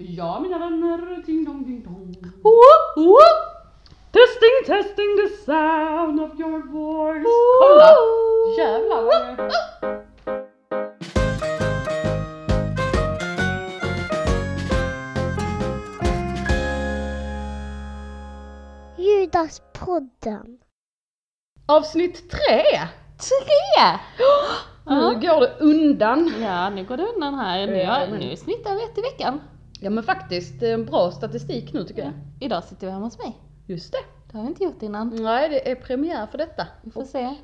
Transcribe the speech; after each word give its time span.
Ja 0.00 0.40
mina 0.40 0.58
vänner, 0.58 1.22
ding 1.26 1.44
dong 1.44 1.64
ding 1.64 1.82
dong. 1.82 2.14
Whoop, 2.42 2.96
whoop. 2.96 3.38
Testing, 4.12 4.56
testing 4.66 5.16
the 5.16 5.28
sound 5.44 6.20
of 6.20 6.40
your 6.40 6.62
voice. 6.62 7.26
Kolla! 7.60 7.90
Jävlar 8.58 9.02
vad. 9.02 9.52
Judaspodden. 18.96 20.58
Avsnitt 21.66 22.30
tre! 22.30 22.62
Tre! 23.18 23.98
Nu 24.86 25.14
går 25.20 25.40
det 25.40 25.56
undan. 25.60 26.32
Ja, 26.42 26.70
nu 26.70 26.84
går 26.84 26.96
det 26.96 27.06
undan 27.06 27.34
här. 27.34 27.66
Nu, 27.66 27.76
Ja, 27.76 28.06
nu 28.06 28.36
snittar 28.36 28.74
vi 28.74 28.84
ett 28.84 28.98
i 28.98 29.00
veckan. 29.00 29.40
Ja 29.80 29.90
men 29.90 30.04
faktiskt, 30.04 30.60
det 30.60 30.70
är 30.70 30.74
en 30.74 30.84
bra 30.84 31.10
statistik 31.10 31.72
nu 31.72 31.84
tycker 31.84 32.02
jag. 32.02 32.12
Idag 32.40 32.64
sitter 32.64 32.86
vi 32.86 32.92
hemma 32.92 33.04
hos 33.04 33.18
mig. 33.18 33.36
Just 33.66 33.92
det. 33.92 33.98
Det 34.30 34.36
har 34.36 34.42
vi 34.44 34.48
inte 34.48 34.64
gjort 34.64 34.82
innan. 34.82 35.08
Nej, 35.08 35.48
det 35.48 35.70
är 35.70 35.74
premiär 35.74 36.26
för 36.26 36.38
detta. 36.38 36.66
Vi 36.82 36.90
får 36.90 37.04
se. 37.04 37.34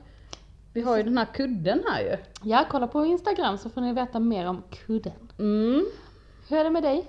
Vi 0.73 0.81
har 0.81 0.97
ju 0.97 1.03
den 1.03 1.19
här 1.19 1.29
kudden 1.35 1.83
här 1.87 2.01
ju. 2.01 2.17
Ja, 2.51 2.65
kolla 2.71 2.87
på 2.87 3.07
Instagram 3.07 3.59
så 3.59 3.71
får 3.71 3.81
ni 3.81 3.93
veta 3.93 4.21
mer 4.21 4.47
om 4.47 4.63
kudden. 4.87 5.33
Mm. 5.39 5.85
Hur 6.49 6.57
är 6.59 6.65
det 6.65 6.71
med 6.71 6.83
dig? 6.83 7.07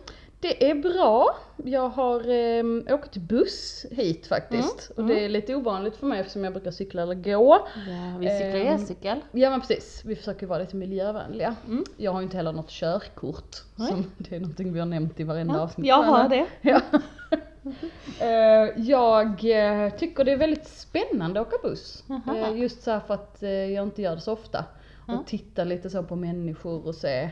Det 0.48 0.70
är 0.70 0.76
bra. 0.76 1.35
Jag 1.63 1.90
har 1.90 2.20
eh, 2.30 2.94
åkt 2.95 3.17
buss 3.17 3.86
hit 3.91 4.27
faktiskt. 4.27 4.91
Mm, 4.98 5.03
Och 5.09 5.16
det 5.16 5.26
är 5.26 5.30
lite 5.30 5.55
ovanligt 5.55 5.95
för 5.98 6.08
mig 6.08 6.20
eftersom 6.20 6.44
jag 6.44 6.53
brukar 6.53 6.72
cykla 6.72 7.02
eller 7.02 7.16
gå. 7.16 7.67
Ja, 7.88 8.17
vi 8.20 8.27
cyklar 8.30 8.59
Ehm, 8.59 8.67
elcykel. 8.67 9.20
Ja 9.31 9.50
men 9.50 9.62
precis, 9.62 10.02
vi 10.05 10.16
försöker 10.16 10.48
vara 10.48 10.59
lite 10.59 10.76
miljövänliga. 10.76 11.55
Mm. 11.67 11.84
Jag 11.98 12.12
har 12.12 12.20
ju 12.20 12.23
inte 12.23 12.38
heller 12.38 12.52
något 12.52 12.70
körkort. 12.70 13.55
Som, 13.76 14.12
det 14.17 14.36
är 14.36 14.39
någonting 14.39 14.73
vi 14.73 14.80
har 14.80 14.86
nämnt 14.88 15.20
i 15.20 15.23
varenda 15.23 15.53
Ja, 15.53 15.62
avsnitt. 15.62 15.88
jag 15.88 16.03
har 16.03 16.30
det. 16.30 16.45
Ja. 16.62 16.81
Eh, 18.20 18.81
jag 18.84 19.28
eh, 19.86 19.89
tycker 19.94 20.23
det 20.23 20.31
är 20.31 20.38
väldigt 20.38 20.67
spännande 20.67 21.41
att 21.41 21.47
åka 21.47 21.67
buss. 21.67 22.03
Jaha. 22.08 22.38
Eh, 22.38 22.58
just 22.58 22.84
så 22.84 23.00
för 23.08 23.14
att 23.14 23.44
eh, 23.44 23.50
jag 23.50 23.84
inte 23.84 24.02
gör 24.02 24.16
det 24.16 24.22
så 24.22 24.34
ofta. 24.34 24.66
Och 25.08 25.25
titta 25.28 25.64
lite 25.64 25.89
så 25.89 26.03
på 26.03 26.16
människor 26.16 26.88
och 26.88 26.95
se 26.95 27.30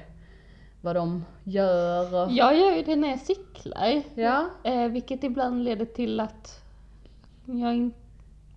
vad 0.83 0.95
de 0.95 1.25
gör. 1.43 2.15
Och, 2.25 2.31
Jag 2.31 2.57
gör 2.57 2.71
ju 2.75 2.81
det 2.83 2.95
när 2.95 3.09
jag 3.09 3.19
cyklar. 3.19 4.01
ja. 4.15 4.45
Eh, 4.63 4.87
vilket 4.87 5.23
ibland 5.23 5.63
leder 5.63 5.85
till 5.85 6.19
att 6.19 6.61
jag 7.45 7.75
inte 7.75 7.97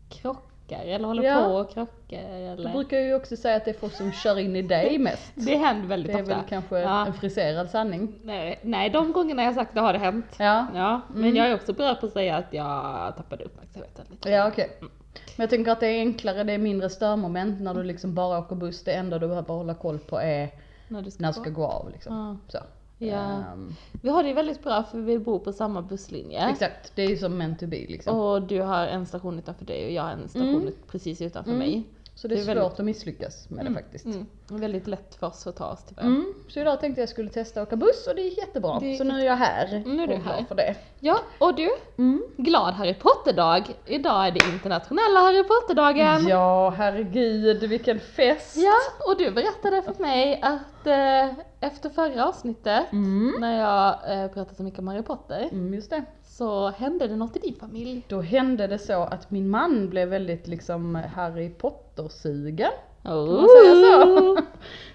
krockar 0.08 0.84
eller 0.84 1.06
håller 1.06 1.22
Ja. 1.22 1.44
på 1.44 1.55
och 1.55 1.70
krockar 1.70 2.28
Du 2.28 2.44
eller... 2.46 2.72
brukar 2.72 2.98
ju 2.98 3.14
också 3.14 3.36
säga 3.36 3.56
att 3.56 3.64
det 3.64 3.70
är 3.70 3.78
folk 3.78 3.92
som 3.94 4.12
kör 4.12 4.38
in 4.38 4.56
i 4.56 4.62
dig 4.62 4.98
mest. 4.98 5.33
Det 5.34 5.56
händer 5.56 5.88
väldigt 5.88 6.12
Det 6.12 6.18
är 6.18 6.22
ofta. 6.22 6.34
väl 6.36 6.44
kanske 6.48 6.78
Ja. 6.80 7.06
en 7.06 7.12
friserad 7.14 7.70
sanning. 7.70 8.12
Nej, 8.24 8.58
nej, 8.62 8.90
de 8.90 9.12
gångerna 9.12 9.42
jag 9.42 9.55
sagt 9.55 9.74
det 9.74 9.80
har 9.80 9.92
det 9.92 9.98
hänt. 9.98 10.27
Ja, 10.38 10.66
Ja, 10.74 11.00
men 11.08 11.24
Mm. 11.24 11.36
jag 11.36 11.46
är 11.48 11.55
också 11.55 11.72
bra 11.72 11.94
på 11.94 12.06
att 12.06 12.12
säga 12.12 12.36
att 12.36 12.52
jag 12.52 13.12
tappade 13.16 13.44
uppmärksamheten 13.44 14.05
lite. 14.11 14.30
ja 14.30 14.48
okej. 14.48 14.70
Men 14.80 15.44
jag 15.44 15.50
tänker 15.50 15.72
att 15.72 15.80
det 15.80 15.86
är 15.86 15.98
enklare, 16.00 16.44
det 16.44 16.52
är 16.52 16.58
mindre 16.58 16.90
störmoment 16.90 17.61
när 17.61 17.74
du 17.74 17.83
liksom 17.83 18.14
bara 18.14 18.38
åker 18.38 18.56
buss. 18.56 18.84
Det 18.84 18.92
enda 18.92 19.18
du 19.18 19.28
behöver 19.28 19.55
hålla 19.55 19.74
koll 19.74 19.98
på 19.98 20.18
är 20.20 20.48
När 20.89 21.03
du 21.03 21.11
ska, 21.11 21.23
när 21.23 21.33
du 21.33 21.39
gå. 21.39 21.42
ska 21.45 21.51
gå 21.51 21.65
av 21.67 21.91
liksom. 21.91 22.15
Ja. 22.17 22.37
Så. 22.48 22.59
Ja. 22.98 23.17
Ehm, 23.17 23.75
Vi 24.03 24.09
har 24.09 24.23
det 24.23 24.33
väldigt 24.34 24.62
bra 24.62 24.83
för 24.83 24.98
vi 25.01 25.19
bor 25.19 25.39
på 25.39 25.53
samma 25.53 25.83
busslinje. 25.83 26.48
Exakt, 26.51 26.92
det 26.95 27.03
är 27.03 27.09
ju 27.09 27.17
som 27.17 27.39
meant 27.39 27.59
to 27.61 27.67
be 27.67 27.77
liksom. 27.89 28.20
Och 28.20 28.42
du 28.42 28.61
har 28.62 28.87
en 28.87 29.07
station 29.07 29.39
utanför 29.39 29.64
dig 29.64 29.87
och 29.87 29.92
jag 29.92 30.03
har 30.03 30.11
en 30.11 30.29
station 30.29 30.55
Mm. 30.62 30.73
precis 30.91 31.23
utanför 31.23 31.51
Mm. 31.53 31.59
mig. 31.69 31.84
Så 32.19 32.28
det 32.28 32.34
är, 32.34 32.36
det 32.36 32.42
är 32.42 32.45
svårt 32.45 32.56
väldigt- 32.56 32.78
att 32.81 32.84
misslyckas 32.86 33.50
med 33.50 33.64
det 33.67 33.72
faktiskt. 33.72 34.05
Mm. 34.06 34.27
Väldigt 34.48 34.86
lätt 34.86 35.14
för 35.14 35.27
oss 35.27 35.47
att 35.47 35.56
ta 35.56 35.67
oss 35.72 35.84
till 35.84 35.98
Mm. 35.98 36.34
Så 36.48 36.61
idag 36.61 36.81
tänkte 36.81 37.00
jag 37.03 37.08
skulle 37.08 37.31
testa 37.31 37.62
att 37.62 37.69
åka 37.69 37.77
buss 37.77 38.06
och 38.06 38.14
det 38.14 38.23
gick 38.23 38.39
jättebra. 38.39 38.78
Det 38.81 38.97
så 38.97 39.05
nu 39.05 39.20
är 39.20 39.25
jag 39.25 39.36
här. 39.36 39.83
Nu 39.86 40.03
är 40.03 40.06
du 40.06 40.14
här. 40.14 40.45
för 40.48 40.55
det. 40.55 40.75
Ja, 41.00 41.19
och 41.39 41.55
du, 41.55 41.69
Mm. 41.98 42.23
glad 42.36 42.75
Harry 42.75 42.95
Potter-dag. 42.95 43.75
Idag 43.86 44.27
är 44.27 44.31
det 44.33 44.41
internationella 44.53 45.20
Harry 45.20 45.45
Potter-dagen. 45.45 46.27
Ja, 46.28 46.70
herregud 46.70 47.63
vilken 47.63 48.01
fest! 48.01 48.57
Ja, 48.57 48.74
och 49.11 49.19
du 49.19 49.30
berättade 49.30 49.83
för 49.83 50.02
mig 50.02 50.40
att 50.42 50.86
eh, 50.86 51.35
efter 51.61 51.90
förra 51.90 52.29
avsnittet, 52.29 52.92
Mm. 52.92 53.35
när 53.40 53.58
jag 53.61 54.13
eh, 54.23 54.29
pratade 54.30 54.55
så 54.57 54.63
mycket 54.63 54.79
om 54.79 54.89
Harry 54.89 55.02
Potter, 55.02 55.48
Mm, 55.52 55.74
just 55.74 55.90
det. 55.90 56.05
Så 56.39 56.69
hände 56.70 57.08
det 57.08 57.17
något 57.17 57.36
i 57.36 57.39
din 57.39 57.55
familj. 57.55 58.02
Då 58.08 58.20
hände 58.20 58.67
det 58.67 58.79
så 58.79 59.02
att 59.02 59.30
min 59.30 59.48
man 59.51 59.89
blev 59.91 60.08
väldigt 60.08 60.47
liksom 60.47 60.95
Harry 60.95 61.51
Potter-sugen. 61.51 62.70
Oh. 63.05 63.27
man 63.41 63.48
säga 63.48 63.74
så? 63.74 64.36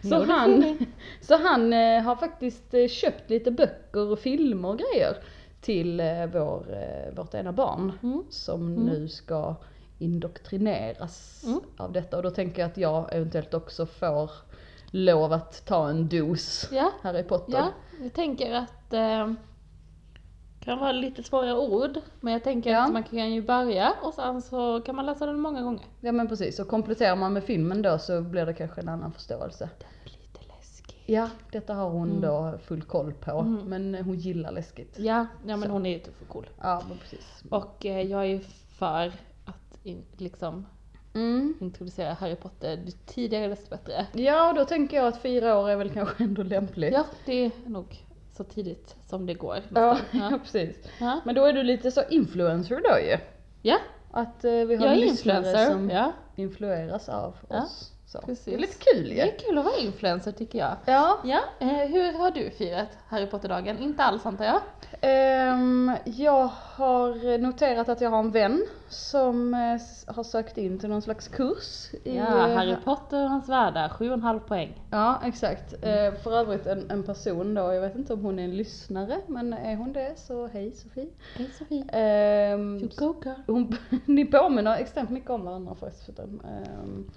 Så 0.10 0.24
han, 0.32 0.78
så 1.22 1.36
han 1.38 1.74
eh, 1.74 2.02
har 2.02 2.16
faktiskt 2.16 2.74
eh, 2.74 2.88
köpt 2.88 3.30
lite 3.30 3.52
böcker 3.52 4.12
och 4.12 4.20
filmer 4.20 4.70
och 4.70 4.78
grejer 4.80 5.16
till 5.62 6.00
eh, 6.00 6.26
vår, 6.34 6.66
eh, 6.74 7.16
vårt 7.16 7.34
ena 7.34 7.52
barn 7.52 7.92
Mm. 8.04 8.24
som 8.30 8.74
nu 8.76 9.08
ska 9.08 9.56
indoktrineras 10.00 11.44
Mm. 11.48 11.60
av 11.78 11.92
detta 11.92 12.18
och 12.18 12.24
då 12.24 12.30
tänker 12.30 12.62
jag 12.62 12.72
att 12.72 12.78
jag 12.78 13.14
eventuellt 13.16 13.54
också 13.54 13.86
får 13.86 14.32
lov 14.92 15.34
att 15.34 15.66
ta 15.66 15.90
en 15.90 16.08
dos 16.10 16.70
Ja, 16.72 16.92
Harry 17.02 17.24
Potter. 17.24 17.54
ja, 17.58 17.68
jag 18.04 18.14
tänker 18.14 18.54
att 18.54 18.94
kan 20.64 20.80
vara 20.80 20.92
lite 20.92 21.24
svåra 21.24 21.60
ord, 21.60 21.98
men 22.20 22.34
jag 22.34 22.44
tänker 22.44 22.72
Ja. 22.72 22.86
att 22.86 22.94
man 22.94 23.04
kan 23.04 23.32
ju 23.34 23.42
börja 23.42 23.94
och 24.02 24.14
sen 24.14 24.42
så 24.42 24.82
kan 24.82 24.96
man 24.96 25.06
läsa 25.06 25.26
den 25.26 25.40
många 25.40 25.62
gånger. 25.62 25.86
Ja 26.02 26.12
men 26.12 26.28
precis, 26.28 26.60
och 26.60 26.68
kompletterar 26.68 27.16
man 27.16 27.34
med 27.34 27.44
filmen 27.44 27.82
då 27.82 27.98
så 27.98 28.22
blir 28.22 28.46
det 28.46 28.54
kanske 28.54 28.82
en 28.82 28.90
annan 28.90 29.12
förståelse. 29.12 29.70
Lite 30.04 30.40
läskigt. 30.58 30.96
Ja, 31.06 31.30
detta 31.52 31.74
har 31.74 31.90
hon 31.90 32.10
Mm. 32.10 32.22
då 32.22 32.58
full 32.64 32.82
koll 32.82 33.14
på, 33.14 33.42
men 33.44 33.96
hon 33.96 34.16
gillar 34.16 34.52
läskigt. 34.52 35.00
Ja, 35.00 35.26
ja 35.46 35.58
men 35.58 35.62
Så. 35.64 35.70
hon 35.70 35.86
är 35.86 35.90
ju 35.94 36.00
tuff 36.00 36.22
och 36.22 36.28
cool. 36.28 36.50
Ja, 36.62 36.84
men 36.90 36.98
precis. 36.98 37.44
Och 37.50 37.86
eh, 37.86 38.02
jag 38.02 38.22
är 38.22 38.26
ju 38.26 38.40
för 38.78 39.08
att 39.46 39.80
in, 39.84 40.04
liksom 40.18 40.66
Mm. 41.14 41.54
introducera 41.60 42.14
Harry 42.14 42.36
Potter, 42.36 42.78
ju 42.86 42.92
tidigare 43.06 43.48
desto 43.48 43.70
bättre. 43.70 44.08
Ja, 44.14 44.54
då 44.54 44.66
tänker 44.66 44.98
jag 44.98 45.08
att 45.08 45.22
fyra 45.22 45.58
år 45.60 45.70
är 45.70 45.76
väl 45.76 45.90
kanske 45.90 46.24
ändå 46.24 46.44
lämpligt. 46.44 46.94
Ja, 46.94 47.06
det 47.26 47.46
är 47.46 47.52
nog 47.66 48.06
så 48.32 48.44
tidigt 48.44 48.96
som 49.10 49.26
det 49.26 49.34
går. 49.34 49.58
ja, 49.76 49.98
ja. 50.12 50.40
Precis. 50.44 50.76
Ja. 51.00 51.22
Men 51.26 51.36
då 51.36 51.46
är 51.46 51.54
du 51.54 51.64
lite 51.64 51.92
så 51.92 52.04
influencer 52.10 52.82
då 52.90 53.00
ju. 53.00 53.18
ja, 53.62 53.78
Att 54.12 54.44
eh, 54.46 54.52
vi 54.52 54.76
har 54.76 54.88
jag 54.88 54.98
lyssnare 54.98 55.38
influencer. 55.38 55.72
som 55.72 55.90
Ja, 55.90 56.12
influeras 56.36 57.10
av 57.10 57.36
oss. 57.48 57.92
Så. 58.12 58.22
precis. 58.22 58.46
Det 58.46 58.54
är 58.54 58.58
lite 58.58 58.78
kul 58.94 59.08
ju. 59.10 59.16
det 59.16 59.22
är 59.22 59.40
kul 59.40 59.58
att 59.58 59.66
vara 59.66 59.78
influencer 59.78 60.32
tycker 60.32 60.60
jag. 60.60 60.76
Ja. 60.86 61.18
Ja, 61.24 61.40
eh, 61.60 61.68
hur 61.68 62.14
har 62.18 62.32
du 62.32 62.50
firat 62.50 62.88
Harry 63.08 63.26
Potter-dagen? 63.26 63.78
Inte 63.80 64.04
alls 64.04 64.26
antar 64.26 64.46
jag? 64.46 64.62
Ehm, 65.02 65.92
jag 66.06 66.50
har 66.76 67.38
noterat 67.38 67.90
att 67.90 68.02
jag 68.02 68.10
har 68.10 68.20
en 68.20 68.32
vän 68.32 68.66
som 68.90 69.54
eh, 69.54 70.14
har 70.16 70.24
sökt 70.24 70.58
in 70.58 70.80
till 70.80 70.90
någon 70.90 71.02
slags 71.02 71.28
kurs. 71.28 71.94
I, 72.04 72.18
Ja, 72.18 72.48
eh, 72.48 72.56
Harry 72.56 72.76
Potter 72.84 73.24
och 73.24 73.30
hans 73.30 73.50
världar, 73.50 73.90
7,5 73.90 74.40
poäng. 74.40 74.82
Ja, 74.92 75.22
exakt. 75.26 75.74
Eh, 75.74 76.14
för 76.24 76.32
övrigt 76.40 76.66
en, 76.66 76.92
en 76.92 77.04
person 77.04 77.54
då, 77.54 77.74
jag 77.74 77.82
vet 77.82 77.96
inte 77.96 78.14
om 78.14 78.22
hon 78.26 78.40
är 78.40 78.44
en 78.44 78.58
lyssnare, 78.58 79.18
men 79.28 79.54
är 79.54 79.76
hon 79.76 79.94
det 79.94 80.20
så 80.20 80.48
hej 80.48 80.72
Sofie. 80.72 81.10
Hej 81.36 81.50
Sofie. 81.58 81.86
Ehm, 81.92 82.78
You 82.78 82.90
go 82.98 83.16
girl. 83.26 83.34
hon, 83.48 83.78
ni 84.06 84.26
påminner 84.26 84.78
extremt 84.78 85.10
mycket 85.10 85.30
om 85.30 85.46
varandra 85.46 85.76
förresten. 85.76 86.42
Ehm, 86.46 87.12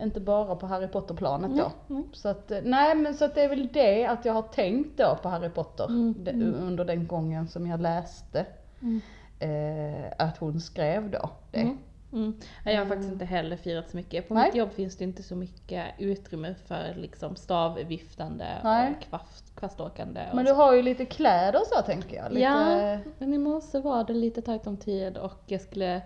inte 0.00 0.20
bara 0.20 0.56
på 0.56 0.66
Harry 0.66 0.86
Potter-planet 0.88 1.50
då. 1.50 1.56
Nej, 1.56 1.70
nej. 1.86 2.02
Så 2.12 2.28
att, 2.28 2.50
eh, 2.50 2.58
nej 2.64 2.94
men 2.94 3.14
så 3.14 3.24
att 3.24 3.34
det 3.34 3.42
är 3.42 3.48
väl 3.48 3.68
det 3.72 4.06
att 4.06 4.24
jag 4.24 4.32
har 4.32 4.42
tänkt 4.42 4.98
då 4.98 5.18
på 5.22 5.28
Harry 5.28 5.48
Potter 5.48 5.84
Mm, 5.86 6.14
de, 6.24 6.30
under 6.54 6.84
den 6.84 7.06
gången 7.06 7.48
som 7.48 7.66
jag 7.66 7.80
läste. 7.80 8.46
Mm. 8.82 9.00
Eh, 9.38 10.12
att 10.18 10.38
hon 10.38 10.60
skrev 10.60 11.10
då 11.10 11.30
det. 11.50 11.60
Mm. 11.60 11.78
Mm. 12.12 12.34
Ja, 12.64 12.70
Jag 12.70 12.78
har 12.78 12.86
faktiskt 12.86 13.12
inte 13.12 13.24
heller 13.24 13.56
firat 13.56 13.90
så 13.90 13.96
mycket. 13.96 14.28
På 14.28 14.34
Nej. 14.34 14.44
mitt 14.46 14.54
jobb 14.54 14.72
finns 14.72 14.96
det 14.96 15.04
inte 15.04 15.22
så 15.22 15.36
mycket 15.36 15.84
utrymme 15.98 16.54
för 16.66 16.94
liksom 16.96 17.36
stavviftande 17.36 18.46
Nej. 18.64 18.94
och 18.96 19.02
kvast, 19.02 19.56
kvaståkande. 19.56 20.20
Och 20.30 20.36
Men 20.36 20.46
så. 20.46 20.52
du 20.52 20.56
har 20.58 20.74
ju 20.74 20.82
lite 20.82 21.04
kläder 21.04 21.60
så 21.72 21.82
tänker 21.82 22.16
jag. 22.16 22.32
Lite, 22.32 22.40
Ja, 22.40 23.12
men 23.18 23.34
i 23.34 23.38
morse 23.38 23.78
var 23.80 24.04
det 24.04 24.12
lite 24.12 24.42
tajt 24.42 24.66
om 24.66 24.76
tid 24.76 25.16
och 25.16 25.42
jag 25.46 25.60
skulle 25.60 26.02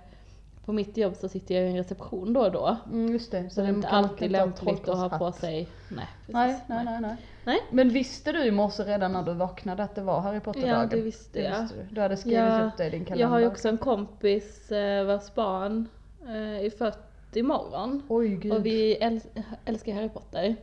på 0.69 0.73
mitt 0.73 0.97
jobb 0.97 1.17
så 1.17 1.29
sitter 1.29 1.55
jag 1.55 1.65
i 1.65 1.69
en 1.69 1.77
reception 1.77 2.33
då 2.33 2.41
och 2.41 2.53
då. 2.53 2.77
Mm, 2.87 3.13
just 3.13 3.31
det. 3.31 3.51
Så 3.51 3.61
det 3.61 3.67
är 3.67 3.71
inte 3.73 3.89
alltid 3.89 4.31
lämpligt 4.31 4.89
att 4.89 4.99
ha 4.99 5.19
på 5.19 5.33
sig, 5.33 5.69
nej 5.89 6.07
precis. 6.27 6.35
Nej, 6.35 6.61
nej, 6.69 6.85
nej, 6.85 7.01
nej. 7.01 7.17
Nej. 7.45 7.59
Men 7.71 7.89
visste 7.89 8.33
du 8.33 8.45
i 8.45 8.51
morse 8.51 8.83
redan 8.83 9.13
när 9.13 9.23
du 9.23 9.33
vaknade 9.35 9.83
att 9.83 9.95
det 9.95 10.01
var 10.03 10.21
Harry 10.21 10.41
Potter-dagen? 10.41 10.81
Ja, 10.81 10.87
det 10.97 11.01
visste 11.03 11.41
jag. 11.41 11.67
du. 11.69 11.95
Du 11.95 12.01
hade 12.01 12.17
skrivit 12.17 12.39
Ja, 12.39 12.63
upp 12.65 12.77
det 12.77 12.87
i 12.87 12.91
din 12.91 13.05
kalender. 13.05 13.25
Jag 13.25 13.29
har 13.29 13.39
ju 13.39 13.47
också 13.47 13.69
en 13.69 13.79
kompis 13.79 14.73
eh, 14.73 15.05
vars 15.05 15.35
barn 15.35 15.89
eh, 16.23 16.65
är 16.67 16.71
fött 16.71 17.37
imorgon. 17.37 18.03
Oj 18.09 18.29
gud. 18.29 18.53
Och 18.53 18.67
vi 18.67 18.99
äl- 19.01 19.43
älskar 19.65 19.93
Harry 19.95 20.09
Potter. 20.09 20.57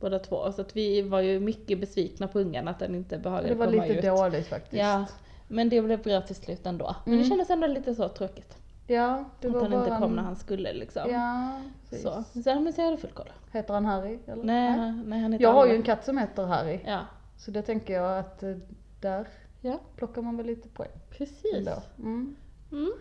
Båda 0.00 0.18
två. 0.18 0.52
Så 0.52 0.60
att 0.60 0.76
vi 0.76 1.02
var 1.02 1.20
ju 1.20 1.40
mycket 1.40 1.80
besvikna 1.80 2.28
på 2.28 2.38
ungen 2.40 2.68
att 2.68 2.78
den 2.78 2.94
inte 2.94 3.18
behagade 3.18 3.48
det 3.48 3.54
var 3.54 3.66
komma 3.66 3.82
lite 3.86 3.94
ut. 3.98 4.04
dåligt 4.04 4.46
faktiskt. 4.46 4.82
Ja, 4.82 5.04
men 5.48 5.68
det 5.68 5.82
blev 5.82 6.02
bra 6.02 6.20
till 6.20 6.36
slut 6.36 6.66
ändå. 6.66 6.96
Men 7.04 7.12
Mm. 7.14 7.22
det 7.24 7.28
kändes 7.30 7.50
ändå 7.50 7.66
lite 7.66 7.94
så 7.94 8.08
tråkigt. 8.08 8.56
Ja 8.86 9.24
det 9.40 9.48
att 9.48 9.54
var 9.54 9.60
han 9.62 9.70
bara 9.70 9.84
inte 9.84 9.96
kom 9.98 10.10
en- 10.10 10.16
när 10.16 10.22
han 10.22 10.36
skulle 10.36 10.72
liksom. 10.72 11.10
Ja, 11.10 11.60
precis. 11.90 12.02
så. 12.02 12.24
Men 12.32 12.42
sen 12.42 12.64
men 12.64 12.72
så 12.72 12.80
jag 12.80 12.84
hade 12.86 12.96
full 12.98 13.10
koll. 13.10 13.32
Heter 13.52 13.74
han 13.74 13.84
Harry? 13.84 14.18
Eller? 14.26 14.44
Nej, 14.44 14.76
nej, 14.78 14.92
nej 15.06 15.20
han 15.20 15.32
heter 15.32 15.42
Jag 15.42 15.52
har 15.52 15.66
ju 15.66 15.74
en 15.76 15.82
katt 15.82 16.04
som 16.04 16.18
heter 16.18 16.44
Harry. 16.46 16.80
Ja. 16.86 17.00
Så 17.36 17.50
det 17.50 17.62
tänker 17.62 17.94
jag 17.94 18.18
att 18.18 18.42
eh, 18.42 18.54
där 19.00 19.26
Ja, 19.60 19.78
plockar 19.96 20.22
man 20.22 20.36
väl 20.36 20.46
lite 20.46 20.68
poäng 20.68 20.90
precis. 21.10 21.54
ändå. 21.54 21.82
Mm. 21.98 22.36
Mm. 22.72 22.92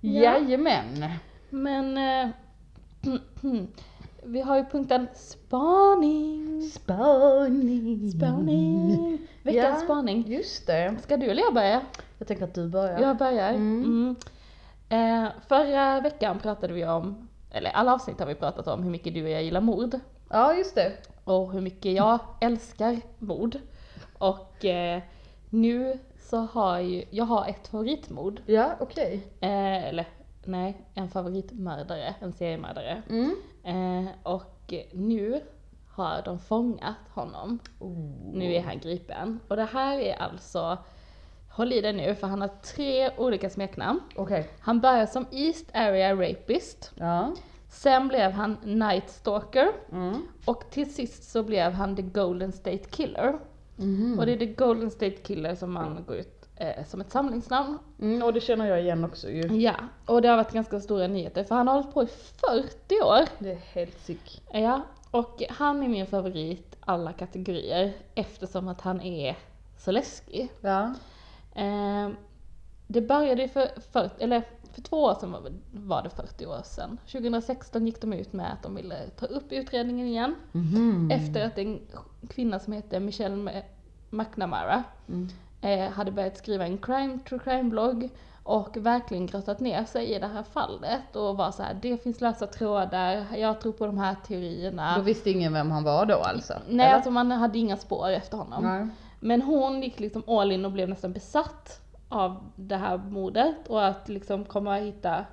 Ja. 0.00 0.10
Jajamän. 0.38 1.08
Men 1.50 1.98
eh, 1.98 2.34
vi 4.24 4.40
har 4.40 4.56
ju 4.56 4.64
punkten 4.64 5.06
spaning. 5.14 6.62
Spaning. 6.62 8.10
Spaning. 8.10 9.18
Veckans 9.42 9.78
Ja. 9.80 9.84
spaning. 9.84 10.24
Just 10.28 10.66
det. 10.66 10.96
Ska 11.02 11.16
du 11.16 11.26
eller 11.26 11.42
jag 11.42 11.54
börja? 11.54 11.80
Jag 12.18 12.28
tänker 12.28 12.44
att 12.44 12.54
du 12.54 12.68
börjar. 12.68 13.00
Jag 13.00 13.16
börjar. 13.16 13.48
Mm. 13.50 14.16
Eh, 14.90 15.28
förra 15.48 16.00
veckan 16.00 16.38
pratade 16.38 16.72
vi 16.72 16.84
om, 16.84 17.28
eller 17.50 17.70
alla 17.70 17.94
avsnitt 17.94 18.20
har 18.20 18.26
vi 18.26 18.34
pratat 18.34 18.66
om 18.66 18.82
hur 18.82 18.90
mycket 18.90 19.14
du 19.14 19.22
och 19.22 19.30
jag 19.30 19.42
gillar 19.42 19.60
mord. 19.60 19.94
Ja, 20.30 20.54
just 20.54 20.74
det. 20.74 20.92
Och 21.24 21.52
hur 21.52 21.60
mycket 21.60 21.92
jag 21.92 22.18
älskar 22.40 23.00
mord. 23.18 23.56
Och 24.18 24.64
eh, 24.64 25.02
nu 25.50 25.98
så 26.18 26.36
har 26.38 26.78
ju, 26.78 27.04
jag 27.10 27.24
har 27.24 27.48
ett 27.48 27.68
favoritmord. 27.68 28.40
Ja, 28.46 28.70
okej. 28.80 29.26
Eh, 29.40 29.88
eller 29.88 30.06
nej, 30.44 30.86
en 30.94 31.08
favoritmördare, 31.08 32.14
en 32.20 32.32
seriemördare. 32.32 33.02
Mm. 33.10 33.36
Eh, 33.64 34.10
och 34.22 34.74
nu 34.92 35.40
har 35.88 36.22
de 36.24 36.38
fångat 36.38 37.08
honom. 37.14 37.58
Oh. 37.78 38.32
Nu 38.32 38.54
är 38.54 38.62
han 38.62 38.78
gripen. 38.78 39.40
Och 39.48 39.56
det 39.56 39.68
här 39.72 39.98
är 39.98 40.14
alltså, 40.14 40.78
håll 41.50 41.72
i 41.72 41.80
dig 41.80 41.92
nu 41.92 42.14
för 42.14 42.26
han 42.26 42.40
har 42.40 42.48
tre 42.74 43.10
olika 43.16 43.50
smeknamn. 43.50 44.00
Okej. 44.16 44.50
Han 44.60 44.80
börjar 44.80 45.06
som 45.06 45.26
East 45.30 45.66
Area 45.74 46.14
Rapist, 46.14 46.92
Ja. 46.94 47.32
sen 47.68 48.08
blev 48.08 48.30
han 48.30 48.56
Night 48.64 49.10
Stalker 49.10 49.68
Mm. 49.92 50.22
och 50.44 50.70
till 50.70 50.94
sist 50.94 51.30
så 51.30 51.42
blev 51.42 51.72
han 51.72 51.96
The 51.96 52.02
Golden 52.02 52.52
State 52.52 52.78
Killer. 52.90 53.38
Mhm. 53.76 54.18
Och 54.18 54.26
det 54.26 54.32
är 54.32 54.36
The 54.38 54.46
Golden 54.46 54.90
State 54.90 55.10
Killer 55.16 55.54
som 55.54 55.72
man 55.72 56.04
går 56.06 56.16
ut 56.16 56.48
eh, 56.56 56.84
som 56.86 57.00
ett 57.00 57.10
samlingsnamn. 57.10 57.78
Mm, 58.00 58.22
och 58.22 58.32
det 58.32 58.40
känner 58.40 58.66
jag 58.66 58.80
igen 58.80 59.04
också 59.04 59.28
ju. 59.30 59.40
Ja, 59.60 59.74
och 60.06 60.22
det 60.22 60.28
har 60.28 60.36
varit 60.36 60.52
ganska 60.52 60.80
stora 60.80 61.06
nyheter 61.06 61.44
för 61.44 61.54
han 61.54 61.68
har 61.68 61.74
hållit 61.74 61.94
på 61.94 62.02
i 62.02 62.06
40 62.06 63.02
år. 63.04 63.28
Det 63.38 63.50
är 63.50 63.56
helt 63.56 64.00
sick. 64.00 64.42
Ja, 64.52 64.80
och 65.10 65.42
han 65.50 65.82
är 65.82 65.88
min 65.88 66.06
favorit 66.06 66.76
alla 66.80 67.12
kategorier 67.12 67.92
eftersom 68.14 68.68
att 68.68 68.80
han 68.80 69.00
är 69.00 69.36
så 69.78 69.90
läskig. 69.90 70.48
Ja. 70.60 70.94
Eh, 71.54 72.08
det 72.86 73.00
började 73.00 73.42
ju 73.42 73.48
för, 73.48 73.68
för, 73.92 74.10
eller 74.18 74.42
för 74.72 74.82
två 74.82 75.02
år 75.04 75.14
sedan 75.14 75.32
var, 75.32 75.52
var 75.72 76.02
det 76.02 76.10
40 76.10 76.46
år 76.46 76.60
sedan. 76.64 76.98
2016 77.12 77.86
gick 77.86 78.00
de 78.00 78.12
ut 78.12 78.32
med 78.32 78.52
att 78.52 78.62
de 78.62 78.74
ville 78.74 78.96
ta 79.18 79.26
upp 79.26 79.52
utredningen 79.52 80.06
igen. 80.06 80.34
Mhm. 80.52 81.10
Efter 81.10 81.46
att 81.46 81.58
en 81.58 81.80
kvinna 82.28 82.58
som 82.58 82.72
heter 82.72 83.00
Michelle 83.00 83.34
Ma- 83.36 83.62
McNamara 84.10 84.82
Mm. 85.08 85.28
eh, 85.60 85.90
hade 85.92 86.10
börjat 86.12 86.36
skriva 86.38 86.64
en 86.66 86.78
crime 86.78 87.18
true 87.28 87.38
crime-blogg 87.44 88.08
och 88.42 88.76
verkligen 88.76 89.26
grottat 89.26 89.60
ner 89.60 89.84
sig 89.84 90.06
i 90.14 90.18
det 90.18 90.26
här 90.26 90.42
fallet 90.42 91.16
och 91.16 91.36
var 91.36 91.50
så 91.50 91.62
här: 91.62 91.78
det 91.82 92.02
finns 92.02 92.20
lösa 92.20 92.46
trådar, 92.46 93.26
jag 93.36 93.60
tror 93.60 93.72
på 93.72 93.86
de 93.86 93.98
här 93.98 94.16
teorierna. 94.26 94.96
Då 94.96 95.02
visste 95.02 95.30
ingen 95.30 95.52
vem 95.52 95.70
han 95.70 95.84
var 95.84 96.06
då 96.06 96.14
alltså? 96.14 96.54
Nej, 96.68 96.86
eller? 96.86 96.94
alltså 96.94 97.10
man 97.10 97.30
hade 97.30 97.58
inga 97.58 97.76
spår 97.76 98.10
efter 98.10 98.36
honom. 98.36 98.62
Nej. 98.64 98.88
Men 99.20 99.42
hon 99.42 99.82
gick 99.82 100.00
liksom 100.00 100.22
all 100.26 100.52
in 100.52 100.64
och 100.64 100.72
blev 100.72 100.88
nästan 100.88 101.12
besatt 101.12 101.80
av 102.08 102.50
det 102.56 102.76
här 102.76 102.98
mordet 102.98 103.68
och 103.68 103.86
att 103.86 104.08
liksom 104.08 104.44
komma 104.44 104.78
och 104.78 104.84
hitta 104.86 105.24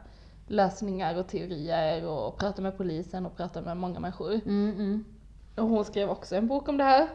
lösningar 0.48 1.16
och 1.18 1.28
teorier 1.28 2.06
och 2.06 2.38
prata 2.38 2.62
med 2.62 2.78
polisen 2.78 3.25
och 3.25 3.38
prata 3.38 3.62
med 3.62 3.78
många 3.78 4.00
människor. 4.00 4.34
Mm, 4.34 4.74
mm. 4.75 5.06
Och 5.56 5.68
hon 5.68 5.86
skrev 5.86 6.10
också 6.10 6.36
en 6.36 6.48
bok 6.48 6.69
om 6.69 6.78
det 6.78 6.84
här 6.84 7.07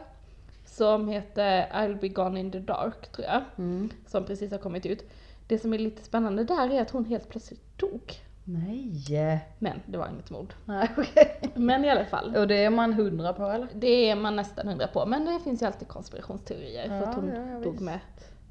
som 0.65 1.07
heter 1.07 1.67
I'll 1.73 1.99
be 1.99 2.07
gone 2.07 2.39
in 2.39 2.51
the 2.51 2.59
dark 2.59 3.11
tror 3.11 3.27
jag, 3.27 3.41
Mm. 3.57 3.89
som 4.07 4.25
precis 4.25 4.51
har 4.51 4.57
kommit 4.57 4.85
ut. 4.85 5.09
Det 5.47 5.59
som 5.59 5.73
är 5.73 5.79
lite 5.79 6.03
spännande 6.03 6.43
där 6.43 6.73
är 6.73 6.81
att 6.81 6.91
hon 6.91 7.05
helt 7.05 7.29
plötsligt 7.29 7.79
dog. 7.79 8.13
Nej. 8.43 9.39
Men 9.59 9.79
det 9.85 9.97
var 9.97 10.07
inget 10.09 10.29
mord. 10.29 10.53
Nej, 10.65 10.89
okej. 10.97 11.39
Men 11.55 11.85
i 11.85 11.89
alla 11.89 12.05
fall. 12.05 12.35
Och 12.35 12.47
det 12.47 12.63
är 12.65 12.69
man 12.69 12.93
hundra 12.93 13.33
på 13.33 13.45
eller? 13.45 13.67
Det 13.73 14.09
är 14.09 14.15
man 14.15 14.35
nästan 14.35 14.67
hundra 14.67 14.87
på, 14.87 15.05
men 15.05 15.25
det 15.25 15.39
finns 15.39 15.61
ju 15.61 15.65
alltid 15.65 15.87
konspirationsteorier 15.87 16.87
för 16.87 16.95
Ja, 16.95 17.03
att 17.03 17.15
hon 17.15 17.27
ja, 17.27 17.49
ja, 17.51 17.59
dog 17.59 17.81
med 17.81 17.99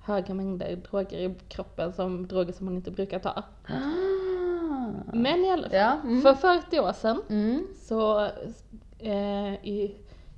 höga 0.05 0.35
mängder 0.35 0.77
droger 0.77 1.19
i 1.19 1.35
kroppen, 1.49 1.93
som 1.93 2.27
droger 2.29 2.53
som 2.53 2.67
hon 2.67 2.77
inte 2.77 2.91
brukar 2.91 3.19
ta. 3.19 3.43
Ah. 3.67 4.89
Men 5.13 5.45
i 5.45 5.51
alla 5.51 5.63
fall, 5.69 5.79
Ja. 5.79 5.97
Mm. 6.05 6.23
för 6.23 6.35
40 6.35 6.81
år 6.81 6.93
sedan 6.93 7.23
Mm. 7.29 7.67
så 7.83 8.25
eh, 8.99 9.55
i 9.55 9.97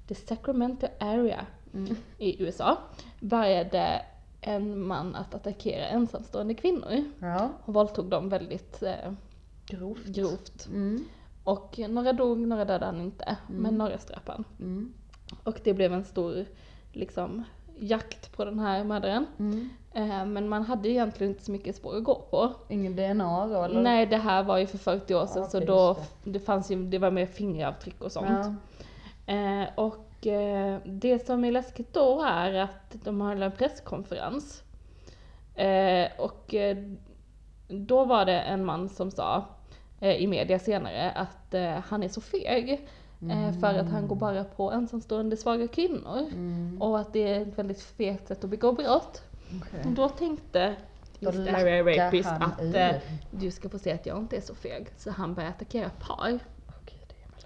the 0.08 0.14
Sacramento 0.14 0.86
area 1.00 1.46
Mm. 1.74 1.96
i 2.18 2.42
USA 2.42 2.78
började 3.20 4.02
en 4.40 4.80
man 4.86 5.14
att 5.14 5.34
attackera 5.34 5.86
ensamstående 5.86 6.54
kvinnor 6.54 7.04
Ja. 7.18 7.48
och 7.64 7.74
våldtog 7.74 8.06
dem 8.10 8.28
väldigt 8.28 8.82
eh, 8.82 9.12
Grovt. 9.66 10.04
grovt. 10.06 10.66
Mm. 10.66 11.04
Och 11.44 11.78
några 11.88 12.12
dog, 12.12 12.38
några 12.38 12.64
dödade 12.64 12.86
han 12.86 13.00
inte, 13.00 13.24
Mm. 13.48 13.62
men 13.62 13.78
några 13.78 13.98
ströp 13.98 14.28
han. 14.28 14.44
Mm. 14.60 14.92
Och 15.44 15.60
det 15.64 15.74
blev 15.74 15.92
en 15.94 16.04
stor 16.04 16.44
liksom, 16.92 17.42
jakt 17.78 18.36
på 18.36 18.44
den 18.44 18.58
här 18.58 18.84
mördaren. 18.84 19.26
Mm. 19.38 19.68
Eh, 19.92 20.26
men 20.26 20.48
man 20.48 20.62
hade 20.62 20.88
egentligen 20.88 21.32
inte 21.32 21.44
så 21.44 21.52
mycket 21.52 21.76
spår 21.76 21.96
att 21.96 22.04
gå 22.04 22.14
på. 22.30 22.52
Ingen 22.68 22.96
DNA 22.96 23.46
då 23.46 23.62
eller? 23.62 23.82
Nej, 23.82 24.06
det 24.06 24.16
här 24.16 24.42
var 24.42 24.58
ju 24.58 24.66
för 24.66 24.78
40 24.78 25.14
år 25.14 25.26
sedan 25.26 25.42
Ja, 25.42 25.48
så 25.48 25.60
då, 25.60 25.96
just 25.98 26.10
det. 26.24 26.40
fanns 26.40 26.70
ju, 26.70 26.84
det 26.84 26.98
var 26.98 27.10
mer 27.10 27.26
fingeravtryck 27.26 28.00
och 28.02 28.12
sånt. 28.12 28.28
Ja. 29.26 29.34
Eh, 29.34 29.68
och 29.74 30.26
eh, 30.26 30.78
det 30.84 31.26
som 31.26 31.44
är 31.44 31.52
läskigt 31.52 31.92
då 31.94 32.22
är 32.22 32.54
att 32.54 32.96
de 33.04 33.20
höll 33.20 33.42
en 33.42 33.52
presskonferens. 33.52 34.62
Eh, 35.54 36.08
och 36.18 36.54
eh, 36.54 36.76
då 37.68 38.04
var 38.04 38.24
det 38.24 38.40
en 38.40 38.64
man 38.64 38.88
som 38.88 39.10
sa 39.10 39.44
i 40.12 40.26
media 40.26 40.58
senare 40.58 41.10
att 41.10 41.54
eh, 41.54 41.70
han 41.70 42.02
är 42.02 42.08
så 42.08 42.20
feg. 42.20 42.88
Eh, 43.30 43.60
för 43.60 43.74
att 43.74 43.90
han 43.90 44.08
går 44.08 44.16
bara 44.16 44.44
på 44.44 44.72
ensamstående 44.72 45.36
svaga 45.36 45.68
kvinnor. 45.68 46.18
Mm. 46.18 46.82
Och 46.82 47.00
att 47.00 47.12
det 47.12 47.32
är 47.32 47.40
ett 47.42 47.58
väldigt 47.58 47.82
fegt 47.82 48.28
sätt 48.28 48.44
att 48.44 48.50
begå 48.50 48.72
brott. 48.72 49.22
Och 49.84 49.90
då 49.90 50.08
tänkte 50.08 50.74
just 51.18 51.38
lackar 51.38 51.84
Rapist 51.98 52.28
att 52.28 52.74
eh, 52.74 52.90
du 53.30 53.50
ska 53.50 53.68
få 53.68 53.78
se 53.78 53.92
att 53.92 54.06
jag 54.06 54.18
inte 54.18 54.36
är 54.36 54.40
så 54.40 54.54
feg. 54.54 54.86
Så 54.96 55.10
han 55.10 55.34
börjar 55.34 55.50
attackera 55.50 55.90
par. 56.00 56.38
Okej, 56.82 56.98
det 57.08 57.14
är 57.14 57.28
väl- 57.28 57.44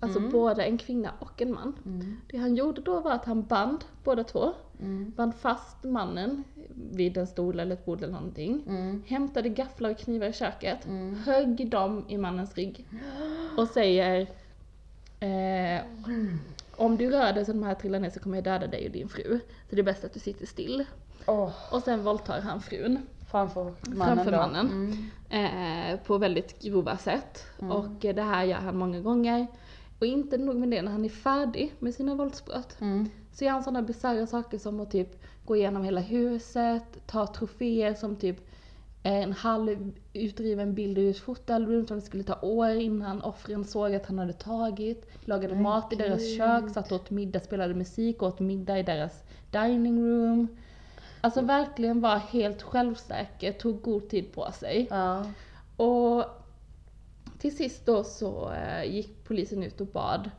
Alltså 0.00 0.18
Mm. 0.18 0.30
både 0.32 0.64
en 0.64 0.78
kvinna 0.78 1.10
och 1.18 1.42
en 1.42 1.52
man. 1.54 1.76
Mm. 1.86 2.16
Det 2.30 2.36
han 2.38 2.54
gjorde 2.54 2.80
då 2.80 3.00
var 3.00 3.12
att 3.12 3.24
han 3.24 3.42
band 3.42 3.84
båda 4.04 4.24
två. 4.24 4.52
Mm. 4.80 5.12
Band 5.16 5.34
fast 5.34 5.84
mannen 5.84 6.44
vid 6.92 7.16
en 7.16 7.26
stol 7.26 7.60
eller 7.60 7.72
ett 7.74 7.84
bord 7.84 8.02
eller 8.02 8.12
någonting. 8.12 8.62
Mm. 8.68 9.02
Hämtade 9.06 9.48
gafflar 9.48 9.90
och 9.90 9.98
knivar 9.98 10.26
i 10.26 10.32
köket. 10.32 10.86
Mm. 10.86 11.14
Högg 11.14 11.70
dem 11.70 12.04
i 12.08 12.18
mannens 12.18 12.54
rygg. 12.54 12.86
Och 13.56 13.68
säger 13.68 14.20
eh, 15.20 15.80
om 16.76 16.96
du 16.96 17.10
rör 17.10 17.32
dig 17.32 17.44
så 17.44 17.52
de 17.52 17.62
här 17.62 17.74
trillar 17.74 18.00
ner 18.00 18.10
så 18.10 18.20
kommer 18.20 18.36
jag 18.36 18.44
döda 18.44 18.66
dig 18.66 18.86
och 18.86 18.92
din 18.92 19.08
fru. 19.08 19.40
Så 19.70 19.74
det 19.76 19.80
är 19.80 19.84
bäst 19.84 20.04
att 20.04 20.14
du 20.14 20.20
sitter 20.20 20.46
still. 20.46 20.84
Åh, 21.26 21.50
Och 21.72 21.82
sen 21.82 22.04
våldtar 22.04 22.40
han 22.40 22.60
frun. 22.60 22.98
framför 23.30 23.64
mannen 23.86 24.16
Framför 24.16 24.32
mannen. 24.32 24.66
Mm. 25.30 25.92
Eh, 25.92 25.98
på 26.00 26.18
väldigt 26.18 26.62
grova 26.62 26.96
sätt. 26.96 27.44
Mm. 27.58 27.72
Och 27.72 27.90
det 28.00 28.22
här 28.22 28.44
gör 28.44 28.58
han 28.58 28.76
många 28.76 29.00
gånger. 29.00 29.46
Och 29.98 30.06
inte 30.06 30.38
nog 30.38 30.56
med 30.56 30.68
det, 30.70 30.82
när 30.82 30.92
han 30.92 31.04
är 31.04 31.08
färdig 31.08 31.72
med 31.78 31.94
sina 31.94 32.14
våldsbrott 32.14 32.76
Mm. 32.80 33.08
så 33.32 33.44
gör 33.44 33.52
han 33.52 33.62
sådana 33.62 33.82
bisarra 33.82 34.26
saker 34.26 34.58
som 34.58 34.80
att 34.80 34.90
typ 34.90 35.22
gå 35.44 35.56
igenom 35.56 35.84
hela 35.84 36.00
huset, 36.00 36.82
ta 37.06 37.26
troféer 37.26 37.94
som 37.94 38.16
typ 38.16 38.36
en 39.02 39.32
halv 39.32 39.92
utdriven 40.12 40.74
bild 40.74 40.98
ur 40.98 41.10
ett 41.10 41.18
fotoalbum 41.18 41.86
som 41.86 41.96
det 42.00 42.06
skulle 42.06 42.22
ta 42.24 42.38
år 42.42 42.70
innan 42.70 43.22
offren 43.22 43.64
såg 43.64 43.94
att 43.94 44.06
han 44.06 44.18
hade 44.18 44.32
tagit. 44.32 45.06
Lagade 45.24 45.54
Men 45.54 45.62
mat 45.62 45.92
i 45.92 45.96
deras 45.96 46.20
gud. 46.22 46.36
kök, 46.36 46.70
satt 46.70 46.92
åt 46.92 47.10
middag, 47.10 47.40
spelade 47.40 47.74
musik, 47.74 48.22
åt 48.22 48.40
middag 48.40 48.78
i 48.78 48.82
deras 48.82 49.22
dining 49.50 50.00
room. 50.08 50.48
Alltså 51.20 51.40
verkligen 51.40 52.00
var 52.00 52.16
helt 52.16 52.62
självsäker, 52.62 53.52
tog 53.52 53.82
god 53.82 54.08
tid 54.08 54.32
på 54.32 54.52
sig. 54.52 54.86
Ja. 54.90 55.24
Och 55.76 56.24
till 57.38 57.56
sist 57.56 57.86
då 57.86 58.04
så 58.04 58.52
eh, 58.52 58.84
gick 58.84 59.24
polisen 59.24 59.62
ut 59.62 59.80
och 59.80 59.86
bad, 59.86 60.30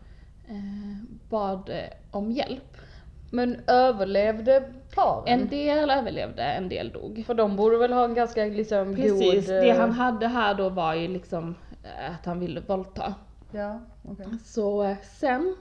eh, 0.48 1.04
bad 1.30 1.70
eh, 1.70 1.90
om 2.12 2.32
hjälp. 2.32 2.78
Men 3.32 3.62
överlevde 3.68 4.64
paren? 4.96 5.42
En 5.42 5.48
del 5.48 5.90
överlevde, 5.90 6.44
en 6.44 6.70
del 6.70 6.92
dog. 6.92 7.24
För 7.26 7.34
de 7.34 7.56
borde 7.56 7.78
väl 7.78 7.94
ha 7.94 8.06
en 8.06 8.14
ganska 8.14 8.46
liksom 8.46 8.96
Precis, 8.96 9.48
god... 9.48 9.56
det 9.56 9.72
han 9.72 9.92
hade 9.92 10.28
här 10.28 10.54
då 10.54 10.70
var 10.70 10.94
ju 10.94 11.08
liksom 11.08 11.56
att 12.20 12.26
han 12.26 12.40
ville 12.40 12.60
våldta. 12.60 13.16
Ja, 13.52 13.80
okej. 14.04 14.26
Så 14.46 14.96
sen 15.04 15.56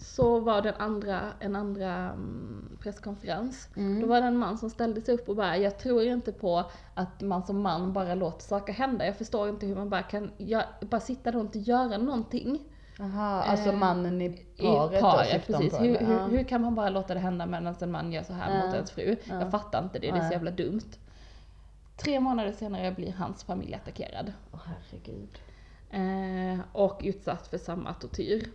så 0.00 0.40
var 0.40 0.62
det 0.62 0.68
en 0.68 0.80
andra, 0.80 1.20
en 1.40 1.56
andra 1.56 1.92
mm, 1.94 2.78
presskonferens. 2.82 3.68
Mm. 3.76 4.00
Då 4.00 4.06
var 4.06 4.20
det 4.20 4.26
en 4.26 4.36
man 4.38 4.58
som 4.58 4.70
ställde 4.70 5.00
sig 5.00 5.14
upp 5.14 5.28
och 5.28 5.36
bara, 5.36 5.56
jag 5.56 5.78
tror 5.78 6.02
inte 6.02 6.32
på 6.32 6.64
att 6.94 7.20
man 7.20 7.46
som 7.46 7.62
man 7.62 7.92
bara 7.92 8.14
låter 8.14 8.42
saker 8.42 8.72
hända. 8.72 9.06
Jag 9.06 9.16
förstår 9.16 9.48
inte 9.48 9.66
hur 9.66 9.74
man 9.76 9.90
bara 9.90 10.02
kan 10.02 10.30
gö- 10.38 10.84
bara 10.90 11.00
sitta 11.00 11.30
där 11.30 11.38
och 11.38 11.44
inte 11.44 11.58
göra 11.58 11.98
någonting. 11.98 12.58
Aha, 13.00 13.42
alltså 13.42 13.68
Eh, 13.68 13.78
mannen 13.78 14.20
i 14.22 14.24
I 14.24 14.62
paret 14.62 14.92
då 14.92 15.00
paret, 15.00 15.44
hon 15.46 15.56
precis. 15.56 15.78
på, 15.78 15.84
Hur, 15.84 15.98
hur, 15.98 16.28
hur 16.28 16.44
kan 16.44 16.60
man 16.60 16.74
bara 16.74 16.88
låta 16.88 17.14
det 17.14 17.20
hända 17.20 17.46
medan 17.46 17.74
en 17.80 17.90
man 17.90 18.12
gör 18.12 18.22
så 18.22 18.32
här 18.32 18.56
Ja. 18.58 18.66
mot 18.66 18.74
ens 18.74 18.90
fru? 18.90 19.16
Ja. 19.24 19.40
Jag 19.40 19.50
fattar 19.50 19.82
inte 19.82 19.98
det, 19.98 20.10
det 20.10 20.18
är 20.18 20.26
så 20.28 20.32
jävla 20.32 20.50
dumt. 20.50 20.80
Tre 21.96 22.20
månader 22.20 22.52
senare 22.52 22.92
blir 22.92 23.12
hans 23.12 23.44
familj 23.44 23.74
attackerad. 23.74 24.32
Åh 24.52 24.60
herregud. 24.64 25.38
Eh, 25.90 26.60
och 26.72 27.00
utsatt 27.04 27.46
för 27.46 27.58
samma 27.58 27.94
tortyr. 27.94 28.48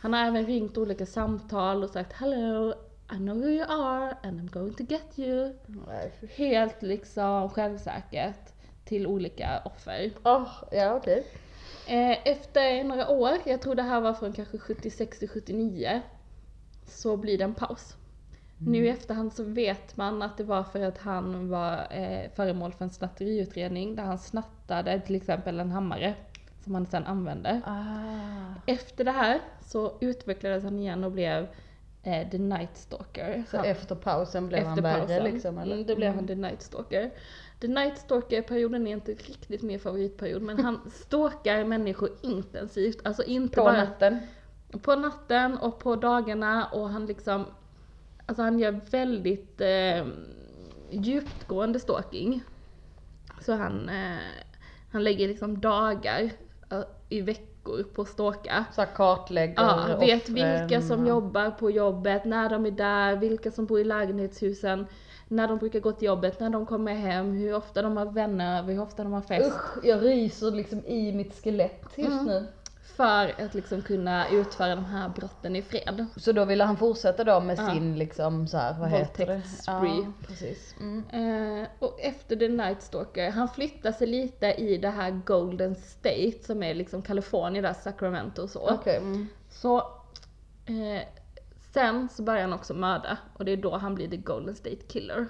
Han 0.00 0.12
har 0.12 0.26
även 0.26 0.46
ringt 0.46 0.78
olika 0.78 1.06
samtal 1.06 1.84
och 1.84 1.90
sagt 1.90 2.12
Hello, 2.12 2.74
I 3.12 3.16
know 3.16 3.36
who 3.36 3.48
you 3.48 3.64
are 3.68 4.16
and 4.22 4.40
I'm 4.40 4.50
going 4.50 4.74
to 4.74 4.82
get 4.82 5.18
you. 5.18 5.52
Nej, 5.66 6.12
Helt 6.36 6.82
liksom 6.82 7.50
självsäkert 7.50 8.52
till 8.84 9.06
olika 9.06 9.62
offer. 9.64 10.10
Åh, 10.24 10.48
ja 10.72 10.94
okej. 10.94 11.26
Eh, 11.88 12.28
efter 12.28 12.84
några 12.84 13.08
år, 13.08 13.32
jag 13.44 13.62
tror 13.62 13.74
det 13.74 13.82
här 13.82 14.00
var 14.00 14.14
från 14.14 14.32
kanske 14.32 14.58
76 14.58 15.18
till 15.18 15.28
79, 15.28 16.02
så 16.86 17.16
blir 17.16 17.38
det 17.38 17.44
en 17.44 17.54
paus. 17.54 17.96
Nu 18.58 18.86
i 18.86 18.88
efterhand 18.88 19.32
så 19.32 19.44
vet 19.44 19.96
man 19.96 20.22
att 20.22 20.36
det 20.36 20.44
var 20.44 20.62
för 20.62 20.80
att 20.80 20.98
han 20.98 21.48
var 21.48 21.86
eh, 21.90 22.30
föremål 22.34 22.72
för 22.72 22.84
en 22.84 22.90
snatteriutredning 22.90 23.96
där 23.96 24.02
han 24.02 24.18
snattade 24.18 25.00
till 25.00 25.14
exempel 25.14 25.60
en 25.60 25.70
hammare 25.70 26.14
som 26.66 26.74
han 26.74 26.86
sen 26.86 27.04
använde. 27.04 27.60
Ah. 27.64 28.60
Efter 28.66 29.04
det 29.04 29.10
här 29.10 29.40
så 29.60 29.92
utvecklades 30.00 30.64
han 30.64 30.78
igen 30.78 31.04
och 31.04 31.12
blev 31.12 31.46
eh, 32.02 32.28
The 32.30 32.38
Night 32.38 32.76
Stalker. 32.76 33.44
Så 33.50 33.56
Han- 33.56 33.66
efter 33.66 33.94
pausen 33.94 34.48
blev 34.48 34.62
han 34.64 34.68
efter 34.78 34.82
värre 34.82 34.98
pausen. 35.06 35.24
liksom 35.24 35.58
eller? 35.58 35.74
Mm, 35.74 35.86
det 35.86 35.96
blev 35.96 36.14
han 36.14 36.26
The 36.26 36.34
Night 36.34 36.62
Stalker. 36.62 37.10
The 37.60 37.68
Night 37.68 37.98
Stalker-perioden 37.98 38.86
är 38.86 38.92
inte 38.92 39.12
riktigt 39.12 39.62
min 39.62 39.80
favoritperiod 39.80 40.42
men 40.42 40.64
han 40.64 40.80
stalkar 40.94 41.64
människor 41.64 42.10
intensivt. 42.22 43.06
Alltså 43.06 43.22
inte 43.22 43.56
På 43.56 43.64
bara 43.64 43.84
natten? 43.84 44.18
på 44.82 44.94
natten 44.96 45.58
och 45.58 45.78
på 45.78 45.96
dagarna 45.96 46.66
och 46.66 46.88
han 46.90 47.06
liksom, 47.06 47.44
alltså 48.26 48.42
han 48.42 48.58
gör 48.58 48.80
väldigt 48.90 49.60
eh, 49.60 50.06
djupgående 50.90 51.80
stalking. 51.80 52.42
Så 53.40 53.52
han, 53.52 53.88
eh, 53.88 54.16
han 54.92 55.04
lägger 55.04 55.28
liksom 55.28 55.60
dagar 55.60 56.30
i 57.08 57.20
veckor 57.20 57.82
på 57.94 58.04
stalka. 58.04 58.64
Så 58.72 58.84
kartlägger 58.96 59.54
Ja, 59.62 59.96
vet 60.00 60.28
vilka 60.28 60.80
som 60.82 61.00
och- 61.02 61.08
jobbar 61.08 61.50
på 61.50 61.70
jobbet, 61.70 62.24
när 62.24 62.48
de 62.50 62.66
är 62.66 62.70
där, 62.70 63.16
vilka 63.16 63.50
som 63.50 63.66
bor 63.66 63.80
i 63.80 63.84
lägenhetshusen, 63.84 64.86
när 65.28 65.48
de 65.48 65.58
brukar 65.58 65.80
gå 65.80 65.92
till 65.92 66.06
jobbet, 66.06 66.40
när 66.40 66.50
de 66.50 66.66
kommer 66.66 66.94
hem, 66.94 67.32
hur 67.32 67.54
ofta 67.54 67.82
de 67.82 67.96
har 67.96 68.06
vänner 68.06 68.62
hur 68.62 68.80
ofta 68.82 69.02
de 69.02 69.12
har 69.12 69.20
fest. 69.20 69.46
Usch, 69.54 69.84
jag 69.84 70.04
ryser 70.04 70.50
liksom 70.50 70.78
i 70.86 71.12
mitt 71.12 71.42
skelett 71.44 71.84
just 71.96 72.10
Mm. 72.10 72.24
nu. 72.26 72.46
För 72.86 73.40
att 73.44 73.54
liksom 73.54 73.82
kunna 73.82 74.28
utföra 74.28 74.74
de 74.74 74.84
här 74.84 75.08
brotten 75.08 75.56
i 75.56 75.62
fred. 75.62 76.06
Så 76.16 76.32
då 76.32 76.44
ville 76.44 76.64
han 76.64 76.76
fortsätta 76.76 77.24
då 77.24 77.40
med 77.40 77.58
Ja. 77.58 77.70
sin 77.70 77.98
liksom 77.98 78.48
så 78.48 78.56
här, 78.56 78.78
vad 78.80 78.88
heter 78.90 79.26
det? 79.26 79.42
Ja, 79.66 80.06
precis. 80.26 80.74
Mm. 80.80 81.04
Eh, 81.62 81.68
och 81.78 82.00
efter 82.00 82.36
The 82.36 82.48
Night 82.48 82.82
Stalker, 82.82 83.30
han 83.30 83.48
flyttar 83.48 83.92
sig 83.92 84.06
lite 84.06 84.46
i 84.46 84.78
det 84.78 84.88
här 84.90 85.10
Golden 85.24 85.74
State 85.74 86.32
som 86.44 86.62
är 86.62 86.74
liksom 86.74 87.02
Kalifornien 87.02 87.62
där, 87.64 87.72
Sacramento 87.72 88.42
och 88.42 88.50
så. 88.50 88.70
Okej. 88.70 88.96
Mm. 88.96 89.26
Så 89.50 89.76
eh, 90.66 91.02
sen 91.74 92.08
så 92.08 92.22
börjar 92.22 92.40
han 92.40 92.52
också 92.52 92.74
mörda 92.74 93.18
och 93.36 93.44
det 93.44 93.52
är 93.52 93.56
då 93.56 93.76
han 93.76 93.94
blir 93.94 94.08
the 94.08 94.16
Golden 94.16 94.54
State 94.54 94.76
Killer. 94.88 95.26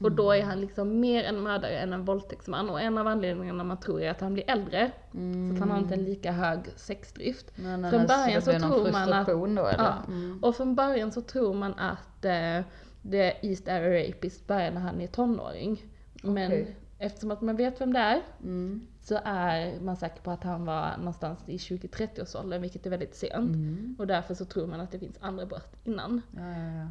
Och 0.00 0.12
då 0.12 0.32
är 0.32 0.42
han 0.42 0.60
liksom 0.60 1.00
mer 1.00 1.24
en 1.24 1.42
mördare 1.42 1.78
än 1.78 1.92
en 1.92 2.04
våldtäktsman 2.04 2.70
och 2.70 2.80
en 2.80 2.98
av 2.98 3.06
anledningarna 3.06 3.64
man 3.64 3.80
tror 3.80 4.02
är 4.02 4.10
att 4.10 4.20
han 4.20 4.34
blir 4.34 4.50
äldre. 4.50 4.90
Så 5.12 5.54
att 5.54 5.58
han 5.60 5.70
har 5.70 5.78
inte 5.78 5.94
en 5.94 6.04
lika 6.04 6.32
hög 6.32 6.60
sexdrift. 6.76 7.52
Men, 7.56 7.80
men, 7.80 7.90
Från 7.90 8.06
början 8.06 8.42
så 8.42 8.52
någon 8.52 8.70
tror 8.70 8.92
man 8.92 9.12
att 9.12 9.26
då 9.26 9.46
eller? 9.46 9.84
Ja. 9.84 9.94
Mm. 10.08 10.38
Och 10.42 10.56
från 10.56 10.74
början 10.74 11.12
så 11.12 11.20
tror 11.20 11.54
man 11.54 11.74
att 11.74 12.24
eh, 12.24 12.60
det 13.02 13.36
East 13.42 13.68
Area 13.68 14.08
Rapist 14.08 14.46
börjar 14.46 14.70
när 14.70 14.80
han 14.80 15.00
är 15.00 15.06
tonåring. 15.06 15.84
Men 16.22 16.46
Okej. 16.46 16.76
eftersom 16.98 17.30
att 17.30 17.40
man 17.40 17.56
vet 17.56 17.80
vem 17.80 17.92
det 17.92 17.98
är 17.98 18.20
Mm. 18.42 18.86
så 19.02 19.18
är 19.24 19.80
man 19.80 19.96
säker 19.96 20.22
på 20.22 20.30
att 20.30 20.44
han 20.44 20.64
var 20.64 20.96
någonstans 20.98 21.38
i 21.46 21.56
20-30 21.56 22.22
års 22.22 22.34
åldern 22.34 22.62
vilket 22.62 22.86
är 22.86 22.90
väldigt 22.90 23.14
sent. 23.14 23.54
Mm. 23.54 23.96
Och 23.98 24.06
därför 24.06 24.34
så 24.34 24.44
tror 24.44 24.66
man 24.66 24.80
att 24.80 24.90
det 24.90 24.98
finns 24.98 25.16
andra 25.20 25.46
brott 25.46 25.76
innan. 25.84 26.22
Ja, 26.36 26.40
ja. 26.42 26.88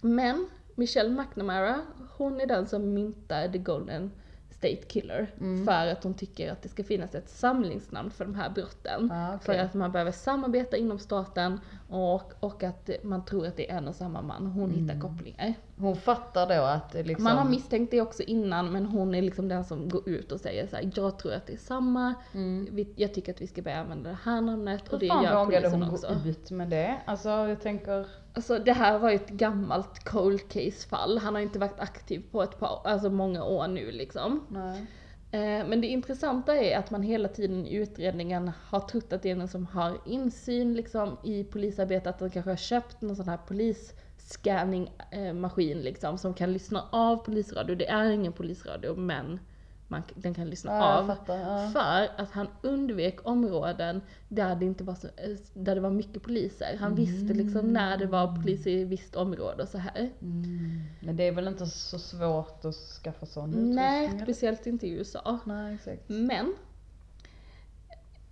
Men 0.00 0.46
Michelle 0.74 1.10
McNamara, 1.10 1.80
hon 2.16 2.40
är 2.40 2.46
den 2.46 2.66
som 2.66 2.94
myntar 2.94 3.48
The 3.48 3.58
Golden 3.58 4.10
State 4.50 4.76
Killer. 4.88 5.30
Mm. 5.40 5.64
För 5.64 5.86
att 5.86 6.04
hon 6.04 6.14
tycker 6.14 6.52
att 6.52 6.62
det 6.62 6.68
ska 6.68 6.84
finnas 6.84 7.14
ett 7.14 7.28
samlingsnamn 7.28 8.10
för 8.10 8.24
de 8.24 8.34
här 8.34 8.50
brotten. 8.50 9.12
Ah, 9.12 9.28
okej. 9.34 9.44
För 9.44 9.54
att 9.64 9.74
man 9.74 9.92
behöver 9.92 10.12
samarbeta 10.12 10.76
inom 10.76 10.98
staten 10.98 11.60
och, 11.88 12.32
och 12.40 12.62
att 12.62 12.90
man 13.02 13.24
tror 13.24 13.46
att 13.46 13.56
det 13.56 13.70
är 13.70 13.76
en 13.76 13.88
och 13.88 13.94
samma 13.94 14.22
man. 14.22 14.46
Hon 14.46 14.70
Mm. 14.70 14.80
hittar 14.88 15.00
kopplingar. 15.00 15.54
Hon 15.78 15.96
fattar 15.96 16.46
då 16.56 16.62
att 16.62 16.94
liksom... 17.06 17.24
Man 17.24 17.38
har 17.38 17.44
misstänkt 17.44 17.90
det 17.90 18.00
också 18.00 18.22
innan 18.22 18.72
men 18.72 18.86
hon 18.86 19.14
är 19.14 19.22
liksom 19.22 19.48
den 19.48 19.64
som 19.64 19.88
går 19.88 20.08
ut 20.08 20.32
och 20.32 20.40
säger 20.40 20.66
så 20.66 20.76
här: 20.76 20.90
jag 20.94 21.18
tror 21.18 21.32
att 21.32 21.46
det 21.46 21.52
är 21.52 21.56
samma, 21.56 22.14
Mm. 22.34 22.86
Jag 22.96 23.14
tycker 23.14 23.32
att 23.32 23.40
vi 23.40 23.46
ska 23.46 23.62
börja 23.62 23.80
använda 23.80 24.10
det 24.10 24.18
här 24.24 24.40
namnet 24.40 24.82
och 24.88 24.92
Hur 24.92 24.98
det 25.00 25.08
fan 25.08 25.24
gör 25.24 25.44
vågade 25.44 25.68
hon 25.68 25.82
också. 25.90 26.18
gå 26.24 26.28
ut 26.30 26.50
med 26.50 26.68
det? 26.68 26.96
Alltså 27.04 27.28
jag 27.28 27.60
tänker... 27.60 28.06
Alltså 28.34 28.58
det 28.58 28.72
här 28.72 28.98
var 28.98 29.10
ju 29.10 29.16
ett 29.16 29.30
gammalt 29.30 30.04
cold 30.04 30.48
case 30.48 30.88
fall. 30.88 31.18
Han 31.18 31.34
har 31.34 31.42
inte 31.42 31.58
varit 31.58 31.80
aktiv 31.80 32.22
på 32.30 32.42
ett 32.42 32.58
par, 32.58 32.80
alltså 32.84 33.10
många 33.10 33.44
år 33.44 33.68
nu 33.68 33.90
liksom. 33.90 34.46
Nej. 34.48 34.86
Eh, 35.32 35.66
men 35.66 35.80
det 35.80 35.86
intressanta 35.86 36.56
är 36.56 36.78
att 36.78 36.90
man 36.90 37.02
hela 37.02 37.28
tiden 37.28 37.66
i 37.66 37.74
utredningen 37.74 38.50
har 38.68 38.80
trott 38.80 39.12
att 39.12 39.22
det 39.22 39.30
är 39.30 39.36
någon 39.36 39.48
som 39.48 39.66
har 39.66 39.98
insyn 40.06 40.74
liksom 40.74 41.16
i 41.24 41.44
polisarbetet, 41.44 42.06
att 42.06 42.18
de 42.18 42.30
kanske 42.30 42.50
har 42.50 42.56
köpt 42.56 43.00
någon 43.00 43.16
sån 43.16 43.28
här 43.28 43.38
polisscanning 43.48 44.90
eh, 45.10 45.56
liksom 45.58 46.18
som 46.18 46.34
kan 46.34 46.52
lyssna 46.52 46.84
av 46.92 47.16
polisradio. 47.16 47.74
Det 47.74 47.88
är 47.88 48.10
ingen 48.10 48.32
polisradio 48.32 48.94
men 48.94 49.40
man, 49.92 50.02
den 50.14 50.34
kan 50.34 50.50
lyssna 50.50 50.70
Ja, 50.72 50.98
av. 50.98 51.06
fattar. 51.06 51.36
Ja. 51.38 51.70
För 51.72 52.22
att 52.22 52.30
han 52.30 52.46
undvek 52.62 53.18
områden 53.28 54.00
där 54.28 54.56
det 54.56 54.64
inte 54.64 54.84
var 54.84 54.94
så, 54.94 55.08
där 55.54 55.74
det 55.74 55.80
var 55.80 55.90
mycket 55.90 56.22
poliser. 56.22 56.76
Han 56.80 56.94
visste 56.94 57.34
liksom 57.34 57.66
när 57.72 57.96
det 57.96 58.06
var 58.06 58.36
poliser 58.36 58.70
i 58.70 58.84
visst 58.84 59.16
område 59.16 59.62
och 59.62 59.68
så 59.68 59.78
här. 59.78 60.10
Mm. 60.22 60.80
Men 61.00 61.16
det 61.16 61.24
är 61.28 61.32
väl 61.32 61.48
inte 61.48 61.66
så 61.66 61.98
svårt 61.98 62.64
att 62.64 62.74
skaffa 62.74 63.26
sån 63.26 63.48
utrustning? 63.50 63.74
Nej, 63.74 64.06
eller? 64.06 64.18
speciellt 64.24 64.66
inte 64.66 64.86
i 64.86 64.90
USA. 64.90 65.38
Nej, 65.44 65.74
exakt. 65.74 66.02
Men 66.08 66.54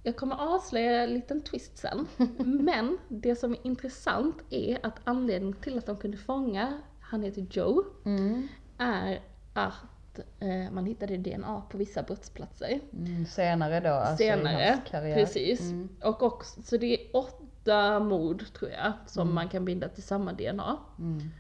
jag 0.03 0.17
kommer 0.17 0.55
avslöja 0.55 1.03
en 1.05 1.11
liten 1.15 1.41
twist 1.43 1.79
sen. 1.79 2.07
Men 2.65 2.99
det 3.09 3.37
som 3.37 3.53
är 3.53 3.59
intressant 3.67 4.37
är 4.51 4.79
att 4.87 5.01
anledningen 5.05 5.57
till 5.57 5.79
att 5.79 5.87
de 5.87 5.97
kunde 5.97 6.17
fånga, 6.17 6.81
han 7.01 7.23
heter 7.23 7.47
Joe, 7.51 7.85
Mm. 8.05 8.49
är 8.79 9.21
att 9.55 9.75
eh, 10.19 10.71
man 10.73 10.87
hittade 10.87 11.17
DNA 11.17 11.63
på 11.71 11.79
vissa 11.79 12.03
brottsplatser. 12.03 12.81
Mm. 12.93 13.27
Senare 13.27 13.81
då, 13.81 13.89
alltså 13.89 14.25
i 14.25 14.27
Senare, 14.27 14.71
hans 14.77 14.91
karriär. 14.91 15.15
precis. 15.15 15.61
Mm. 15.61 15.89
Och 16.03 16.23
också, 16.23 16.63
så 16.63 16.77
det 16.77 16.95
är 16.95 17.17
åtta 17.17 18.01
mord 18.01 18.45
tror 18.53 18.71
jag 18.71 18.93
som 19.07 19.35
man 19.35 19.49
kan 19.49 19.65
binda 19.65 19.89
till 19.89 20.03
samma 20.03 20.33
DNA. 20.33 20.77
Mm. 20.99 21.31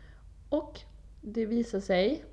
Och 0.48 0.80
det 1.20 1.46
visar 1.46 1.80
sig, 1.80 2.24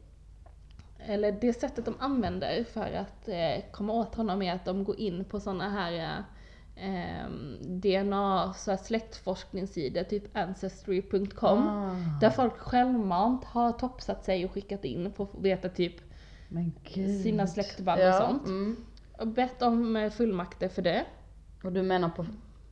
eller 1.00 1.32
det 1.32 1.54
sättet 1.54 1.86
de 1.86 1.96
använder 2.00 2.64
för 2.64 2.92
att 2.94 3.28
eh, 3.28 3.72
komma 3.72 3.94
åt 3.94 4.16
honom 4.16 4.42
är 4.42 4.54
att 4.54 4.66
de 4.66 4.84
går 4.84 5.00
in 5.00 5.26
på 5.26 5.40
sådana 5.40 5.70
här 5.70 6.24
eh, 6.76 7.30
DNA, 7.62 8.54
så 8.54 8.72
här 8.72 8.78
släktforskningssidor, 8.78 10.04
typ 10.04 10.38
ancestry.com. 10.38 11.68
Ah. 11.68 11.96
Där 12.22 12.30
folk 12.30 12.58
självmant 12.58 13.44
har 13.44 13.72
toppsatt 13.72 14.26
sig 14.26 14.46
och 14.46 14.52
skickat 14.52 14.86
in 14.86 15.14
för 15.14 15.24
att 15.24 15.36
veta 15.40 15.70
typ. 15.70 16.07
Sina 17.24 17.48
släktband 17.48 18.02
och 18.02 18.08
ja. 18.08 18.14
sånt. 18.14 18.46
Mm. 18.46 18.78
och 19.18 19.28
bett 19.28 19.62
om 19.62 19.96
eh, 19.96 20.10
fullmakter 20.10 20.70
för 20.70 20.82
det. 20.82 21.06
Och 21.64 21.72
du 21.72 21.84
menar 21.84 22.10
på 22.10 22.26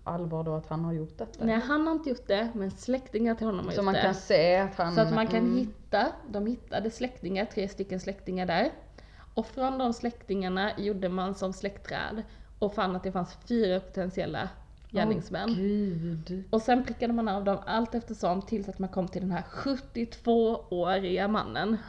allvar 0.04 0.44
då 0.44 0.56
att 0.56 0.68
han 0.68 0.86
har 0.86 0.94
gjort 0.94 1.18
detta? 1.18 1.46
Nej, 1.46 1.60
han 1.68 1.88
har 1.88 1.94
inte 1.94 2.10
gjort 2.10 2.28
det, 2.28 2.50
men 2.54 2.72
släktingar 2.72 3.36
till 3.36 3.46
honom 3.46 3.66
har 3.66 3.72
Så 3.72 3.78
gjort 3.78 3.86
man 3.86 3.94
det. 3.94 4.02
kan 4.02 4.16
se 4.16 4.56
att 4.56 4.76
han... 4.76 4.96
Så 4.96 5.02
att 5.02 5.14
man 5.14 5.28
kan 5.28 5.40
mm. 5.40 5.58
hitta, 5.58 6.08
de 6.30 6.48
hittade 6.48 6.92
släktingar, 6.92 7.46
tre 7.46 7.68
stycken 7.68 8.00
släktingar 8.00 8.46
där. 8.46 8.72
Och 9.34 9.48
från 9.48 9.78
de 9.78 9.94
släktingarna 9.94 10.72
gjorde 10.78 11.10
man 11.10 11.36
som 11.36 11.54
släktträd 11.54 12.24
och 12.60 12.74
fann 12.74 12.96
att 12.96 13.04
det 13.04 13.12
fanns 13.12 13.38
fyra 13.48 13.80
potentiella 13.80 14.50
gärningsmän. 14.92 15.54
Gud. 15.56 16.44
Och 16.50 16.62
sen 16.62 16.84
prickade 16.84 17.14
man 17.14 17.28
av 17.28 17.44
dem 17.44 17.58
allt 17.66 17.96
eftersom 17.96 18.42
tills 18.42 18.70
att 18.70 18.80
man 18.80 18.90
kom 18.90 19.08
till 19.08 19.22
den 19.22 19.32
här 19.32 19.42
72-åriga 19.42 21.28
mannen. 21.28 21.78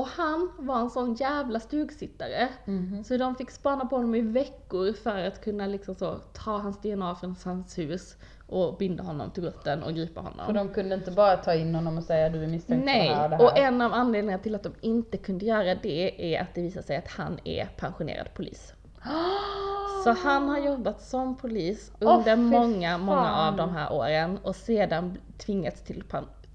Och 0.00 0.06
han 0.06 0.50
var 0.58 0.80
en 0.80 0.90
sån 0.90 1.14
jävla 1.14 1.60
stugsittare. 1.60 2.48
Mhm. 2.64 3.04
Så 3.04 3.16
de 3.16 3.34
fick 3.34 3.50
spana 3.50 3.84
på 3.86 3.96
honom 3.96 4.14
i 4.14 4.20
veckor 4.20 4.92
för 4.92 5.24
att 5.24 5.44
kunna 5.44 5.66
liksom 5.66 5.94
så 5.94 6.14
ta 6.32 6.58
hans 6.58 6.80
DNA 6.80 7.14
från 7.14 7.36
hans 7.44 7.78
hus 7.78 8.16
och 8.46 8.76
binda 8.78 9.02
honom 9.02 9.30
till 9.30 9.44
rutten 9.44 9.82
och 9.82 9.94
gripa 9.94 10.20
honom. 10.20 10.46
För 10.46 10.52
de 10.52 10.68
kunde 10.68 10.94
inte 10.94 11.10
bara 11.10 11.36
ta 11.36 11.54
in 11.54 11.74
honom 11.74 11.98
och 11.98 12.04
säga 12.04 12.28
du 12.28 12.42
är 12.42 12.46
misstänkt 12.46 12.84
Nej, 12.84 13.08
för 13.08 13.14
det 13.14 13.20
här 13.20 13.24
och 13.24 13.30
det 13.30 13.36
här. 13.36 13.44
och 13.44 13.58
en 13.58 13.80
av 13.80 13.92
anledningarna 13.92 14.42
till 14.42 14.54
att 14.54 14.62
de 14.62 14.72
inte 14.80 15.16
kunde 15.16 15.44
göra 15.44 15.74
det 15.82 16.34
är 16.34 16.42
att 16.42 16.54
det 16.54 16.62
visar 16.62 16.82
sig 16.82 16.96
att 16.96 17.08
han 17.08 17.38
är 17.44 17.66
pensionerad 17.76 18.34
polis. 18.34 18.74
Så 20.04 20.10
han 20.10 20.48
har 20.48 20.58
jobbat 20.58 21.02
som 21.02 21.36
polis 21.36 21.92
under 21.98 22.36
fy 22.36 22.42
många, 22.42 22.98
många 22.98 23.22
fan. 23.22 23.48
av 23.48 23.56
de 23.56 23.70
här 23.70 23.92
åren 23.92 24.38
och 24.42 24.56
sedan 24.56 25.18
tvingats 25.38 25.82
till 25.82 26.04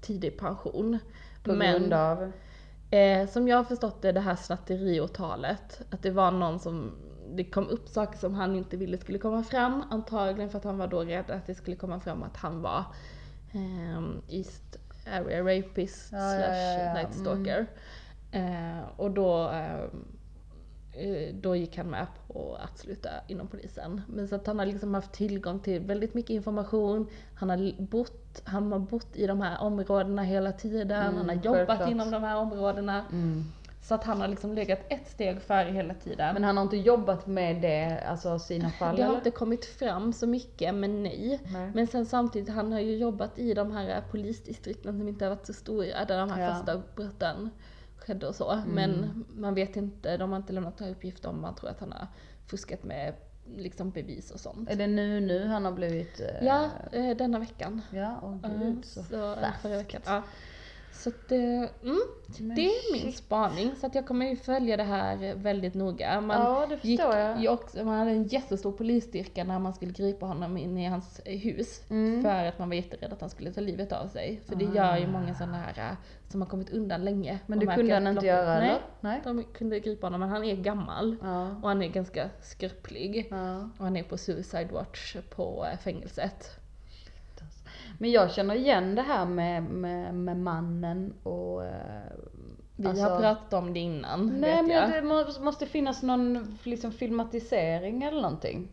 tidig 0.00 0.38
pension. 0.38 0.98
På 1.44 1.52
grund 1.52 1.92
av? 1.92 2.32
Eh, 2.90 3.28
som 3.28 3.48
jag 3.48 3.56
har 3.56 3.64
förstått 3.64 4.02
det, 4.02 4.12
det 4.12 4.20
här 4.20 4.36
snatteriåtalet, 4.36 5.80
att 5.90 6.02
det 6.02 6.10
var 6.10 6.30
någon 6.30 6.58
som, 6.58 6.92
det 7.34 7.44
kom 7.44 7.68
upp 7.68 7.88
saker 7.88 8.18
som 8.18 8.34
han 8.34 8.56
inte 8.56 8.76
ville 8.76 8.98
skulle 8.98 9.18
komma 9.18 9.42
fram, 9.42 9.82
antagligen 9.90 10.50
för 10.50 10.58
att 10.58 10.64
han 10.64 10.78
var 10.78 10.86
då 10.86 11.00
rädd 11.04 11.30
att 11.30 11.46
det 11.46 11.54
skulle 11.54 11.76
komma 11.76 12.00
fram 12.00 12.22
att 12.22 12.36
han 12.36 12.62
var 12.62 12.84
ehm, 13.52 14.22
East 14.28 14.76
Area 15.06 15.40
Rapist 15.42 16.12
Ja, 16.12 16.18
slash 16.18 16.78
ja, 16.78 16.82
ja. 16.82 16.94
Night 16.94 17.14
Stalker. 17.14 17.66
Eh, 18.32 18.80
och 18.96 19.10
då, 19.10 19.48
ehm, 19.48 19.80
eh, 19.80 19.88
då 21.34 21.56
gick 21.56 21.76
han 21.76 21.86
med 21.90 22.06
på 22.26 22.56
att 22.60 22.78
sluta 22.78 23.08
inom 23.28 23.46
polisen. 23.48 24.00
Men 24.08 24.28
så 24.28 24.34
att 24.34 24.46
han 24.46 24.58
har 24.58 24.66
liksom 24.66 24.94
haft 24.94 25.12
tillgång 25.12 25.60
till 25.60 25.80
väldigt 25.80 26.14
mycket 26.14 26.30
information, 26.30 27.06
han 27.34 27.50
har 27.50 27.82
bott, 27.82 28.42
han 28.44 28.72
har 28.72 28.78
bott 28.78 29.16
i 29.16 29.26
de 29.26 29.40
här 29.40 29.60
områdena 29.62 30.22
hela 30.22 30.52
tiden, 30.52 30.90
Mm, 31.02 31.16
han 31.16 31.28
har 31.28 31.36
jobbat 31.36 31.66
självklart. 31.66 31.90
inom 31.90 32.10
de 32.10 32.22
här 32.22 32.36
områdena. 32.36 33.04
Mm. 33.12 33.44
Så 33.82 33.94
att 33.94 34.04
han 34.04 34.20
har 34.20 34.28
liksom 34.28 34.54
legat 34.54 34.80
ett 34.88 35.08
steg 35.08 35.40
före 35.42 35.70
hela 35.70 35.94
tiden. 35.94 36.34
Men 36.34 36.44
han 36.44 36.56
har 36.56 36.64
inte 36.64 36.76
jobbat 36.76 37.26
med 37.26 37.62
det, 37.62 38.00
alltså 38.08 38.38
sina 38.38 38.70
fall 38.70 38.96
det 38.96 39.02
har 39.02 39.08
eller? 39.08 39.18
inte 39.18 39.30
kommit 39.30 39.64
fram 39.64 40.12
så 40.12 40.26
mycket, 40.26 40.74
men 40.74 41.02
nej. 41.02 41.40
Nej. 41.52 41.70
Men 41.74 41.86
sen 41.86 42.06
samtidigt, 42.06 42.48
han 42.54 42.72
har 42.72 42.80
ju 42.80 42.96
jobbat 42.96 43.38
i 43.38 43.54
de 43.54 43.72
här 43.72 44.02
polisdistrikten 44.10 44.98
som 44.98 45.08
inte 45.08 45.24
har 45.24 45.30
varit 45.30 45.46
så 45.46 45.52
stora, 45.52 46.04
där 46.08 46.18
de 46.18 46.30
här 46.30 46.42
Ja. 46.48 46.54
första 46.54 46.82
brotten 46.96 47.50
skedde 48.06 48.26
och 48.28 48.34
så. 48.34 48.50
Mm. 48.50 48.68
Men 48.74 49.24
man 49.36 49.54
vet 49.54 49.76
inte, 49.76 50.16
de 50.16 50.30
har 50.30 50.36
inte 50.36 50.52
lämnat 50.52 50.80
några 50.80 50.92
uppgifter 50.92 51.28
om 51.28 51.40
man 51.40 51.54
tror 51.54 51.70
att 51.70 51.80
han 51.80 51.92
har 51.92 52.06
fuskat 52.46 52.84
med 52.84 53.14
liksom 53.56 53.90
bevis 53.90 54.30
och 54.30 54.40
sånt. 54.40 54.70
Är 54.70 54.76
det 54.76 54.86
nu, 54.86 55.20
nu 55.20 55.46
han 55.46 55.64
har 55.64 55.72
blivit... 55.72 56.20
eh, 56.20 56.46
Ja, 56.46 56.70
eh, 56.92 57.16
denna 57.16 57.38
veckan. 57.38 57.82
Ja, 57.90 58.18
åh 58.22 58.36
Mm, 58.44 58.60
gud 58.74 58.84
så 58.84 59.02
så, 59.02 59.32
eh, 59.32 59.38
färskt. 59.40 59.62
förra 59.62 59.76
veckan. 59.76 60.00
Ja. 60.04 60.22
Så 60.96 61.08
att, 61.08 61.32
eh, 61.32 61.38
mm, 61.38 61.68
Men 62.38 62.54
det 62.56 62.66
är 62.66 62.92
min 62.92 63.02
shit. 63.02 63.16
spaning. 63.16 63.70
Så 63.80 63.86
att 63.86 63.94
jag 63.94 64.06
kommer 64.06 64.26
ju 64.26 64.36
följa 64.36 64.76
det 64.76 64.82
här 64.82 65.34
väldigt 65.34 65.74
noga. 65.74 66.20
Man 66.20 66.40
Ja, 66.40 66.66
det 66.68 66.88
gick 66.88 67.00
jag. 67.00 67.52
också, 67.52 67.84
man 67.84 67.98
hade 67.98 68.10
en 68.10 68.24
jättestor 68.24 68.72
polisstyrka 68.72 69.44
när 69.44 69.58
man 69.58 69.74
skulle 69.74 69.92
gripa 69.92 70.26
honom 70.26 70.56
in 70.56 70.78
i 70.78 70.86
hans 70.86 71.20
eh, 71.24 71.38
hus. 71.38 71.82
Mm. 71.90 72.22
För 72.22 72.44
att 72.44 72.58
man 72.58 72.68
var 72.68 72.76
jätterädd 72.76 73.12
att 73.12 73.20
han 73.20 73.30
skulle 73.30 73.52
ta 73.52 73.60
livet 73.60 73.92
av 73.92 74.06
sig. 74.08 74.40
För 74.46 74.56
det 74.56 74.66
Ah. 74.66 74.74
gör 74.74 74.96
ju 74.96 75.06
många 75.06 75.34
sådana 75.34 75.56
här 75.58 75.90
eh, 75.90 75.96
som 76.28 76.40
har 76.40 76.48
kommit 76.48 76.70
undan 76.70 77.04
länge. 77.04 77.38
Men 77.46 77.58
det 77.58 77.66
kunde 77.66 77.94
han 77.94 78.06
inte 78.06 78.14
loppet- 78.14 78.26
göra 78.28 78.58
Nej, 78.58 78.68
eller? 78.68 78.80
Nej. 79.00 79.20
de 79.24 79.44
kunde 79.44 79.80
gripa 79.80 80.06
honom 80.06 80.20
men 80.20 80.28
han 80.28 80.44
är 80.44 80.56
gammal. 80.56 81.16
Ja. 81.22 81.50
Och 81.62 81.68
han 81.68 81.82
är 81.82 81.88
ganska 81.88 82.30
skröplig. 82.42 83.26
ja. 83.30 83.56
Och 83.78 83.84
han 83.84 83.96
är 83.96 84.02
på 84.02 84.16
suicide 84.18 84.68
watch 84.72 85.16
på 85.36 85.66
eh, 85.72 85.78
fängelset. 85.78 86.50
Men 87.98 88.10
jag 88.10 88.30
känner 88.32 88.54
igen 88.54 88.94
det 88.94 89.02
här 89.02 89.24
med, 89.24 89.62
med, 89.62 90.14
med 90.14 90.36
mannen 90.36 91.14
och... 91.22 91.64
eh, 91.64 91.70
Vi 92.76 92.86
alltså- 92.86 93.04
har 93.04 93.20
pratat 93.20 93.52
om 93.52 93.72
det 93.72 93.80
innan, 93.80 94.26
Nej 94.40 94.50
vet 94.54 94.66
men 94.66 94.76
jag. 94.76 94.90
det 94.92 95.02
må- 95.02 95.44
måste 95.44 95.66
finnas 95.66 96.02
någon 96.02 96.58
liksom 96.62 96.92
filmatisering 96.92 98.02
eller 98.02 98.22
någonting. 98.22 98.68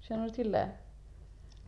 Känner 0.00 0.24
du 0.24 0.30
till 0.30 0.52
det? 0.52 0.68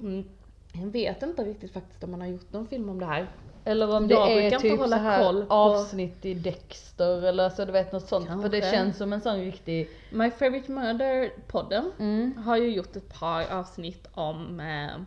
Mm. 0.01 0.25
Jag 0.73 0.87
vet 0.87 1.23
inte 1.23 1.45
riktigt 1.45 1.73
faktiskt 1.73 2.05
om 2.05 2.11
man 2.11 2.21
har 2.21 2.29
gjort 2.29 2.53
någon 2.53 2.67
film 2.67 2.89
om 2.89 2.99
det 3.01 3.07
här. 3.07 3.27
Eller 3.65 3.87
om 3.97 4.09
Jag 4.09 4.29
det 4.29 4.35
brukar 4.35 4.57
är 4.57 4.61
typ 4.61 4.81
så 4.89 4.95
här 4.95 5.25
koll 5.25 5.45
på- 5.45 5.55
avsnitt 5.55 6.25
i 6.25 6.35
Dexter 6.35 7.23
eller 7.23 7.49
så 7.51 7.65
du 7.65 7.73
vet 7.73 7.93
något 7.93 8.09
sånt. 8.09 8.27
För 8.27 8.49
det 8.49 8.61
Kanske. 8.61 8.77
känns 8.77 8.97
som 8.97 9.13
en 9.13 9.21
sån 9.21 9.37
riktig... 9.37 9.89
My 10.13 10.31
Favorite 10.31 10.73
Murder-podden 10.73 11.91
Mm. 11.99 12.37
har 12.37 12.57
ju 12.57 12.71
gjort 12.71 12.97
ett 12.97 13.19
par 13.21 13.47
avsnitt 13.53 14.09
om, 14.15 14.61
eh, 14.61 15.03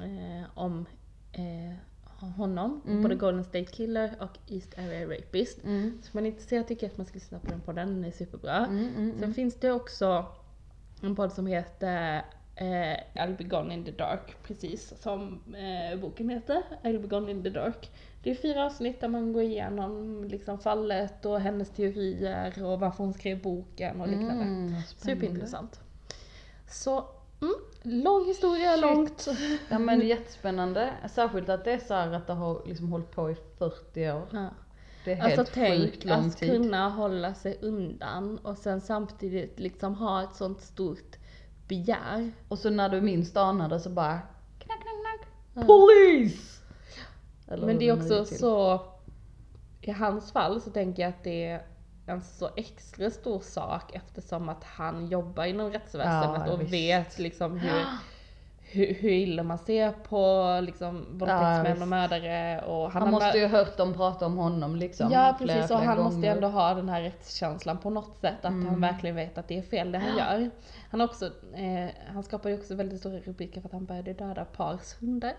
eh, 0.00 0.46
om 0.54 0.86
eh, 1.32 1.74
honom, 2.36 2.80
Mm. 2.86 3.02
både 3.02 3.14
Golden 3.14 3.44
State 3.44 3.64
Killer 3.64 4.14
och 4.20 4.52
East 4.52 4.78
Area 4.78 5.06
Rapist. 5.06 5.64
Mm. 5.64 5.98
Så 6.02 6.06
om 6.06 6.10
man 6.12 6.26
är 6.26 6.30
intresserad 6.30 6.66
tycker 6.68 6.86
jag 6.86 6.90
att 6.90 6.98
man 6.98 7.06
ska 7.06 7.14
lyssna 7.14 7.38
på 7.38 7.46
den 7.46 7.60
podden, 7.60 7.88
den 7.88 8.04
är 8.04 8.10
superbra. 8.10 8.56
Mm, 8.56 8.78
mm, 8.78 9.10
Sen 9.12 9.22
mm. 9.22 9.34
finns 9.34 9.54
det 9.54 9.70
också 9.72 10.26
en 11.02 11.16
podd 11.16 11.32
som 11.32 11.46
heter 11.46 12.24
eh, 12.56 12.96
I'll 13.14 13.36
be 13.36 13.44
gone 13.44 13.74
in 13.74 13.84
the 13.84 13.90
dark, 13.90 14.36
precis 14.42 14.94
som 15.02 15.40
eh, 15.54 16.00
boken 16.00 16.28
heter, 16.28 16.62
I'll 16.82 16.98
be 16.98 17.08
gone 17.08 17.30
in 17.30 17.42
the 17.42 17.50
dark. 17.50 17.90
Det 18.22 18.30
är 18.30 18.34
fyra 18.34 18.66
avsnitt 18.66 19.00
där 19.00 19.08
man 19.08 19.32
går 19.32 19.42
igenom 19.42 20.24
liksom 20.24 20.58
fallet 20.58 21.24
och 21.24 21.40
hennes 21.40 21.70
teorier 21.70 22.64
och 22.64 22.80
varför 22.80 23.04
hon 23.04 23.14
skrev 23.14 23.42
boken 23.42 24.00
och 24.00 24.08
liknande. 24.08 24.44
Mm. 24.44 24.74
Superintressant. 24.96 25.80
Så, 26.70 27.04
mm, 27.40 27.54
lång 27.84 28.24
historia, 28.26 28.72
Shit. 28.72 28.82
långt. 28.82 29.28
Ja 29.68 29.78
men 29.78 30.00
jättespännande. 30.00 30.92
Särskilt 31.10 31.48
att 31.48 31.64
det 31.64 31.72
är 31.72 31.78
så 31.78 31.94
att 31.94 32.26
det 32.26 32.32
har 32.32 32.62
liksom 32.66 32.92
hållit 32.92 33.10
på 33.10 33.30
i 33.30 33.36
40 33.58 34.10
år. 34.10 34.26
Ja. 34.32 34.48
Det 35.04 35.12
är 35.12 35.16
helt 35.16 35.38
Alltså 35.38 35.54
tänk 35.54 36.04
lång 36.04 36.26
att 36.26 36.36
tid. 36.36 36.50
kunna 36.50 36.88
hålla 36.88 37.34
sig 37.34 37.58
undan 37.62 38.38
och 38.38 38.58
sen 38.58 38.80
samtidigt 38.80 39.60
liksom 39.60 39.94
ha 39.94 40.22
ett 40.22 40.34
sånt 40.34 40.60
stort 40.60 41.16
begär. 41.68 42.32
Och 42.48 42.58
så 42.58 42.70
när 42.70 42.88
du 42.88 43.00
minst 43.00 43.36
anar 43.36 43.68
det 43.68 43.80
så 43.80 43.90
bara 43.90 44.18
knack, 44.58 44.80
knack, 44.80 44.94
knack. 45.00 45.28
Ja. 45.54 45.62
Polis! 45.62 46.60
Eller 47.48 47.66
Men 47.66 47.78
det 47.78 47.88
är 47.88 47.96
också 47.96 48.24
så, 48.24 48.80
i 49.80 49.90
hans 49.90 50.32
fall 50.32 50.60
så 50.60 50.70
tänker 50.70 51.02
jag 51.02 51.08
att 51.10 51.24
det 51.24 51.44
är 51.44 51.62
en 52.06 52.22
så 52.22 52.50
extra 52.56 53.10
stor 53.10 53.40
sak 53.40 53.94
eftersom 53.94 54.48
att 54.48 54.64
han 54.64 55.06
jobbar 55.06 55.44
inom 55.44 55.70
rättsväsendet 55.70 56.42
Ja, 56.46 56.52
och 56.52 56.60
visst. 56.60 56.72
vet 56.72 57.18
liksom 57.18 57.58
hur, 57.58 57.84
hur, 58.60 58.94
hur 58.94 59.10
illa 59.10 59.42
man 59.42 59.58
ser 59.58 59.92
på 59.92 60.44
liksom 60.62 61.06
våldtäktsmän 61.18 61.64
visst. 61.72 61.82
och 61.82 61.88
mördare 61.88 62.62
och 62.66 62.90
Han 62.92 63.02
har 63.02 63.10
måste 63.10 63.38
ju 63.38 63.46
ha 63.46 63.58
hört 63.58 63.76
dem 63.76 63.92
prata 63.94 64.26
om 64.26 64.36
honom 64.36 64.76
liksom. 64.76 65.10
Ja 65.12 65.34
flera, 65.38 65.54
precis, 65.54 65.70
och 65.70 65.78
flera 65.78 65.90
han 65.94 66.04
måste 66.04 66.16
ju 66.16 66.22
gånger. 66.22 66.34
ändå 66.36 66.48
ha 66.48 66.74
den 66.74 66.88
här 66.88 67.02
rättskänslan 67.02 67.78
på 67.78 67.90
något 67.90 68.16
sätt, 68.16 68.38
att 68.44 68.44
Mm. 68.52 68.66
han 68.66 68.80
verkligen 68.80 69.16
vet 69.16 69.38
att 69.38 69.48
det 69.48 69.58
är 69.58 69.62
fel 69.62 69.92
det 69.92 69.98
han 69.98 70.16
gör. 70.18 70.50
Han, 70.90 71.00
också, 71.00 71.26
eh, 71.54 71.88
han 72.12 72.22
skapar 72.22 72.50
ju 72.50 72.58
också 72.58 72.74
väldigt 72.74 73.00
stora 73.00 73.18
rubriker 73.18 73.60
för 73.60 73.68
att 73.68 73.72
han 73.72 73.84
började 73.84 74.12
döda 74.12 74.44
pars 74.44 74.94
hundar. 75.00 75.34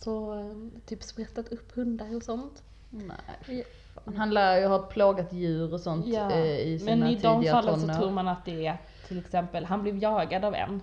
Så 0.00 0.34
eh, 0.40 0.80
typ 0.86 1.02
sprättat 1.02 1.48
upp 1.48 1.72
hundar 1.76 2.16
och 2.16 2.22
sånt. 2.22 2.62
Nej. 2.90 3.64
Fan, 3.94 4.16
Han 4.16 4.30
lär 4.30 4.60
ju 4.60 4.66
ha 4.66 4.78
plågat 4.78 5.32
djur 5.32 5.72
och 5.74 5.80
sånt 5.80 6.06
Ja, 6.06 6.30
eh, 6.30 6.60
i 6.60 6.78
sina 6.78 6.96
men 6.96 7.08
i 7.08 7.14
de 7.16 7.36
tidiga 7.40 7.52
fallen 7.52 7.80
så 7.80 7.94
tror 7.94 8.10
man 8.10 8.28
att 8.28 8.44
det 8.44 8.66
är 8.66 8.76
till 9.08 9.18
exempel, 9.18 9.64
han 9.64 9.82
blev 9.82 9.96
jagad 9.98 10.44
av 10.44 10.54
en, 10.54 10.82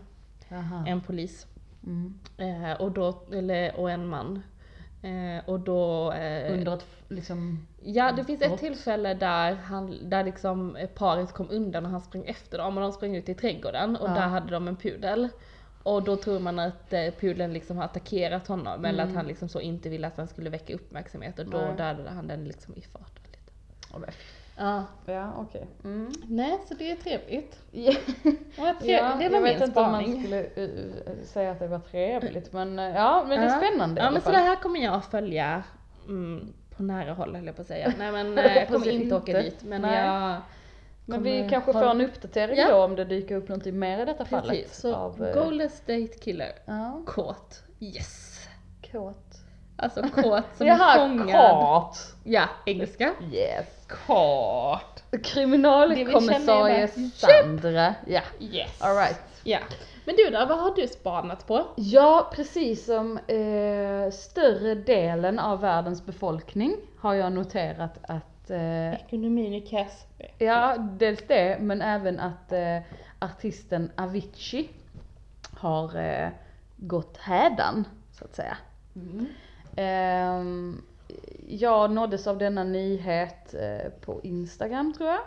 Jaha. 0.49 0.83
en 0.87 1.01
polis. 1.01 1.47
Mm. 1.83 2.19
Eh, 2.37 2.81
och, 2.81 2.91
då, 2.91 3.23
eller, 3.33 3.79
och 3.79 3.91
en 3.91 4.07
man. 4.07 4.43
Eh, 5.01 5.49
och 5.49 5.59
då... 5.59 6.11
Eh, 6.11 6.53
Under 6.53 6.73
ett 6.73 6.85
liksom... 7.07 7.67
Ja, 7.83 8.11
det 8.11 8.23
finns 8.23 8.41
ett 8.41 8.59
tillfälle 8.59 9.13
där, 9.13 9.53
han, 9.53 10.09
där 10.09 10.23
liksom 10.23 10.75
eh, 10.75 10.87
paret 10.89 11.33
kom 11.33 11.47
undan 11.49 11.85
och 11.85 11.91
han 11.91 12.01
sprang 12.01 12.25
efter 12.25 12.57
dem 12.57 12.77
och 12.77 12.83
de 12.83 12.91
sprang 12.91 13.15
ut 13.15 13.29
i 13.29 13.33
trädgården 13.33 13.95
och 13.95 14.09
Ja. 14.09 14.13
där 14.13 14.27
hade 14.27 14.51
de 14.53 14.67
en 14.67 14.75
pudel. 14.75 15.29
Och 15.83 16.03
då 16.03 16.15
tror 16.15 16.39
man 16.39 16.59
att 16.59 16.93
eh, 16.93 17.11
pudeln 17.19 17.53
liksom 17.53 17.77
har 17.77 17.83
attackerat 17.85 18.47
honom 18.47 18.85
eller 18.85 19.03
att 19.03 19.13
han 19.15 19.27
liksom 19.27 19.49
så 19.49 19.59
inte 19.61 19.89
ville 19.89 20.07
att 20.07 20.17
han 20.17 20.27
skulle 20.27 20.49
väcka 20.49 20.73
uppmärksamhet 20.73 21.39
och 21.39 21.45
då 21.45 21.57
Mm. 21.57 21.67
Nej. 21.69 21.77
dödade 21.77 22.09
han 22.09 22.27
den 22.27 22.43
liksom 22.45 22.73
i 22.75 22.81
farten 22.81 23.23
lite. 23.31 23.51
Ja, 23.93 23.99
men- 23.99 24.09
Ja. 24.57 24.83
Ja 25.05 25.33
okej. 25.37 25.67
Mm. 25.83 26.11
Nej, 26.27 26.59
så 26.67 26.73
det 26.73 26.91
är 26.91 26.95
trevligt. 26.95 27.59
Ja, 27.71 27.93
Ja, 28.55 28.75
det 28.81 29.01
var 29.09 29.19
jag 29.19 29.31
min 29.31 29.43
vet 29.43 29.61
inte 29.61 29.79
om 29.79 29.91
man 29.91 30.03
spaning. 30.03 30.23
skulle 30.23 30.41
uh, 30.43 30.69
uh, 30.69 31.23
säga 31.23 31.51
att 31.51 31.59
det 31.59 31.67
var 31.67 31.79
trevligt 31.79 32.53
men 32.53 32.79
uh, 32.79 32.85
ja 32.95 33.25
men 33.27 33.39
det 33.39 33.45
är 33.45 33.49
Ja. 33.49 33.57
spännande 33.67 34.01
i 34.01 34.03
Ja 34.03 34.07
alla 34.07 34.13
men 34.13 34.21
så 34.21 34.25
fall. 34.25 34.33
det 34.33 34.39
här 34.39 34.55
kommer 34.55 34.79
jag 34.79 35.05
följa 35.05 35.63
mm, 36.07 36.53
på 36.77 36.83
nära 36.83 37.13
håll 37.13 37.35
höll 37.35 37.45
jag 37.45 37.55
på 37.55 37.61
att 37.61 37.67
säga. 37.67 37.93
Nej 37.97 38.11
men 38.11 38.37
eh, 38.37 38.45
jag 38.57 38.67
kommer 38.67 38.89
inte 38.89 39.15
åka 39.15 39.41
dit 39.41 39.63
men 39.63 39.81
Nej. 39.81 40.05
jag 40.05 40.37
Men 41.11 41.23
vi 41.23 41.47
kanske 41.49 41.73
får 41.73 41.83
en 41.89 42.01
uppdatering 42.01 42.57
Ja. 42.57 42.69
då 42.71 42.75
om 42.83 42.95
det 42.95 43.05
dyker 43.05 43.35
upp 43.35 43.47
någonting 43.49 43.79
mer 43.79 44.01
i 44.01 44.05
detta 44.05 44.25
fallet. 44.25 44.49
Precis, 44.49 44.77
så 44.77 44.95
av, 44.95 45.21
uh, 45.23 45.33
Golden 45.33 45.69
State 45.69 46.07
Killer. 46.21 46.51
Ja, 46.65 47.01
Kåt. 47.07 47.63
Yes. 47.79 48.47
kåt. 48.91 49.17
Alltså 49.77 50.01
kåt 50.15 50.43
som 50.57 50.67
Jaha, 50.67 50.97
fångad. 51.07 51.31
kåt! 51.51 52.15
Ja, 52.23 52.43
engelska. 52.65 53.13
Yes. 53.33 53.87
Kåt. 54.07 55.03
Kriminalkommissarie 55.23 56.87
Sandra. 57.13 57.95
Ja, 58.07 58.21
Yes. 58.39 58.81
alright. 58.81 59.19
Ja. 59.43 59.57
Men 60.05 60.15
du 60.15 60.29
då, 60.29 60.45
vad 60.45 60.57
har 60.59 60.75
du 60.75 60.87
spanat 60.87 61.47
på? 61.47 61.65
Ja, 61.75 62.31
precis 62.35 62.85
som 62.85 63.17
eh, 63.17 64.11
större 64.11 64.75
delen 64.75 65.39
av 65.39 65.61
världens 65.61 66.05
befolkning 66.05 66.75
har 66.99 67.13
jag 67.13 67.31
noterat 67.33 67.93
att 68.01 68.40
eh, 68.51 68.93
Ekonomin 68.93 69.53
är 69.53 69.65
kass. 69.65 70.05
Ja, 70.37 70.77
dels 70.77 71.23
det, 71.27 71.57
men 71.61 71.81
även 71.81 72.19
att 72.19 72.51
eh, 72.51 72.77
artisten 73.19 73.91
Avicii 73.95 74.69
har 75.53 75.95
eh, 75.95 76.29
gått 76.77 77.17
hädan, 77.17 77.85
så 78.11 78.25
att 78.25 78.35
säga. 78.35 78.57
Mm. 78.95 79.25
Ehm, 79.75 80.81
jag 81.47 81.91
nåddes 81.91 82.27
av 82.27 82.37
denna 82.37 82.63
nyhet 82.63 83.53
eh, 83.53 83.91
på 84.01 84.21
Instagram 84.23 84.93
tror 84.93 85.09
jag. 85.09 85.21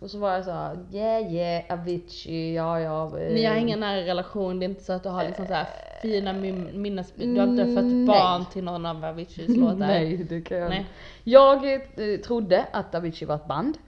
Och 0.00 0.10
så 0.10 0.18
var 0.18 0.32
jag 0.32 0.44
så 0.44 0.50
här, 0.50 0.78
yeah 0.92 1.32
yeah, 1.34 1.64
Avicii, 1.80 2.54
ja 2.56 2.80
ja. 2.80 3.18
eh, 3.18 3.32
Ni 3.34 3.44
har 3.44 3.54
ingen 3.56 3.80
nära 3.80 4.00
relation, 4.00 4.58
det 4.58 4.64
är 4.64 4.68
inte 4.68 4.84
så 4.84 4.92
att 4.92 5.02
du 5.02 5.08
har 5.08 5.24
liksom 5.24 5.46
så 5.46 5.54
här 5.54 5.66
fina 6.02 6.32
min- 6.32 6.82
minnesbilder, 6.82 7.34
du 7.34 7.40
har 7.40 7.48
inte 7.48 7.64
fött 7.82 8.06
barn 8.06 8.44
till 8.52 8.64
någon 8.64 8.86
av 8.86 9.04
Aviciis 9.04 9.48
låtar? 9.56 9.74
Nej, 9.76 10.16
det 10.16 10.40
kan 10.40 10.58
jag 10.58 10.68
Nej. 10.68 10.86
Jag 11.24 11.72
eh, 11.74 12.20
trodde 12.24 12.64
att 12.72 12.94
Avicii 12.94 13.26
var 13.28 13.34
ett 13.34 13.46
band. 13.46 13.78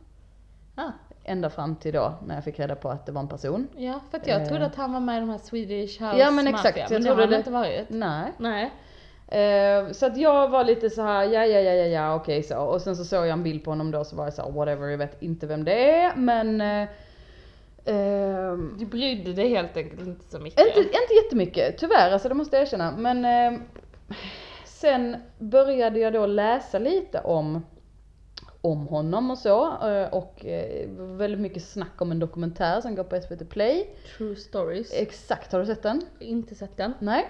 Ah, 0.74 0.90
Ända 1.24 1.50
fram 1.50 1.76
till 1.76 1.92
då 1.92 2.12
när 2.26 2.34
jag 2.34 2.44
fick 2.44 2.58
reda 2.60 2.74
på 2.74 2.88
att 2.88 3.06
det 3.06 3.12
var 3.12 3.20
en 3.20 3.28
person. 3.28 3.68
ja, 3.76 4.00
för 4.10 4.18
att 4.18 4.26
jag 4.26 4.42
Eh. 4.42 4.48
trodde 4.48 4.66
att 4.66 4.74
han 4.74 4.92
var 4.92 5.00
med 5.00 5.16
i 5.16 5.20
de 5.20 5.28
här 5.30 5.38
Swedish 5.38 6.00
House 6.02 6.16
Ja, 6.18 6.30
men 6.30 6.46
exakt, 6.48 6.64
Mafia, 6.78 6.86
men 6.90 7.02
det 7.02 7.10
har 7.10 7.16
han 7.26 7.34
inte 7.34 7.50
varit. 7.50 7.86
Nej. 7.90 8.32
Nej. 8.38 8.70
Eh, 9.32 9.92
så 9.92 10.06
att 10.06 10.16
jag 10.16 10.48
var 10.48 10.64
lite 10.64 10.90
så 10.90 11.02
här, 11.02 11.24
ja 11.24 11.46
ja 11.46 11.60
ja 11.60 11.72
ja 11.72 11.86
ja 11.86 12.14
okej 12.14 12.42
så. 12.42 12.58
Och 12.58 12.82
sen 12.82 12.96
så 12.96 13.04
såg 13.04 13.26
jag 13.26 13.32
en 13.32 13.42
bild 13.42 13.64
på 13.64 13.70
honom 13.70 13.90
då 13.90 14.04
så 14.04 14.16
var 14.16 14.24
jag 14.24 14.34
så 14.34 14.42
här, 14.42 14.50
whatever, 14.50 14.88
jag 14.88 14.98
vet 14.98 15.22
inte 15.22 15.46
vem 15.46 15.64
det 15.64 15.90
är 15.90 16.16
men 16.16 16.60
ehm, 17.84 18.76
Du 18.78 18.86
brydde 18.86 19.32
dig 19.32 19.48
helt 19.48 19.76
enkelt 19.76 20.00
inte 20.00 20.30
så 20.30 20.38
mycket. 20.38 20.60
Inte, 20.60 20.80
inte 20.80 21.14
jättemycket, 21.24 21.78
tyvärr, 21.78 22.10
alltså 22.10 22.28
det 22.28 22.34
måste 22.34 22.56
jag 22.56 22.62
erkänna. 22.62 22.94
Men 22.96 23.24
eh, 23.24 23.60
sen 24.64 25.16
började 25.38 25.98
jag 25.98 26.12
då 26.12 26.26
läsa 26.26 26.78
lite 26.78 27.20
om, 27.20 27.66
om 28.60 28.86
honom 28.86 29.30
och 29.30 29.38
så. 29.38 29.88
Eh, 29.88 30.08
och 30.08 30.44
väldigt 30.98 31.40
mycket 31.40 31.64
snack 31.64 32.02
om 32.02 32.10
en 32.10 32.18
dokumentär 32.18 32.80
som 32.80 32.94
går 32.94 33.04
på 33.04 33.20
SVT 33.20 33.50
Play. 33.50 33.90
True 34.16 34.36
stories. 34.36 34.92
Exakt, 34.94 35.52
har 35.52 35.60
du 35.60 35.66
sett 35.66 35.82
den? 35.82 36.02
inte 36.18 36.54
sett 36.54 36.76
den. 36.76 36.92
Nej. 36.98 37.28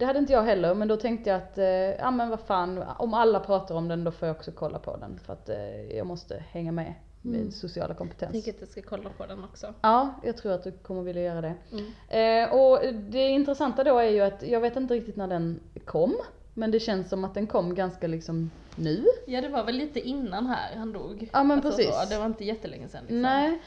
Det 0.00 0.06
hade 0.06 0.18
inte 0.18 0.32
jag 0.32 0.42
heller, 0.42 0.74
men 0.74 0.88
då 0.88 0.96
tänkte 0.96 1.30
jag 1.30 1.36
att, 1.36 1.58
eh, 1.58 1.64
ja 1.66 2.10
men 2.10 2.30
vad 2.30 2.40
fan, 2.40 2.84
om 2.98 3.14
alla 3.14 3.40
pratar 3.40 3.74
om 3.74 3.88
den 3.88 4.04
då 4.04 4.10
får 4.10 4.28
jag 4.28 4.36
också 4.36 4.52
kolla 4.52 4.78
på 4.78 4.96
den. 4.96 5.18
För 5.26 5.32
att 5.32 5.48
eh, 5.48 5.96
jag 5.96 6.06
måste 6.06 6.44
hänga 6.50 6.72
med 6.72 6.94
med 7.22 7.40
Mm. 7.40 7.50
sociala 7.52 7.88
Jag 7.90 7.98
kompetens. 7.98 8.32
tänker 8.32 8.50
att 8.52 8.60
jag 8.60 8.68
ska 8.68 8.82
kolla 8.82 9.10
på 9.18 9.26
den 9.26 9.44
också. 9.44 9.74
Ja, 9.82 10.14
jag 10.22 10.36
tror 10.36 10.52
att 10.52 10.64
du 10.64 10.72
kommer 10.72 11.02
vilja 11.02 11.22
göra 11.22 11.40
det. 11.40 11.54
Mm. 11.72 12.48
Eh, 12.48 12.54
och 12.54 12.94
det 12.94 13.28
intressanta 13.28 13.84
då 13.84 13.98
är 13.98 14.08
ju 14.10 14.20
att 14.20 14.42
jag 14.42 14.60
vet 14.60 14.76
inte 14.76 14.94
riktigt 14.94 15.16
när 15.16 15.28
den 15.28 15.60
kom. 15.84 16.14
Men 16.54 16.70
det 16.70 16.80
känns 16.80 17.08
som 17.08 17.24
att 17.24 17.34
den 17.34 17.46
kom 17.46 17.74
ganska 17.74 18.06
liksom 18.06 18.50
nu. 18.76 19.04
Ja 19.26 19.40
det 19.40 19.48
var 19.48 19.64
väl 19.64 19.74
lite 19.76 20.00
innan 20.00 20.46
här 20.46 20.76
han 20.76 20.92
dog. 20.92 21.28
Ja, 21.32 21.42
men 21.44 21.56
Alltså 21.58 21.70
precis. 21.76 21.94
Så, 21.94 22.08
det 22.10 22.18
var 22.18 22.26
inte 22.26 22.44
jättelänge 22.44 22.88
sedan 22.88 23.00
liksom. 23.00 23.22
Nej. 23.22 23.60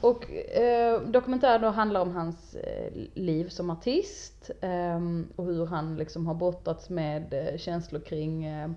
Och 0.00 0.30
eh, 0.30 1.00
dokumentären 1.00 1.60
då 1.60 1.68
handlar 1.68 2.00
om 2.00 2.10
hans 2.14 2.54
eh, 2.54 2.92
liv 3.14 3.48
som 3.48 3.70
artist. 3.70 4.50
eh, 4.60 5.00
och 5.36 5.44
hur 5.44 5.66
han 5.66 5.96
liksom 5.96 6.26
har 6.26 6.34
brottats 6.34 6.90
med 6.90 7.34
eh, 7.34 7.58
känslor 7.58 8.00
kring 8.00 8.44
eh, 8.44 8.70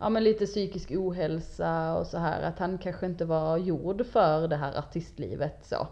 ja 0.00 0.08
men 0.08 0.24
lite 0.24 0.46
psykisk 0.46 0.90
ohälsa 0.90 1.94
och 1.94 2.06
så 2.06 2.18
här. 2.18 2.42
Att 2.42 2.58
han 2.58 2.78
kanske 2.78 3.06
inte 3.06 3.24
var 3.24 3.56
gjord 3.56 4.06
för 4.06 4.48
det 4.48 4.56
här 4.56 4.78
artistlivet 4.78 5.66
så. 5.66 5.88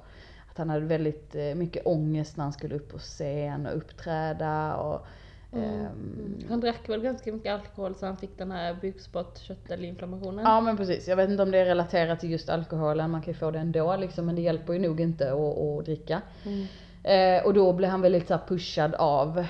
Att 0.50 0.58
han 0.58 0.70
hade 0.70 0.86
väldigt 0.86 1.34
eh, 1.34 1.54
mycket 1.54 1.86
ångest 1.86 2.36
när 2.36 2.44
han 2.44 2.52
skulle 2.52 2.74
upp 2.74 2.92
på 2.92 2.98
scen 2.98 3.66
och 3.66 3.76
uppträda 3.76 4.76
och 4.76 5.06
ehm, 5.52 6.38
Han 6.48 6.60
drack 6.60 6.88
väl 6.88 7.02
ganska 7.02 7.32
mycket 7.32 7.52
alkohol 7.52 7.94
så 7.94 8.06
han 8.06 8.16
fick 8.16 8.38
den 8.38 8.50
här 8.50 8.76
bukspottkörtelinflammationen. 8.80 10.44
Ja 10.44 10.60
men 10.60 10.76
precis, 10.76 11.08
jag 11.08 11.16
vet 11.16 11.30
inte 11.30 11.42
om 11.42 11.50
det 11.50 11.58
är 11.58 11.64
relaterat 11.64 12.20
till 12.20 12.30
just 12.30 12.48
alkoholen, 12.48 13.10
man 13.10 13.22
kan 13.22 13.32
ju 13.32 13.38
få 13.38 13.50
det 13.50 13.58
ändå 13.58 13.96
liksom, 13.96 14.26
men 14.26 14.34
det 14.34 14.42
hjälper 14.42 14.72
ju 14.72 14.78
nog 14.78 15.00
inte 15.00 15.32
att, 15.32 15.58
att 15.58 15.84
dricka. 15.84 16.22
Mm. 16.44 16.66
Eh, 17.02 17.46
och 17.46 17.54
då 17.54 17.72
blev 17.72 17.90
han 17.90 18.00
väldigt 18.00 18.28
så 18.28 18.38
pushad 18.48 18.94
av, 18.94 19.46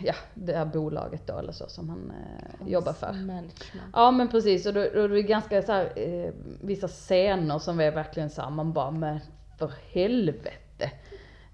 ja, 0.00 0.14
det 0.34 0.56
här 0.56 0.64
bolaget 0.64 1.26
då 1.26 1.38
eller 1.38 1.52
så 1.52 1.68
som 1.68 1.88
han 1.88 2.12
eh, 2.12 2.68
jobbar 2.68 2.92
för. 2.92 3.12
Management. 3.12 3.64
Ja 3.92 4.10
men 4.10 4.28
precis, 4.28 4.66
och 4.66 4.74
då, 4.74 4.80
då 4.94 5.00
är 5.00 5.08
det 5.08 5.22
ganska 5.22 5.62
så 5.62 5.72
här, 5.72 5.92
eh, 5.96 6.32
vissa 6.60 6.88
scener 6.88 7.58
som 7.58 7.80
är 7.80 7.90
verkligen 7.90 8.30
så 8.30 8.42
här, 8.42 8.50
man 8.50 8.72
bara, 8.72 8.90
men 8.90 9.20
för 9.58 9.72
helvete. 9.90 10.50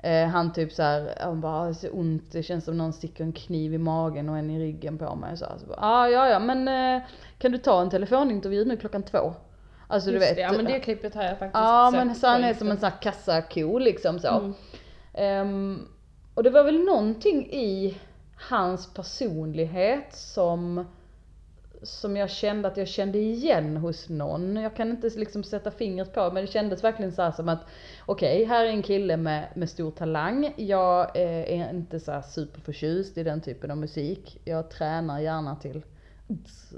Eh, 0.03 0.29
han 0.29 0.53
typ 0.53 0.73
så 0.73 0.83
här, 0.83 1.15
han 1.21 1.41
bara, 1.41 1.65
det 1.65 1.71
är 1.71 1.73
så 1.73 1.89
ont, 1.89 2.33
det 2.33 2.43
känns 2.43 2.65
som 2.65 2.79
någon 2.79 2.93
sticker 2.93 3.25
en 3.25 3.33
kniv 3.33 3.75
i 3.75 3.79
magen 3.79 4.29
och 4.29 4.39
en 4.39 4.51
i 4.51 4.59
ryggen 4.59 4.99
på 4.99 5.15
mig. 5.15 5.37
Så, 5.37 5.45
här, 5.45 5.59
så 5.59 5.67
bara, 5.67 5.79
ah, 5.81 6.09
ja 6.09 6.29
ja 6.29 6.39
men 6.39 6.69
eh, 6.69 7.03
kan 7.39 7.53
du 7.53 7.59
ta 7.59 7.83
en 7.83 7.91
telefonintervju 7.91 8.65
nu 8.65 8.77
klockan 8.77 9.03
två? 9.03 9.35
Alltså 9.89 10.11
du 10.11 10.17
Just 10.17 10.31
vet. 10.31 10.37
det, 10.37 10.43
ja 10.43 10.53
men 10.53 10.65
det 10.65 10.81
klippet 10.81 11.15
har 11.15 11.23
jag 11.23 11.39
faktiskt 11.39 11.55
Ja 11.55 11.91
sett 11.93 12.07
men 12.07 12.15
så 12.15 12.27
han 12.27 12.45
är 12.45 12.55
som 12.55 12.71
en 12.71 12.77
sån 12.79 12.91
här 12.91 13.01
kassako 13.01 13.79
liksom 13.79 14.19
så. 14.19 14.29
Mm. 14.29 14.55
Ehm, 15.15 15.89
och 16.35 16.43
det 16.43 16.51
var 16.51 16.65
väl 16.65 16.85
någonting 16.85 17.53
i 17.53 17.99
hans 18.51 18.95
personlighet 18.95 20.15
som 20.15 20.85
som 21.83 22.17
jag 22.17 22.31
kände 22.31 22.69
att 22.69 22.77
jag 22.77 22.89
kände 22.89 23.19
igen 23.19 23.77
hos 23.77 24.09
någon. 24.09 24.57
Jag 24.57 24.77
kan 24.77 24.91
inte 24.91 25.09
liksom 25.09 25.45
sätta 25.45 25.71
fingret 25.71 26.15
på 26.15 26.31
men 26.33 26.45
det 26.47 26.53
kändes 26.53 26.85
verkligen 26.85 27.13
så 27.13 27.23
här 27.23 27.33
som 27.33 27.49
att 27.49 27.61
okej, 28.07 28.45
här 28.45 28.65
är 28.65 28.69
en 28.71 28.83
kille 28.83 29.17
med, 29.17 29.49
med 29.55 29.71
stor 29.71 29.91
talang. 29.91 30.53
Jag 30.57 31.17
eh, 31.17 31.61
är 31.61 31.71
inte 31.71 32.01
så 32.01 32.13
här 32.13 32.23
superförtjust 32.23 33.19
i 33.19 33.23
den 33.23 33.41
typen 33.41 33.71
av 33.71 33.77
musik. 33.77 34.41
Jag 34.45 34.71
tränar 34.71 35.21
gärna 35.21 35.57
till 35.57 35.83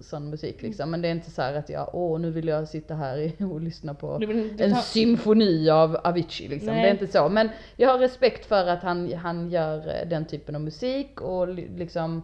sån 0.02 0.30
musik 0.30 0.62
liksom. 0.62 0.90
Men 0.90 1.02
det 1.02 1.08
är 1.08 1.12
inte 1.12 1.30
så 1.30 1.42
här 1.42 1.54
att 1.54 1.68
jag, 1.68 1.90
åh 1.92 2.20
nu 2.20 2.30
vill 2.30 2.48
jag 2.48 2.68
sitta 2.68 2.94
här 2.94 3.32
och 3.52 3.60
lyssna 3.60 3.94
på 3.94 4.18
Du 4.18 4.26
vill 4.26 4.50
inte 4.50 4.64
en 4.64 4.74
symfoni 4.76 5.70
av 5.70 5.96
Avicii 6.04 6.48
liksom. 6.48 6.72
Nej. 6.72 6.82
Det 6.82 6.88
är 6.88 6.92
inte 6.92 7.06
så. 7.06 7.28
Men 7.28 7.48
jag 7.76 7.88
har 7.88 7.98
respekt 7.98 8.46
för 8.46 8.66
att 8.66 8.82
han, 8.82 9.12
han 9.12 9.50
gör 9.50 9.78
eh, 9.78 10.08
den 10.08 10.24
typen 10.24 10.54
av 10.54 10.60
musik 10.60 11.20
och 11.20 11.48
li- 11.48 11.68
liksom 11.76 12.22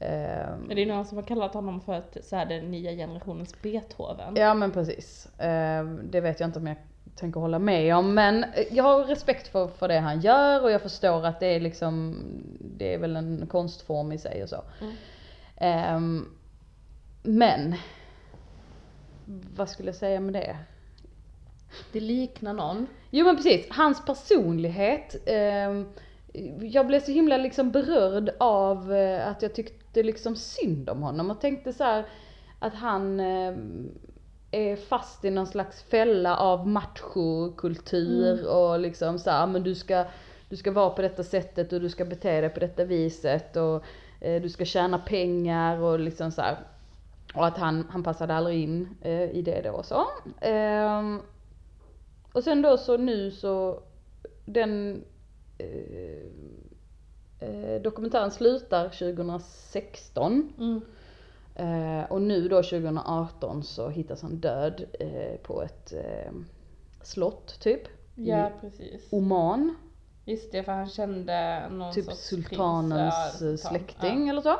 ehm, 0.00 0.70
Är 0.70 0.74
det 0.74 0.86
någon 0.86 1.04
som 1.04 1.18
har 1.18 1.24
kallat 1.24 1.54
honom 1.54 1.80
för 1.80 1.92
att, 1.92 2.16
så 2.22 2.36
här, 2.36 2.46
den 2.46 2.70
nya 2.70 2.90
generationens 2.92 3.62
Beethoven? 3.62 4.36
Ja 4.36 4.54
men 4.54 4.72
precis. 4.72 5.28
Ehm, 5.38 6.10
det 6.10 6.20
vet 6.20 6.40
jag 6.40 6.48
inte 6.48 6.58
om 6.58 6.66
jag 6.66 6.76
tänker 7.16 7.40
hålla 7.40 7.58
med 7.58 7.96
om 7.96 8.14
men 8.14 8.44
jag 8.70 8.84
har 8.84 9.04
respekt 9.04 9.48
för, 9.48 9.68
för 9.68 9.88
det 9.88 9.98
han 9.98 10.20
gör 10.20 10.62
och 10.62 10.70
jag 10.70 10.82
förstår 10.82 11.26
att 11.26 11.40
det 11.40 11.46
är 11.46 11.60
liksom, 11.60 12.16
det 12.60 12.94
är 12.94 12.98
väl 12.98 13.16
en 13.16 13.46
konstform 13.46 14.12
i 14.12 14.18
sig 14.18 14.42
och 14.42 14.48
så. 14.48 14.62
Mm. 14.80 14.94
Ehm, 15.56 16.28
men, 17.22 17.74
vad 19.56 19.68
skulle 19.68 19.88
jag 19.88 19.96
säga 19.96 20.20
med 20.20 20.34
det? 20.34 20.56
Det 21.92 22.00
liknar 22.00 22.52
någon. 22.52 22.86
Jo 23.10 23.26
men 23.26 23.36
precis, 23.36 23.66
hans 23.70 24.04
personlighet. 24.06 25.16
ehm, 25.26 25.86
jag 26.60 26.86
blev 26.86 27.00
så 27.00 27.12
himla 27.12 27.36
liksom 27.36 27.70
berörd 27.70 28.30
av 28.38 28.92
eh, 28.92 29.28
att 29.28 29.42
jag 29.42 29.54
tyckte 29.54 30.02
liksom 30.02 30.36
synd 30.36 30.90
om 30.90 31.02
honom 31.02 31.30
och 31.30 31.40
tänkte 31.40 31.72
så 31.72 31.84
här 31.84 32.06
att 32.58 32.74
han 32.74 33.20
ehm, 33.20 33.90
är 34.50 34.76
fast 34.76 35.24
i 35.24 35.30
någon 35.30 35.46
slags 35.46 35.82
fälla 35.82 36.36
av 36.36 36.68
machokultur 36.68 38.48
och 38.48 38.80
liksom 38.80 39.18
så 39.18 39.30
här, 39.30 39.46
men 39.46 39.62
du 39.62 39.74
ska, 39.74 40.04
du 40.48 40.56
ska 40.56 40.72
vara 40.72 40.90
på 40.90 41.02
detta 41.02 41.24
sättet 41.24 41.72
och 41.72 41.80
du 41.80 41.88
ska 41.88 42.04
bete 42.04 42.40
dig 42.40 42.50
på 42.50 42.60
detta 42.60 42.84
viset 42.84 43.56
och 43.56 43.84
eh, 44.20 44.42
du 44.42 44.48
ska 44.48 44.64
tjäna 44.64 44.98
pengar 44.98 45.78
och 45.80 46.00
liksom 46.00 46.32
så 46.32 46.42
här. 46.42 46.56
Och 47.34 47.46
att 47.46 47.58
han, 47.58 47.86
han 47.90 48.02
passade 48.02 48.34
aldrig 48.34 48.62
in 48.62 48.88
eh, 49.02 49.30
i 49.30 49.42
det 49.42 49.60
då 49.64 49.70
och 49.70 49.84
så. 49.84 50.04
Ehm, 50.40 51.20
och 52.32 52.44
sen 52.44 52.62
då 52.62 52.76
så 52.76 52.96
nu 52.96 53.30
så, 53.30 53.82
den 54.44 55.04
eh, 55.58 56.26
eh, 57.48 57.82
dokumentären 57.82 58.30
slutar 58.30 58.88
2016. 58.88 60.52
Mm. 60.58 60.80
Eh, 61.54 62.04
och 62.10 62.22
nu 62.22 62.48
då 62.48 62.62
2018 62.62 63.62
så 63.62 63.88
hittas 63.88 64.22
han 64.22 64.36
död 64.36 64.84
eh, 65.00 65.36
på 65.42 65.62
ett 65.62 65.92
eh, 65.92 66.32
slott 67.02 67.60
typ. 67.60 67.82
Ja 68.14 68.50
precis. 68.60 69.12
Oman. 69.12 69.76
Just 70.24 70.52
det, 70.52 70.62
för 70.62 70.72
han 70.72 70.88
kände 70.88 71.68
någon 71.70 71.94
Typ 71.94 72.04
sorts 72.04 72.18
sultanens 72.18 73.38
prins, 73.38 73.62
ja, 73.64 73.68
eh, 73.68 73.70
släkting 73.70 74.28
eller 74.28 74.42
så. 74.42 74.56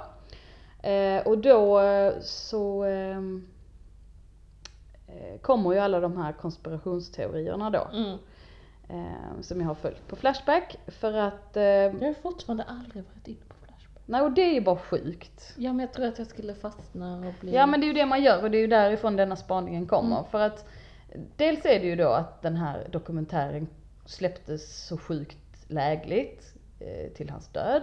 Och 1.24 1.38
då 1.38 1.80
så 2.22 2.84
kommer 5.42 5.72
ju 5.72 5.78
alla 5.78 6.00
de 6.00 6.16
här 6.16 6.32
konspirationsteorierna 6.32 7.70
då. 7.70 7.88
Ja. 7.92 7.98
Mm. 7.98 8.18
Eh, 8.88 9.40
som 9.40 9.60
jag 9.60 9.66
har 9.66 9.74
följt 9.74 10.08
på 10.08 10.16
Flashback. 10.16 10.76
För 10.86 11.12
att, 11.12 11.56
eh, 11.56 11.62
Jag 11.62 12.00
har 12.00 12.14
fortfarande 12.14 12.64
aldrig 12.64 13.04
varit 13.04 13.28
inne 13.28 13.38
på 13.48 13.54
Flashback. 13.66 14.02
nej 14.06 14.22
och 14.22 14.32
det 14.32 14.42
är 14.42 14.54
ju 14.54 14.60
bara 14.60 14.76
sjukt. 14.76 15.54
Ja 15.56 15.72
men 15.72 15.80
jag 15.80 15.92
tror 15.92 16.06
att 16.06 16.18
jag 16.18 16.26
skulle 16.26 16.54
fastna 16.54 17.16
och 17.16 17.34
bli... 17.40 17.54
Ja 17.54 17.66
men 17.66 17.80
det 17.80 17.84
är 17.86 17.88
ju 17.88 17.94
det 17.94 18.06
man 18.06 18.22
gör 18.22 18.42
och 18.42 18.50
det 18.50 18.58
är 18.58 18.60
ju 18.60 18.66
därifrån 18.66 19.16
denna 19.16 19.36
spaningen 19.36 19.86
kommer. 19.86 20.16
Mm. 20.16 20.30
För 20.30 20.40
att 20.40 20.64
dels 21.36 21.64
är 21.64 21.80
det 21.80 21.86
ju 21.86 21.96
då 21.96 22.08
att 22.08 22.42
den 22.42 22.56
här 22.56 22.88
dokumentären 22.90 23.68
släpptes 24.06 24.86
så 24.86 24.98
sjukt 24.98 25.38
lägligt 25.68 26.54
eh, 26.80 27.12
till 27.12 27.30
hans 27.30 27.48
död. 27.48 27.82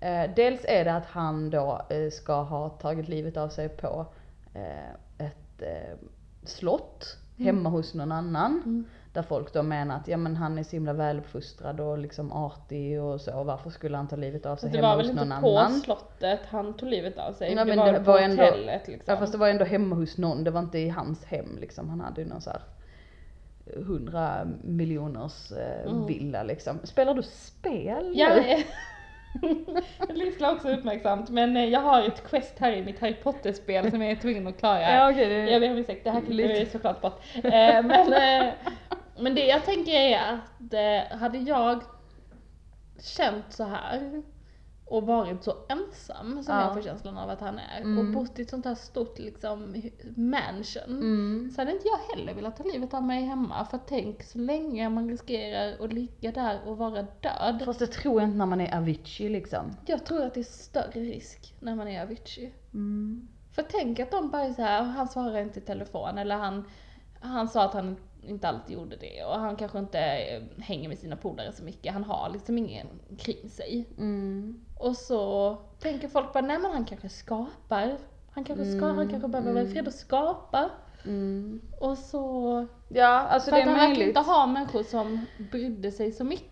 Eh, 0.00 0.30
dels 0.36 0.64
är 0.64 0.84
det 0.84 0.94
att 0.94 1.06
han 1.06 1.50
då 1.50 1.86
eh, 1.88 2.10
ska 2.10 2.42
ha 2.42 2.68
tagit 2.68 3.08
livet 3.08 3.36
av 3.36 3.48
sig 3.48 3.68
på 3.68 4.06
ett 5.18 5.62
slott 6.44 7.18
hemma 7.36 7.68
hos 7.68 7.94
någon 7.94 8.12
annan. 8.12 8.62
Mm. 8.64 8.84
Där 9.16 9.22
folk 9.22 9.52
då 9.52 9.62
menar 9.62 9.96
att 9.96 10.08
ja 10.08 10.16
men 10.16 10.36
han 10.36 10.58
är 10.58 10.62
så 10.62 10.70
himla 10.76 10.92
väluppfostrad 10.92 11.80
och 11.80 11.98
liksom 11.98 12.32
artig 12.32 13.02
och 13.02 13.20
så. 13.20 13.42
Varför 13.44 13.70
skulle 13.70 13.96
han 13.96 14.08
ta 14.08 14.16
livet 14.16 14.46
av 14.46 14.56
sig 14.56 14.70
Det 14.70 14.76
hemma 14.76 14.88
var 14.88 14.96
hos 14.96 15.04
väl 15.04 15.10
inte 15.10 15.24
någon 15.24 15.40
på 15.42 15.58
annan? 15.58 15.80
slottet 15.80 16.40
han 16.50 16.74
tog 16.76 16.88
livet 16.88 17.18
av 17.18 17.32
sig? 17.32 17.54
Nej, 17.54 17.64
det 17.64 17.70
men 17.76 17.78
var 17.86 17.92
det 17.92 17.98
på 17.98 18.04
var 18.12 18.18
ändå- 18.18 18.42
hotellet 18.42 18.88
liksom? 18.88 19.04
Ja 19.14 19.16
fast 19.20 19.32
det 19.32 19.38
var 19.38 19.48
ändå 19.48 19.64
hemma 19.64 19.96
hos 19.96 20.18
någon, 20.18 20.44
det 20.44 20.50
var 20.50 20.60
inte 20.60 20.78
i 20.78 20.88
hans 20.88 21.24
hem 21.24 21.58
liksom. 21.60 21.88
Han 21.90 22.00
hade 22.00 22.20
ju 22.22 22.28
någon 22.28 22.40
så 22.40 22.50
här 22.50 22.60
hundra 23.86 24.46
miljoners 24.64 25.52
eh, 25.52 25.90
Mm. 25.90 26.06
villa 26.06 26.42
liksom. 26.42 26.78
Spelar 26.84 27.14
du 27.14 27.22
spel 27.22 28.12
Ja, 28.16 28.28
eh, 28.36 28.58
det 30.08 30.14
lyssnar 30.14 30.52
också 30.52 30.70
uppmärksamt 30.70 31.30
men 31.30 31.56
eh, 31.56 31.64
jag 31.64 31.80
har 31.80 32.02
ett 32.02 32.24
quest 32.30 32.58
här 32.58 32.72
i 32.72 32.84
mitt 32.84 33.00
Harry 33.00 33.14
Potter-spel 33.22 33.90
som 33.90 34.02
jag 34.02 34.10
är 34.10 34.16
tvungen 34.16 34.46
att 34.46 34.58
klara. 34.58 34.80
Ja 34.82 35.10
okej, 35.10 35.28
det 35.28 35.50
Jag 35.50 35.60
ber 35.60 35.70
om 35.70 35.76
ursäkt, 35.76 36.04
det 36.04 36.10
här 36.10 36.20
klipper 36.20 36.54
vi 36.54 36.66
såklart 36.66 37.00
bort. 37.00 37.20
Eh, 37.34 37.82
men, 37.82 38.12
eh, 38.12 38.52
men 39.18 39.34
det 39.34 39.46
jag 39.46 39.64
tänker 39.64 39.92
är 39.92 40.32
att 40.32 40.72
eh, 41.12 41.18
hade 41.18 41.38
jag 41.38 41.82
känt 43.00 43.44
så 43.52 43.64
här 43.64 44.22
och 44.88 45.02
varit 45.06 45.44
så 45.44 45.54
ensam 45.68 46.42
som 46.42 46.54
Ja. 46.54 46.60
jag 46.62 46.74
får 46.74 46.82
känslan 46.82 47.18
av 47.18 47.30
att 47.30 47.40
han 47.40 47.58
är 47.58 47.80
Mm. 47.80 47.98
och 47.98 48.04
bott 48.14 48.38
i 48.38 48.42
ett 48.42 48.50
sånt 48.50 48.64
här 48.64 48.74
stort 48.74 49.18
liksom 49.18 49.74
mansion 50.16 50.84
Mm. 51.00 51.50
så 51.54 51.60
hade 51.60 51.72
inte 51.72 51.88
jag 51.88 52.16
heller 52.16 52.34
velat 52.34 52.56
ta 52.56 52.64
livet 52.64 52.94
av 52.94 53.02
mig 53.02 53.22
hemma 53.24 53.64
för 53.64 53.78
tänk 53.88 54.22
så 54.22 54.38
länge 54.38 54.88
man 54.88 55.08
riskerar 55.10 55.84
att 55.84 55.92
ligga 55.92 56.32
där 56.32 56.60
och 56.68 56.76
vara 56.78 57.02
död. 57.02 57.62
Fast 57.64 57.78
det 57.78 57.86
tror 57.86 58.20
jag 58.20 58.28
inte 58.28 58.38
när 58.38 58.46
man 58.46 58.60
är 58.60 58.76
Avicii 58.78 59.28
liksom. 59.28 59.76
Jag 59.86 60.04
tror 60.06 60.22
att 60.26 60.34
det 60.34 60.40
är 60.40 60.44
större 60.44 61.00
risk 61.00 61.54
när 61.60 61.74
man 61.74 61.88
är 61.88 62.02
Avicii. 62.02 62.52
Mm. 62.74 63.28
För 63.52 63.62
tänk 63.62 64.00
att 64.00 64.10
de 64.10 64.30
bara 64.30 64.42
är 64.44 64.52
så 64.52 64.62
här, 64.62 64.82
han 64.82 65.08
svarar 65.08 65.38
inte 65.38 65.58
i 65.58 65.62
telefon 65.62 66.18
eller 66.18 66.36
han, 66.36 66.64
han 67.20 67.48
sa 67.48 67.64
att 67.64 67.74
han 67.74 67.96
inte 68.28 68.48
alltid 68.48 68.74
gjorde 68.76 68.96
det 68.96 69.24
och 69.24 69.38
han 69.40 69.56
kanske 69.56 69.78
inte 69.78 69.98
eh, 70.00 70.42
hänger 70.62 70.88
med 70.88 70.98
sina 70.98 71.16
polare 71.16 71.52
så 71.52 71.64
mycket, 71.64 71.92
han 71.92 72.04
har 72.04 72.30
liksom 72.30 72.58
ingen 72.58 72.86
kring 73.18 73.48
sig. 73.50 73.86
Mm. 73.98 74.64
Och 74.78 74.96
så 74.96 75.56
tänker 75.78 76.08
folk 76.08 76.32
bara, 76.32 76.44
nej 76.46 76.58
men 76.58 76.70
han 76.70 76.84
kanske 76.84 77.08
skapar, 77.08 77.96
han 78.30 78.44
kanske, 78.44 78.64
ska, 78.76 78.86
han 78.86 79.08
kanske 79.10 79.28
behöver 79.28 79.52
vara 79.52 79.64
i 79.64 79.68
fred 79.68 79.86
och 79.86 79.94
skapa. 79.94 80.70
Mm. 81.04 81.60
Och 81.80 81.98
så, 81.98 82.66
Ja, 82.88 83.06
alltså 83.06 83.50
för 83.50 83.56
det 83.56 83.62
att 83.62 83.68
är 83.68 83.70
han 83.70 83.78
verkar 83.80 83.88
möjligt. 83.88 84.08
inte 84.08 84.20
ha 84.20 84.46
människor 84.46 84.82
som 84.82 85.26
brydde 85.50 85.90
sig 85.90 86.12
så 86.12 86.24
mycket. 86.24 86.50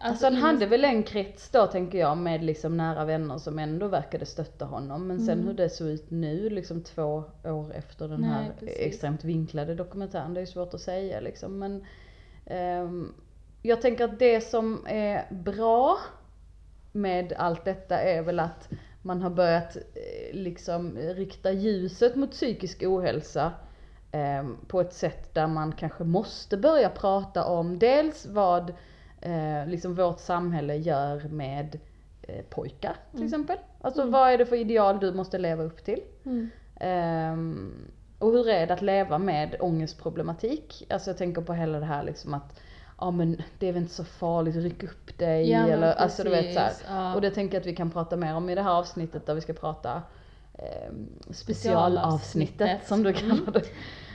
Alltså 0.00 0.26
han 0.26 0.32
ingen- 0.32 0.44
hade 0.44 0.66
väl 0.66 0.84
en 0.84 1.02
krets 1.02 1.50
då 1.50 1.66
tänker 1.66 1.98
jag 1.98 2.18
med 2.18 2.44
liksom 2.44 2.76
nära 2.76 3.04
vänner 3.04 3.38
som 3.38 3.58
ändå 3.58 3.88
verkade 3.88 4.26
stötta 4.26 4.64
honom. 4.64 5.06
Men 5.06 5.20
sen 5.20 5.34
Mm. 5.34 5.46
hur 5.46 5.54
det 5.54 5.68
såg 5.68 5.88
ut 5.88 6.10
nu 6.10 6.50
liksom 6.50 6.82
två 6.82 7.24
år 7.44 7.72
efter 7.74 8.08
den 8.08 8.20
Nej, 8.20 8.30
här 8.30 8.52
precis. 8.60 8.76
extremt 8.78 9.24
vinklade 9.24 9.74
dokumentären. 9.74 10.34
Det 10.34 10.40
är 10.40 10.46
svårt 10.46 10.74
att 10.74 10.80
säga 10.80 11.20
liksom. 11.20 11.58
Men 11.58 11.84
ehm, 12.46 13.12
jag 13.62 13.82
tänker 13.82 14.04
att 14.04 14.18
det 14.18 14.40
som 14.40 14.86
är 14.88 15.26
bra 15.30 15.96
med 16.92 17.32
allt 17.32 17.64
detta 17.64 17.98
är 18.00 18.22
väl 18.22 18.40
att 18.40 18.68
man 19.02 19.22
har 19.22 19.30
börjat 19.30 19.76
eh, 19.76 20.34
liksom 20.36 20.96
rikta 20.98 21.52
ljuset 21.52 22.16
mot 22.16 22.30
psykisk 22.30 22.82
ohälsa 22.82 23.52
ehm, 24.12 24.56
på 24.68 24.80
ett 24.80 24.92
sätt 24.94 25.34
där 25.34 25.46
man 25.46 25.72
kanske 25.72 26.04
måste 26.04 26.56
börja 26.56 26.88
prata 26.88 27.44
om 27.44 27.78
dels 27.78 28.26
vad 28.26 28.72
eh, 29.20 29.66
liksom 29.66 29.94
vårt 29.94 30.20
samhälle 30.20 30.76
gör 30.76 31.28
med 31.28 31.78
eh, 32.22 32.44
pojkar 32.50 32.96
till 33.10 33.16
Mm. 33.20 33.26
exempel. 33.26 33.56
Alltså 33.80 34.00
Mm. 34.00 34.12
vad 34.12 34.30
är 34.32 34.38
det 34.38 34.46
för 34.46 34.56
ideal 34.56 35.00
du 35.00 35.12
måste 35.12 35.38
leva 35.38 35.62
upp 35.62 35.84
till? 35.84 36.00
Mm. 36.24 36.50
Ehm, 36.80 37.72
och 38.18 38.32
hur 38.32 38.48
är 38.48 38.66
det 38.66 38.74
att 38.74 38.82
leva 38.82 39.18
med 39.18 39.56
ångestproblematik? 39.60 40.86
Alltså 40.90 41.10
jag 41.10 41.18
tänker 41.18 41.42
på 41.42 41.52
hela 41.52 41.78
det 41.80 41.86
här 41.86 42.02
liksom 42.02 42.34
att 42.34 42.60
ja 42.98 43.10
men 43.10 43.42
det 43.58 43.66
är 43.68 43.72
väl 43.72 43.82
inte 43.82 43.94
så 43.94 44.04
farligt, 44.04 44.56
ryck 44.56 44.82
upp 44.82 45.18
dig 45.18 45.50
Ja, 45.50 45.66
eller 45.68 45.92
alltså 45.92 46.22
du 46.24 46.30
vet 46.30 46.54
så 46.54 46.60
precis, 46.60 46.84
ja. 46.88 47.14
Och 47.14 47.20
det 47.20 47.30
tänker 47.30 47.54
jag 47.54 47.60
att 47.60 47.66
vi 47.66 47.76
kan 47.76 47.90
prata 47.90 48.16
mer 48.16 48.34
om 48.34 48.50
i 48.50 48.54
det 48.54 48.62
här 48.62 48.78
avsnittet 48.78 49.26
där 49.26 49.34
vi 49.34 49.40
ska 49.40 49.52
prata 49.52 50.02
ehm, 50.58 51.08
Specialavsnittet. 51.30 52.86
som 52.86 53.02
du 53.02 53.10
Mm. 53.10 53.20
kallar 53.20 53.52
det. 53.52 53.62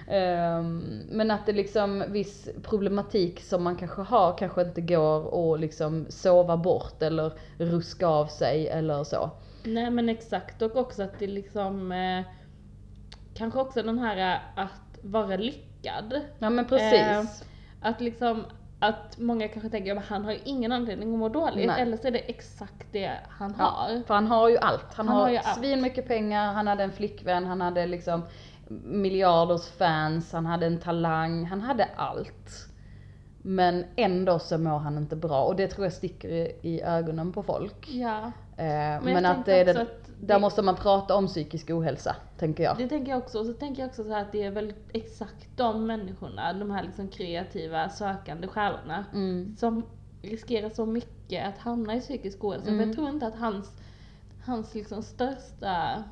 Ehm, 0.07 1.01
men 1.09 1.31
att 1.31 1.45
det 1.45 1.53
liksom 1.53 2.03
viss 2.07 2.49
problematik 2.63 3.39
som 3.41 3.63
man 3.63 3.75
kanske 3.75 4.01
har 4.01 4.37
kanske 4.37 4.61
inte 4.61 4.81
går 4.81 5.53
att 5.53 5.59
liksom 5.59 6.05
sova 6.09 6.57
bort 6.57 7.01
eller 7.01 7.31
ruska 7.57 8.07
av 8.07 8.25
sig 8.27 8.67
eller 8.67 9.03
så. 9.03 9.29
Nej 9.63 9.89
men 9.91 10.09
exakt 10.09 10.61
och 10.61 10.75
också 10.75 11.03
att 11.03 11.19
det 11.19 11.27
liksom 11.27 11.91
eh, 11.91 12.21
Kanske 13.33 13.59
också 13.59 13.83
den 13.83 13.99
här 13.99 14.33
eh, 14.33 14.63
att 14.63 14.99
vara 15.01 15.37
lyckad. 15.37 16.21
Ja 16.39 16.49
men 16.49 16.65
precis. 16.65 16.93
Eh, 17.01 17.23
Att 17.81 18.01
liksom 18.01 18.43
att 18.79 19.17
många 19.17 19.47
kanske 19.47 19.69
tänker 19.69 19.95
att 19.95 20.05
han 20.05 20.25
har 20.25 20.31
ju 20.31 20.39
ingen 20.45 20.71
anledning 20.71 21.13
att 21.13 21.19
må 21.19 21.29
dåligt 21.29 21.67
Nej. 21.67 21.81
eller 21.81 21.97
så 21.97 22.07
är 22.07 22.11
det 22.11 22.19
exakt 22.19 22.87
det 22.91 23.11
han 23.29 23.55
Ja, 23.57 23.63
har. 23.65 24.01
för 24.07 24.13
han 24.13 24.27
har 24.27 24.49
ju 24.49 24.57
allt. 24.57 24.93
Han, 24.93 25.07
Han 25.07 25.17
har, 25.17 25.29
har 25.29 25.55
svin 25.55 25.81
mycket 25.81 26.07
pengar, 26.07 26.53
han 26.53 26.67
hade 26.67 26.83
en 26.83 26.91
flickvän, 26.91 27.45
han 27.45 27.61
hade 27.61 27.85
liksom 27.85 28.21
miljarders 28.83 29.67
fans, 29.67 30.33
han 30.33 30.45
hade 30.45 30.65
en 30.65 30.79
talang, 30.79 31.45
han 31.45 31.61
hade 31.61 31.85
allt. 31.95 32.67
Men 33.41 33.85
ändå 33.95 34.39
så 34.39 34.57
mår 34.57 34.79
han 34.79 34.97
inte 34.97 35.15
bra 35.15 35.43
och 35.43 35.55
det 35.55 35.67
tror 35.67 35.85
jag 35.85 35.93
sticker 35.93 36.29
i, 36.29 36.55
i 36.61 36.81
ögonen 36.81 37.31
på 37.31 37.43
folk. 37.43 37.89
Ja. 37.89 38.31
Eh, 38.57 38.65
jag 38.65 39.03
men 39.03 39.25
att 39.25 39.45
det 39.45 39.61
också 39.61 39.73
det, 39.73 39.81
att 39.81 40.09
där 40.21 40.39
måste 40.39 40.61
man 40.61 40.75
prata 40.75 41.15
om 41.15 41.27
psykisk 41.27 41.69
ohälsa, 41.69 42.15
tänker 42.37 42.63
jag. 42.63 42.77
Det 42.77 42.89
tänker 42.89 43.11
jag 43.11 43.17
också. 43.17 43.39
Och 43.39 43.45
så 43.45 43.53
tänker 43.53 43.81
jag 43.81 43.89
också 43.89 44.03
så 44.03 44.13
att 44.13 44.31
det 44.31 44.43
är 44.43 44.51
väl 44.51 44.73
exakt 44.93 45.47
de 45.55 45.85
människorna, 45.87 46.53
de 46.53 46.71
här 46.71 46.83
liksom 46.83 47.07
kreativa, 47.07 47.89
sökande 47.89 48.47
själarna, 48.47 49.05
Mm. 49.13 49.55
som 49.57 49.83
riskerar 50.21 50.69
så 50.69 50.85
mycket 50.85 51.47
att 51.47 51.57
hamna 51.57 51.95
i 51.95 51.99
psykisk 51.99 52.43
ohälsa. 52.43 52.69
Mm. 52.69 52.79
För 52.79 52.87
jag 52.87 52.95
tror 52.95 53.09
inte 53.09 53.27
att 53.27 53.35
hans, 53.35 53.71
hans 54.45 54.75
liksom 54.75 55.03
största 55.03 56.03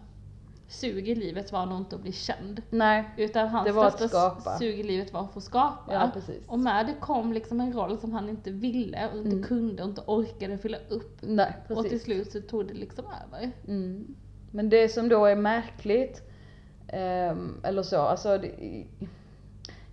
sug 0.68 1.10
i 1.10 1.16
livet 1.16 1.52
var 1.52 1.66
nog 1.66 1.78
inte 1.78 1.96
att 1.96 2.02
bli 2.02 2.12
känd. 2.12 2.62
Nej, 2.70 3.10
Utan 3.18 3.48
hans 3.48 3.66
Det 3.66 3.72
var 3.72 3.86
att 3.88 3.94
största 3.94 4.18
skapa. 4.18 4.58
sug 4.58 4.80
i 4.80 4.84
livet 4.84 5.14
var 5.14 5.22
att 5.22 5.34
få 5.34 5.42
skapa. 5.42 5.94
ja 5.94 6.10
precis. 6.14 6.48
Och 6.48 6.60
med 6.60 6.86
det 6.86 6.94
kom 7.00 7.34
liksom 7.34 7.62
en 7.62 7.74
roll 7.74 7.98
som 8.00 8.12
han 8.14 8.30
inte 8.30 8.52
ville 8.52 9.10
och 9.12 9.18
inte 9.18 9.30
Mm. 9.30 9.44
kunde 9.44 9.84
och 9.84 9.90
inte 9.90 10.02
orkade 10.08 10.58
fylla 10.58 10.78
upp. 10.90 11.18
Nej, 11.22 11.56
Och 11.70 11.76
till 11.82 11.84
precis. 11.92 12.04
slut 12.04 12.32
så 12.32 12.42
tog 12.42 12.68
det 12.68 12.74
liksom 12.74 13.06
över. 13.06 13.52
Mm. 13.68 14.16
Men 14.52 14.70
det 14.70 14.90
som 14.90 15.10
då 15.10 15.26
är 15.26 15.36
märkligt, 15.36 16.22
ehm, 16.88 17.60
eller 17.64 17.84
så, 17.84 18.02
alltså 18.02 18.38
det, 18.38 18.86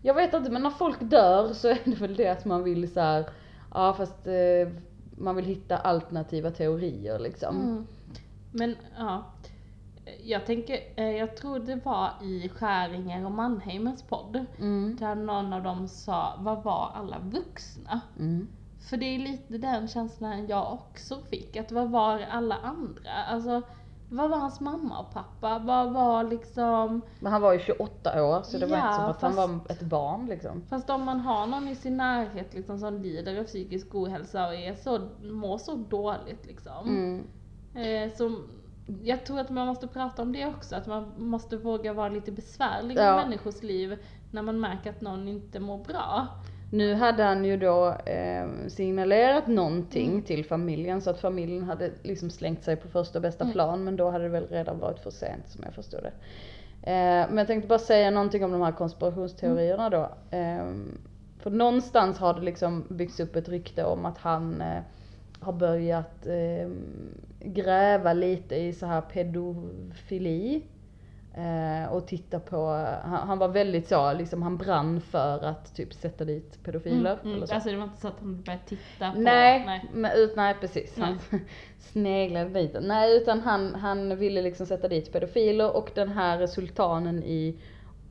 Jag 0.03 0.15
vet 0.15 0.35
inte, 0.35 0.51
men 0.51 0.63
när 0.63 0.71
folk 0.71 1.01
dör 1.01 1.53
så 1.53 1.69
är 1.69 1.79
det 1.85 1.95
väl 2.01 2.17
det 2.17 2.29
att 2.29 2.45
man 2.45 2.63
vill 2.65 2.93
så 2.93 3.01
här, 3.01 3.25
ja 3.75 3.95
fast 3.95 4.27
eh, 4.27 4.69
man 5.19 5.37
vill 5.37 5.45
hitta 5.45 5.77
alternativa 5.77 6.51
teorier 6.51 7.19
liksom. 7.19 7.57
Mm. 7.61 7.87
Men 8.53 8.77
ja, 8.99 9.25
jag 10.25 10.47
tänker, 10.47 10.79
eh, 10.97 11.11
jag 11.11 11.37
tror 11.37 11.59
det 11.59 11.81
var 11.85 12.11
i 12.23 12.49
Skäringer 12.49 13.25
och 13.25 13.33
Mannheimers 13.33 14.03
podd, 14.03 14.45
Mm. 14.59 14.97
där 15.01 15.15
någon 15.15 15.53
av 15.53 15.63
dem 15.63 15.89
sa, 15.89 16.35
vad 16.39 16.63
var 16.63 16.91
alla 16.95 17.19
vuxna? 17.19 18.01
Mm. 18.19 18.49
För 18.91 18.97
det 18.97 19.07
är 19.07 19.19
lite 19.19 19.59
den 19.59 19.89
känslan 19.89 20.47
jag 20.47 20.73
också 20.73 21.19
fick, 21.31 21.57
att 21.57 21.73
vad 21.73 21.91
var 21.91 22.21
alla 22.31 22.57
andra? 22.57 23.11
Alltså, 23.29 23.63
vad 24.13 24.31
var 24.31 24.39
hans 24.39 24.61
mamma 24.61 24.99
och 24.99 25.13
pappa? 25.13 25.59
Vad 25.59 25.93
var 25.93 26.25
liksom, 26.25 27.01
Men 27.21 27.33
han 27.33 27.43
var 27.43 27.53
ju 27.53 27.59
28 27.59 28.25
år 28.25 28.43
så 28.43 28.59
det 28.59 28.67
var 28.67 28.77
Ja, 28.77 28.85
inte 28.87 28.95
som 28.97 29.05
att 29.11 29.23
han 29.23 29.33
fast- 29.35 29.69
var 29.69 29.73
ett 29.77 29.81
barn 29.83 30.27
liksom. 30.27 30.63
fast 30.69 30.91
om 30.91 31.05
man 31.05 31.21
har 31.21 31.47
någon 31.47 31.69
i 31.69 31.75
sin 31.75 31.97
närhet 31.97 32.55
liksom 32.55 32.79
som 32.79 33.03
lider 33.03 33.41
av 33.41 33.45
psykisk 33.45 33.95
ohälsa 33.95 34.47
och 34.49 34.55
är 34.55 34.75
så, 34.75 35.09
mår 35.23 35.59
så 35.59 35.75
dåligt 35.77 36.47
liksom. 36.47 36.89
Mm. 36.89 37.27
Eh, 37.75 38.13
så 38.17 38.37
jag 39.03 39.25
tror 39.27 39.41
att 39.41 39.51
man 39.51 39.67
måste 39.67 39.87
prata 39.87 40.23
om 40.23 40.33
det 40.33 40.47
också, 40.47 40.77
att 40.77 40.87
man 40.87 41.13
måste 41.17 41.57
våga 41.57 41.93
vara 41.93 42.09
lite 42.09 42.33
besvärlig 42.33 42.97
Ja. 42.97 43.21
i 43.21 43.25
människors 43.25 43.63
liv 43.63 43.99
när 44.31 44.43
man 44.43 44.61
märker 44.61 44.91
att 44.91 45.01
någon 45.01 45.29
inte 45.29 45.61
mår 45.61 45.79
bra. 45.85 46.27
Nu 46.73 46.95
hade 46.95 47.23
han 47.23 47.45
ju 47.45 47.57
då 47.57 47.89
eh, 48.07 48.49
signalerat 48.69 49.47
någonting 49.47 50.11
Mm. 50.11 50.23
till 50.23 50.45
familjen 50.45 51.01
så 51.01 51.11
att 51.11 51.21
familjen 51.21 51.63
hade 51.65 51.91
liksom 52.03 52.31
slängt 52.31 52.65
sig 52.65 52.77
på 52.77 52.89
första 52.89 53.21
bästa 53.21 53.45
Mm. 53.45 53.53
plan 53.53 53.85
men 53.85 53.97
då 53.97 54.11
hade 54.11 54.25
det 54.25 54.31
väl 54.31 54.47
redan 54.51 54.79
varit 54.79 54.99
för 55.01 55.11
sent 55.11 55.49
som 55.49 55.63
jag 55.65 55.75
förstod 55.75 56.01
det. 56.03 56.13
Eh, 56.91 57.27
men 57.29 57.39
jag 57.39 57.47
tänkte 57.47 57.69
bara 57.69 57.79
säga 57.79 58.11
någonting 58.11 58.45
om 58.45 58.53
de 58.53 58.61
här 58.63 58.73
konspirationsteorierna 58.73 59.87
Mm. 59.87 59.91
då. 60.01 60.37
Eh, 60.37 60.65
för 61.43 61.51
någonstans 61.51 62.19
har 62.19 62.35
det 62.35 62.41
liksom 62.41 62.85
byggts 62.89 63.21
upp 63.21 63.37
ett 63.37 63.49
rykte 63.49 63.85
om 63.85 64.07
att 64.07 64.19
han 64.19 64.61
eh, 64.61 64.83
har 65.41 65.53
börjat 65.53 66.27
eh, 66.27 66.71
gräva 67.41 68.13
lite 68.13 68.57
i 68.57 68.73
så 68.73 68.87
här 68.87 69.01
pedofili. 69.01 70.63
Eh, 71.35 71.93
och 71.93 72.07
titta 72.07 72.41
på, 72.41 72.67
han, 73.05 73.29
han 73.29 73.39
var 73.39 73.49
väldigt 73.49 73.89
så, 73.89 74.13
liksom 74.13 74.43
han 74.43 74.57
brann 74.57 75.01
för 75.01 75.45
att 75.45 75.75
typ 75.75 75.95
sätta 75.95 76.25
dit 76.25 76.65
pedofiler. 76.65 77.13
Mm, 77.13 77.25
mm. 77.25 77.37
Eller 77.37 77.47
så. 77.47 77.55
Alltså 77.55 77.71
det 77.71 77.77
var 77.77 77.85
inte 77.85 78.01
så 78.01 78.09
att 78.09 78.21
han 78.21 78.43
började 78.43 78.65
titta 78.67 79.13
på... 79.13 79.21
Nej, 79.21 79.67
nej. 79.67 79.91
Men, 79.93 80.11
ut, 80.17 80.37
nej 80.37 80.55
precis. 80.61 80.99
Han 80.99 81.19
sneglade 81.79 82.51
dit 82.51 82.73
den. 82.73 82.85
Nej 82.85 83.17
utan 83.17 83.41
han, 83.41 83.75
han 83.75 84.17
ville 84.17 84.43
liksom 84.43 84.67
sätta 84.67 84.89
dit 84.89 85.13
pedofiler 85.13 85.77
och 85.77 85.91
den 85.95 86.09
här 86.09 86.47
sultanen 86.47 87.23
i 87.23 87.57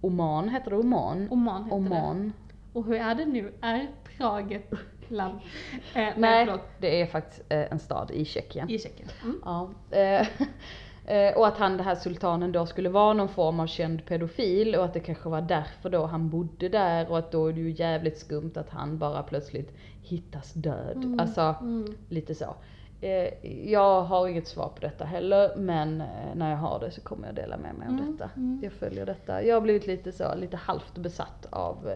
Oman, 0.01 0.49
heter 0.49 0.69
det 0.69 0.77
Oman? 0.77 1.27
Oman 1.31 1.63
heter 1.63 1.77
det. 1.77 1.85
Oman. 1.85 2.33
Och 2.73 2.85
hur 2.85 2.95
är 2.95 3.15
det 3.15 3.25
nu? 3.25 3.53
Är 3.61 3.87
Prag 4.17 4.61
land? 5.11 5.39
Eh, 5.73 5.79
nej, 5.93 6.13
Nej, 6.45 6.57
det 6.79 7.01
är 7.01 7.05
faktiskt 7.05 7.41
eh, 7.49 7.71
en 7.71 7.79
stad 7.79 8.11
i 8.11 8.25
Tjeckien. 8.25 8.69
I 8.69 8.79
Tjeckien. 8.79 9.09
Mm. 9.23 9.41
Ja, 9.45 9.69
eh, 9.97 10.27
Eh, 11.05 11.37
och 11.37 11.47
att 11.47 11.57
han, 11.57 11.77
den 11.77 11.85
här 11.85 11.95
sultanen 11.95 12.51
då 12.51 12.65
skulle 12.65 12.89
vara 12.89 13.13
någon 13.13 13.29
form 13.29 13.59
av 13.59 13.67
känd 13.67 14.05
pedofil 14.05 14.75
och 14.75 14.85
att 14.85 14.93
det 14.93 14.99
kanske 14.99 15.29
var 15.29 15.41
därför 15.41 15.89
då 15.89 16.05
han 16.05 16.29
bodde 16.29 16.69
där 16.69 17.11
och 17.11 17.17
att 17.19 17.31
då 17.31 17.47
är 17.47 17.53
det 17.53 17.59
ju 17.61 17.71
jävligt 17.71 18.17
skumt 18.17 18.51
att 18.55 18.69
han 18.69 18.97
bara 18.97 19.23
plötsligt 19.23 19.73
hittas 20.03 20.53
död. 20.53 21.17
Alltså, 21.19 21.55
Mm. 21.61 21.95
lite 22.09 22.35
så. 22.35 22.55
Jag 23.65 24.01
har 24.01 24.27
inget 24.27 24.47
svar 24.47 24.67
på 24.75 24.79
detta 24.81 25.05
heller 25.05 25.55
men 25.57 26.03
när 26.35 26.49
jag 26.49 26.57
har 26.57 26.79
det 26.79 26.91
så 26.91 27.01
kommer 27.01 27.27
jag 27.27 27.35
dela 27.35 27.57
med 27.57 27.75
mig 27.75 27.87
av 27.87 27.93
Mm, 27.93 28.11
detta. 28.11 28.29
mm. 28.35 28.59
Jag 28.63 28.71
följer 28.73 29.05
detta. 29.05 29.43
Jag 29.43 29.55
har 29.55 29.61
blivit 29.61 29.87
lite 29.87 30.11
så, 30.11 30.35
lite 30.35 30.57
halvt 30.57 30.97
besatt 30.97 31.47
av 31.49 31.89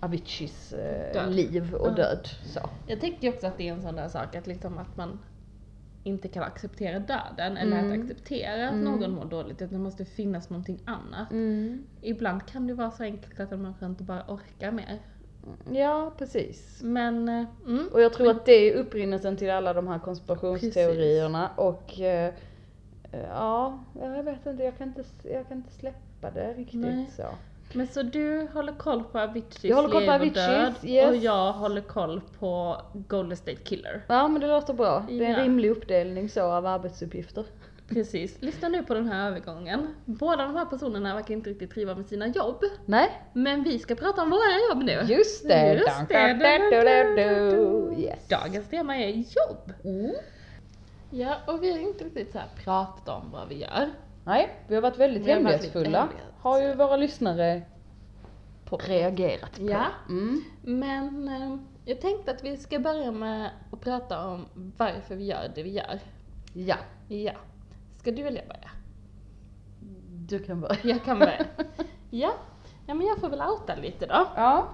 Aviciis 0.00 0.72
eh, 0.72 1.30
liv 1.30 1.74
och 1.74 1.94
död. 1.94 2.28
Så. 2.44 2.60
Jag 2.86 3.00
tänkte 3.00 3.26
ju 3.26 3.32
också 3.32 3.46
att 3.46 3.58
det 3.58 3.68
är 3.68 3.72
en 3.72 3.82
sån 3.82 3.96
där 3.96 4.08
sak 4.08 4.34
att 4.36 4.46
liksom 4.46 4.78
att 4.78 4.96
man 4.96 5.18
inte 6.04 6.28
kan 6.28 6.42
acceptera 6.42 6.98
döden 6.98 7.56
eller 7.56 7.78
Mm. 7.78 7.92
att 7.92 7.98
acceptera 8.04 8.66
att 8.68 8.72
Mm. 8.74 8.84
någon 8.84 9.10
mår 9.10 9.24
dåligt, 9.24 9.62
utan 9.62 9.72
det 9.72 9.78
måste 9.78 10.04
finnas 10.04 10.50
någonting 10.50 10.80
annat. 10.84 11.28
Ibland 12.02 12.46
kan 12.46 12.66
det 12.66 12.74
vara 12.74 12.90
så 12.90 13.02
enkelt 13.02 13.40
att 13.40 13.52
en 13.52 13.62
människa 13.62 13.86
inte 13.86 14.02
bara 14.04 14.22
orkar 14.28 14.72
mer. 14.72 14.98
Ja, 15.72 16.12
precis. 16.18 16.80
Men, 16.82 17.28
eh, 17.28 17.44
mm. 17.66 17.88
Och 17.92 18.00
jag 18.00 18.12
tror 18.12 18.30
att 18.30 18.46
det 18.46 18.52
är 18.52 18.74
upprinnelsen 18.74 19.36
till 19.36 19.50
alla 19.50 19.72
de 19.72 19.88
här 19.88 19.98
konspirationsteorierna 19.98 21.50
och 21.56 22.00
eh, 22.00 22.34
ja, 23.28 23.84
jag 24.00 24.22
vet 24.22 24.46
inte, 24.46 24.62
jag 24.64 24.78
kan 24.78 24.88
inte, 24.88 25.04
jag 25.22 25.48
kan 25.48 25.56
inte 25.56 25.72
släppa 25.72 26.30
det 26.34 26.52
riktigt 26.54 26.80
Nej. 26.80 27.10
så. 27.16 27.22
Men 27.72 27.86
så 27.86 28.02
du 28.02 28.48
håller 28.52 28.72
koll 28.72 29.04
på 29.04 29.18
Aviciis 29.18 29.64
Jag 29.64 29.76
håller 29.76 29.88
koll 29.88 30.06
på 30.06 30.12
liv 30.12 30.30
och 30.30 30.34
död 30.34 30.66
Aviciis, 30.66 30.84
yes. 30.92 31.10
och 31.10 31.16
jag 31.16 31.52
håller 31.52 31.80
koll 31.80 32.20
på 32.38 32.76
Golden 33.08 33.36
State 33.36 33.56
Killer. 33.56 34.02
Ja 34.08 34.28
men 34.28 34.40
det 34.40 34.46
låter 34.46 34.74
bra. 34.74 35.04
Det 35.08 35.14
är 35.18 35.22
en 35.28 35.30
Ja. 35.32 35.42
rimlig 35.44 35.70
uppdelning 35.70 36.28
så 36.28 36.42
av 36.42 36.66
arbetsuppgifter. 36.66 37.44
Precis. 37.88 38.36
Lyssna 38.42 38.68
nu 38.68 38.82
på 38.82 38.94
den 38.94 39.08
här 39.08 39.26
övergången. 39.28 39.94
Båda 40.04 40.42
de 40.46 40.56
här 40.56 40.64
personerna 40.64 41.14
verkar 41.14 41.34
inte 41.34 41.50
riktigt 41.50 41.70
triva 41.70 41.94
med 41.94 42.06
sina 42.06 42.26
jobb. 42.26 42.60
Nej, 42.86 43.22
Men 43.32 43.62
vi 43.62 43.78
ska 43.78 43.94
prata 43.94 44.22
om 44.22 44.30
våra 44.30 44.68
jobb 44.70 44.82
nu. 44.84 45.14
just 45.14 45.48
det. 45.48 45.72
Just 45.74 46.08
det. 46.08 47.98
Yes. 47.98 48.28
Dagens 48.28 48.68
tema 48.68 48.96
är 48.96 49.08
jobb. 49.08 49.72
Mm. 49.84 50.12
Ja, 51.10 51.34
och 51.46 51.62
vi 51.62 51.72
har 51.72 51.78
inte 51.78 52.04
riktigt 52.04 52.32
så 52.32 52.38
här 52.38 52.48
pratat 52.64 53.08
om 53.08 53.30
vad 53.32 53.48
vi 53.48 53.54
gör. 53.60 53.88
Nej, 54.28 54.50
vi 54.68 54.74
har 54.74 54.82
varit 54.82 54.98
väldigt 54.98 55.26
Vi 55.26 55.32
har 55.32 55.40
varit 55.40 55.44
lite 55.62 55.78
hemlighetsfulla. 55.78 55.98
hemlighets- 55.98 56.40
Har 56.42 56.60
ju 56.62 56.74
våra 56.74 56.96
lyssnare 56.96 57.62
på 58.64 58.76
reagerat 58.76 59.56
på. 59.56 59.62
Ja. 59.70 59.84
Mm. 60.08 60.42
Men 60.62 61.28
eh, 61.28 61.56
jag 61.84 62.00
tänkte 62.00 62.30
att 62.30 62.44
vi 62.44 62.56
ska 62.56 62.78
börja 62.78 63.12
med 63.12 63.50
att 63.72 63.80
prata 63.80 64.26
om 64.28 64.46
varför 64.76 65.16
vi 65.16 65.24
gör 65.24 65.52
det 65.54 65.62
vi 65.62 65.70
gör. 65.70 66.00
Ja, 66.52 66.76
Ja. 67.08 67.32
Ska 67.98 68.10
du 68.10 68.22
eller 68.26 68.38
jag 68.38 68.48
börja? 68.48 68.70
du 70.28 70.38
kan 70.38 70.60
börja. 70.60 70.76
Jag 70.82 71.04
kan 71.04 71.18
börja. 71.18 71.44
ja. 72.10 72.32
ja, 72.86 72.94
men 72.94 73.06
jag 73.06 73.18
får 73.18 73.28
väl 73.28 73.40
outa 73.42 73.74
lite 73.76 74.06
då. 74.06 74.26
Ja. 74.36 74.68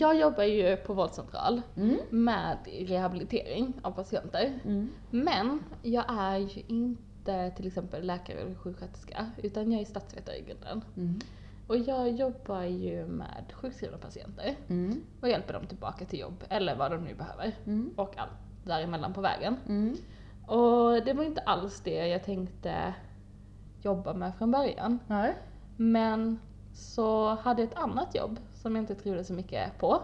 Jag 0.00 0.16
jobbar 0.16 0.42
ju 0.44 0.76
på 0.76 0.94
vårdcentral 0.94 1.62
Mm. 1.76 1.96
med 2.10 2.56
rehabilitering 2.88 3.72
av 3.82 3.90
patienter. 3.90 4.52
Mm. 4.64 4.90
Men 5.10 5.62
jag 5.82 6.04
är 6.08 6.36
ju 6.38 6.62
inte 6.66 7.02
till 7.56 7.66
exempel 7.66 8.06
läkare 8.06 8.38
eller 8.38 8.54
sjuksköterska, 8.54 9.26
utan 9.42 9.72
jag 9.72 9.80
är 9.80 9.84
statsvetare 9.84 10.36
i 10.36 10.42
grunden. 10.42 10.84
Mm. 10.96 11.18
Och 11.66 11.76
jag 11.76 12.10
jobbar 12.10 12.62
ju 12.62 13.06
med 13.06 13.44
sjukskrivna 13.52 13.98
patienter 13.98 14.54
Mm. 14.68 15.02
och 15.20 15.28
hjälper 15.28 15.52
dem 15.52 15.66
tillbaka 15.66 16.04
till 16.04 16.18
jobb, 16.20 16.44
eller 16.48 16.76
vad 16.76 16.90
de 16.90 17.04
nu 17.04 17.14
behöver. 17.14 17.52
Mm. 17.66 17.90
Och 17.96 18.18
allt 18.18 18.30
däremellan 18.64 19.12
på 19.12 19.20
vägen. 19.20 19.56
Mm. 19.68 19.96
Och 20.46 21.04
det 21.04 21.12
var 21.12 21.24
inte 21.24 21.40
alls 21.40 21.80
det 21.80 22.06
jag 22.08 22.24
tänkte 22.24 22.94
jobba 23.82 24.14
med 24.14 24.34
från 24.34 24.50
början. 24.50 24.98
Nej. 25.06 25.34
Men 25.76 26.38
så 26.74 27.34
hade 27.34 27.62
jag 27.62 27.70
ett 27.70 27.78
annat 27.78 28.14
jobb 28.14 28.38
som 28.54 28.76
jag 28.76 28.82
inte 28.82 28.94
trivdes 28.94 29.26
så 29.26 29.32
mycket 29.32 29.78
på. 29.78 30.02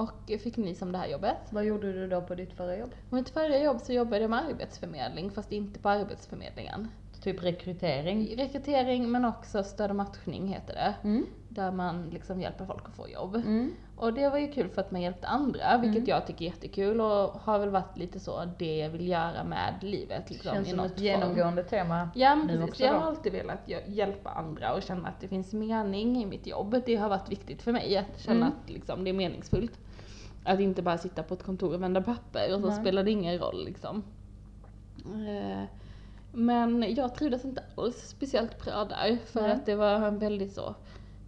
Och 0.00 0.40
fick 0.40 0.56
nys 0.56 0.82
om 0.82 0.92
det 0.92 0.98
här 0.98 1.08
jobbet. 1.08 1.36
Vad 1.50 1.64
gjorde 1.64 1.92
du 1.92 2.08
då 2.08 2.20
på 2.20 2.34
ditt 2.34 2.52
förra 2.52 2.76
jobb? 2.76 2.90
På 3.10 3.14
mitt 3.16 3.28
förra 3.30 3.58
jobb 3.58 3.80
så 3.80 3.92
jobbade 3.92 4.20
jag 4.22 4.30
med 4.30 4.44
arbetsförmedling, 4.44 5.30
fast 5.30 5.52
inte 5.52 5.80
på 5.80 5.88
arbetsförmedlingen. 5.88 6.88
Typ 7.22 7.42
rekrytering? 7.42 8.34
Rekrytering 8.36 9.10
men 9.10 9.24
också 9.24 9.62
stöd 9.64 9.90
och 9.90 9.96
matchning 9.96 10.48
heter 10.48 10.74
det. 10.74 10.94
Mm. 11.08 11.26
Där 11.48 11.72
man 11.72 12.10
liksom 12.10 12.40
hjälper 12.40 12.64
folk 12.64 12.88
att 12.88 12.96
få 12.96 13.08
jobb. 13.08 13.34
Mm. 13.36 13.74
Och 13.96 14.12
det 14.14 14.28
var 14.28 14.38
ju 14.38 14.52
kul 14.52 14.68
för 14.68 14.80
att 14.80 14.90
man 14.90 15.00
hjälpte 15.02 15.26
andra, 15.26 15.78
vilket 15.78 15.98
Mm. 15.98 16.08
jag 16.10 16.26
tycker 16.26 16.44
är 16.44 16.48
jättekul 16.48 17.00
och 17.00 17.06
har 17.40 17.58
väl 17.58 17.68
varit 17.68 17.98
lite 17.98 18.20
så 18.20 18.44
det 18.58 18.76
jag 18.76 18.90
vill 18.90 19.08
göra 19.08 19.44
med 19.44 19.74
livet. 19.82 20.30
Liksom, 20.30 20.54
Känns 20.54 20.68
i 20.68 20.70
som 20.70 20.80
ett 20.80 20.92
form. 20.92 21.02
genomgående 21.04 21.64
tema. 21.64 22.10
Ja 22.14 22.36
men 22.36 22.46
nu 22.46 22.62
också 22.64 22.82
jag 22.84 22.94
då. 22.94 22.98
har 22.98 23.06
alltid 23.06 23.32
velat 23.32 23.68
hjälpa 23.86 24.30
andra 24.30 24.74
och 24.74 24.82
känna 24.82 25.08
att 25.08 25.20
det 25.20 25.28
finns 25.28 25.52
mening 25.52 26.22
i 26.22 26.26
mitt 26.26 26.46
jobb. 26.46 26.82
Det 26.86 26.96
har 26.96 27.08
varit 27.08 27.28
viktigt 27.30 27.62
för 27.62 27.72
mig 27.72 27.96
att 27.96 28.20
känna 28.20 28.36
Mm. 28.46 28.48
att 28.64 28.70
liksom, 28.70 29.04
det 29.04 29.10
är 29.10 29.14
meningsfullt. 29.14 29.78
Att 30.44 30.60
inte 30.60 30.82
bara 30.82 30.98
sitta 30.98 31.22
på 31.22 31.34
ett 31.34 31.42
kontor 31.42 31.74
och 31.74 31.82
vända 31.82 32.02
papper 32.02 32.54
och 32.54 32.60
så 32.60 32.66
Nej. 32.68 32.80
spelar 32.80 33.02
det 33.02 33.10
ingen 33.10 33.38
roll 33.38 33.64
liksom. 33.64 34.02
Eh, 35.04 35.64
Men 36.32 36.94
jag 36.94 37.14
trivdes 37.14 37.44
inte 37.44 37.62
alls 37.76 37.96
speciellt 38.08 38.64
bra 38.64 38.84
där 38.84 39.18
för 39.26 39.40
Nej. 39.42 39.52
att 39.52 39.66
det 39.66 39.74
var 39.74 39.94
en 39.94 40.18
väldigt 40.18 40.52
så 40.52 40.74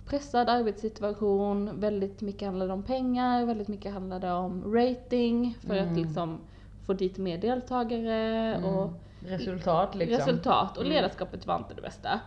pressad 0.06 0.48
arbetssituation, 0.48 1.80
väldigt 1.80 2.20
mycket 2.20 2.46
handlade 2.48 2.72
om 2.72 2.82
pengar, 2.82 3.44
väldigt 3.46 3.68
mycket 3.68 3.92
handlade 3.92 4.32
om 4.32 4.74
rating 4.74 5.56
för 5.60 5.76
att 5.76 5.86
Mm. 5.88 6.02
liksom 6.02 6.38
få 6.86 6.92
dit 6.92 7.18
mer 7.18 7.38
deltagare 7.38 8.56
och 8.64 8.82
Mm. 9.24 9.38
Resultat 9.38 9.94
liksom. 9.94 10.18
resultat 10.18 10.76
och 10.76 10.84
Mm. 10.84 10.94
ledarskapet 10.96 11.46
var 11.46 11.56
inte 11.56 11.74
det 11.74 11.82
bästa. 11.82 12.20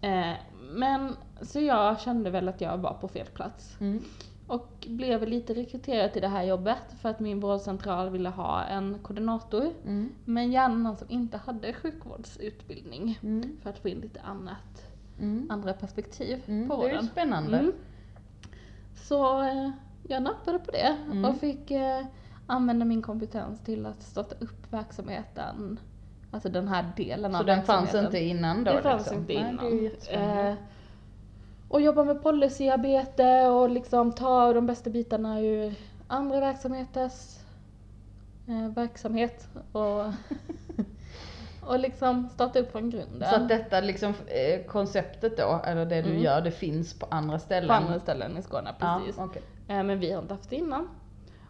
Eh, 0.00 0.32
men 0.72 1.16
så 1.42 1.60
jag 1.60 2.00
kände 2.00 2.30
väl 2.30 2.48
att 2.48 2.60
jag 2.60 2.78
var 2.78 2.94
på 2.94 3.08
fel 3.08 3.26
plats. 3.26 3.76
Mm. 3.80 4.02
Och 4.48 4.86
blev 4.88 5.28
lite 5.28 5.54
rekryterad 5.54 6.12
till 6.12 6.22
det 6.22 6.28
här 6.28 6.42
jobbet 6.44 6.82
för 7.00 7.08
att 7.08 7.20
min 7.20 7.40
vårdcentral 7.40 8.10
ville 8.10 8.28
ha 8.28 8.64
en 8.64 8.98
koordinator. 9.02 9.70
Mm. 9.84 10.12
Men 10.24 10.52
gärna 10.52 10.74
någon 10.74 10.96
som 10.96 11.10
inte 11.10 11.36
hade 11.36 11.72
sjukvårdsutbildning. 11.72 13.18
Mm. 13.22 13.56
För 13.62 13.70
att 13.70 13.78
få 13.78 13.88
in 13.88 13.98
lite 14.00 14.20
annat, 14.20 14.82
Mm. 15.20 15.46
andra 15.50 15.72
perspektiv 15.72 16.42
Mm. 16.46 16.68
på 16.68 16.76
Det 16.76 16.82
är 16.82 16.88
ju 16.88 16.94
vården. 16.94 17.06
spännande. 17.10 17.58
Mm. 17.58 17.72
Så 18.94 19.42
eh, 19.42 19.70
jag 20.02 20.22
nappade 20.22 20.58
på 20.58 20.70
det 20.70 20.96
Mm. 21.06 21.24
och 21.24 21.36
fick 21.36 21.70
eh, 21.70 22.06
använda 22.46 22.84
min 22.84 23.02
kompetens 23.02 23.60
till 23.64 23.86
att 23.86 24.02
starta 24.02 24.34
upp 24.40 24.72
verksamheten. 24.72 25.80
Alltså 26.30 26.48
den 26.48 26.68
här 26.68 26.92
delen 26.96 27.32
Så 27.32 27.38
av 27.38 27.46
den 27.46 27.62
fanns 27.64 27.94
inte 27.94 28.18
innan 28.18 28.64
då 28.64 28.72
Det 28.72 28.82
fanns 28.82 29.02
liksom? 29.02 29.18
inte 29.20 29.32
Nej, 29.32 29.42
innan. 29.50 29.64
det 29.64 29.70
är 29.70 29.74
ju 29.74 29.82
jättespännande. 29.82 30.48
Eh, 30.50 30.54
och 31.68 31.80
jobba 31.80 32.04
med 32.04 32.22
policyarbete 32.22 33.46
och 33.46 33.70
liksom 33.70 34.12
ta 34.12 34.52
de 34.52 34.66
bästa 34.66 34.90
bitarna 34.90 35.40
ur 35.40 35.74
andra 36.06 36.40
verksamheters 36.40 37.36
eh, 38.48 38.68
verksamhet 38.74 39.48
och, 39.72 40.04
och 41.60 41.78
liksom 41.78 42.28
starta 42.28 42.58
upp 42.58 42.72
från 42.72 42.90
grunden. 42.90 43.28
Så 43.30 43.36
att 43.36 43.48
detta 43.48 43.80
liksom, 43.80 44.14
eh, 44.26 44.66
konceptet 44.66 45.36
då, 45.36 45.60
eller 45.64 45.86
det 45.86 46.02
du 46.02 46.10
Mm. 46.10 46.22
gör, 46.22 46.40
det 46.40 46.50
finns 46.50 46.98
på 46.98 47.06
andra 47.10 47.38
ställen? 47.38 47.68
på 47.68 47.74
andra 47.74 48.00
ställen 48.00 48.36
i 48.38 48.42
Skåne, 48.42 48.74
precis. 48.78 49.14
Ja, 49.18 49.24
okej. 49.24 49.42
Eh, 49.68 49.82
men 49.82 49.98
vi 49.98 50.12
har 50.12 50.22
inte 50.22 50.34
haft 50.34 50.50
det 50.50 50.56
innan. 50.56 50.88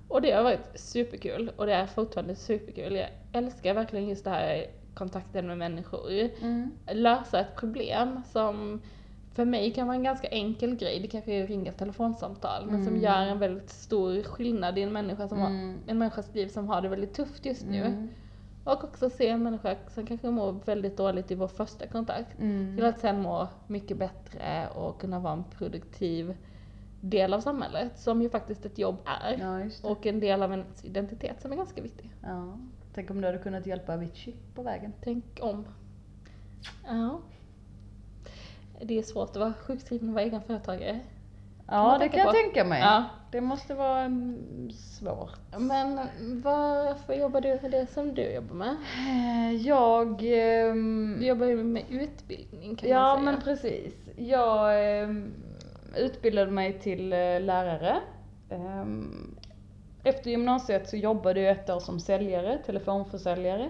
Och 0.09 0.22
det 0.22 0.33
har 0.33 0.42
varit 0.42 0.70
superkul 0.74 1.52
och 1.57 1.66
det 1.66 1.74
är 1.74 1.87
fortfarande 1.87 2.35
superkul. 2.35 2.96
Jag 2.96 3.09
älskar 3.33 3.74
verkligen 3.74 4.09
just 4.09 4.24
det 4.24 4.31
här 4.31 4.66
kontakten 4.94 5.46
med 5.46 5.59
människor. 5.59 6.11
Mm. 6.11 6.70
Lösa 6.92 7.40
ett 7.40 7.57
problem 7.57 8.22
som 8.33 8.81
för 9.38 9.44
mig 9.44 9.72
kan 9.72 9.87
vara 9.87 9.96
en 9.96 10.03
ganska 10.03 10.29
enkel 10.29 10.74
grej. 10.77 11.01
Det 11.01 11.09
kanske 11.09 11.33
är 11.33 11.42
att 11.44 11.48
ringa 11.51 11.70
ett 11.70 11.79
telefonsamtal 11.79 12.66
men 12.66 12.85
som 12.85 12.92
Mm. 12.92 13.05
gör 13.05 13.27
en 13.27 13.38
väldigt 13.38 13.70
stor 13.70 14.22
skillnad 14.22 14.79
i 14.79 14.83
en 14.83 14.92
människa 14.92 15.29
som 15.29 15.38
har, 15.38 15.51
Mm. 15.51 15.79
en 15.87 15.98
människas 15.98 16.35
liv 16.35 16.48
som 16.48 16.68
har 16.68 16.83
det 16.83 16.88
väldigt 16.88 17.14
tufft 17.14 17.46
just 17.46 17.66
nu. 17.66 17.83
Mm. 17.85 18.09
Och 18.64 18.85
också 18.85 19.11
se 19.11 19.29
en 19.29 19.42
människa 19.42 19.77
som 19.88 20.07
kanske 20.07 20.31
mår 20.31 20.53
väldigt 20.64 20.96
dåligt 20.96 21.31
i 21.31 21.35
vår 21.35 21.48
första 21.48 21.87
kontakt. 21.87 22.38
Mm. 22.40 22.77
Till 22.77 22.85
att 22.85 22.98
sen 23.01 23.22
må 23.22 23.48
mycket 23.66 23.96
bättre 23.96 24.68
och 24.74 25.01
kunna 25.01 25.18
vara 25.18 25.33
en 25.33 25.44
produktiv 25.44 26.37
del 27.01 27.35
av 27.35 27.40
samhället, 27.40 27.98
som 27.98 28.22
ju 28.22 28.31
faktiskt 28.31 28.66
ett 28.66 28.79
jobb 28.79 28.96
är. 29.05 29.38
Ja. 29.40 29.88
Och 29.90 30.07
en 30.07 30.20
del 30.20 30.42
av 30.42 30.51
ens 30.53 30.85
identitet 30.85 31.42
som 31.42 31.53
är 31.53 31.57
ganska 31.57 31.83
viktig. 31.83 32.11
Ja. 32.22 32.59
Tänk 32.94 33.11
om 33.11 33.20
du 33.20 33.27
hade 33.27 33.38
kunnat 33.38 33.66
hjälpa 33.66 33.94
Avicii 33.94 34.36
på 34.55 34.62
vägen. 34.62 34.93
Tänk 35.01 35.24
om. 35.43 35.64
Ja. 36.86 37.20
Det 38.83 38.99
är 38.99 39.03
svårt 39.03 39.31
att 39.31 39.37
vara 39.37 39.53
sjukskriven 39.66 40.09
och 40.09 40.14
vara 40.14 40.24
egen 40.24 40.41
företagare. 40.43 41.01
Ja, 41.66 41.83
man 41.83 42.01
det 42.01 42.09
kan 42.09 42.18
jag 42.20 42.29
på. 42.29 42.33
tänka 42.33 42.64
mig. 42.64 42.81
Ja. 42.81 43.05
Det 43.31 43.41
måste 43.41 43.74
vara 43.74 44.01
mm, 44.01 44.70
svårt. 44.72 45.39
Men 45.59 45.97
varför 46.43 47.12
jobbar 47.14 47.41
du 47.41 47.59
med 47.62 47.70
det 47.70 47.87
som 47.87 48.14
du 48.14 48.22
jobbar 48.33 48.55
med? 48.55 48.76
Eh, 49.09 49.66
Jag... 49.66 50.22
ehm, 50.24 51.16
Du 51.20 51.26
jobbar 51.26 51.47
ju 51.47 51.64
med 51.64 51.83
utbildning 51.91 52.76
kan 52.76 52.89
Ja 52.91 52.99
man 53.03 53.16
säga. 53.24 53.31
men 53.33 53.41
precis. 53.43 53.95
Jag 54.16 54.85
ehm, 55.03 55.33
utbildade 55.97 56.51
mig 56.51 56.79
till 56.81 57.12
eh, 57.12 57.41
lärare. 57.41 57.97
Ehm, 58.51 59.37
efter 60.05 60.31
gymnasiet 60.31 60.89
så 60.89 60.97
jobbade 60.97 61.41
jag 61.41 61.53
ett 61.53 61.70
år 61.70 61.81
som 61.81 62.01
säljare, 62.01 62.59
telefonförsäljare. 62.66 63.68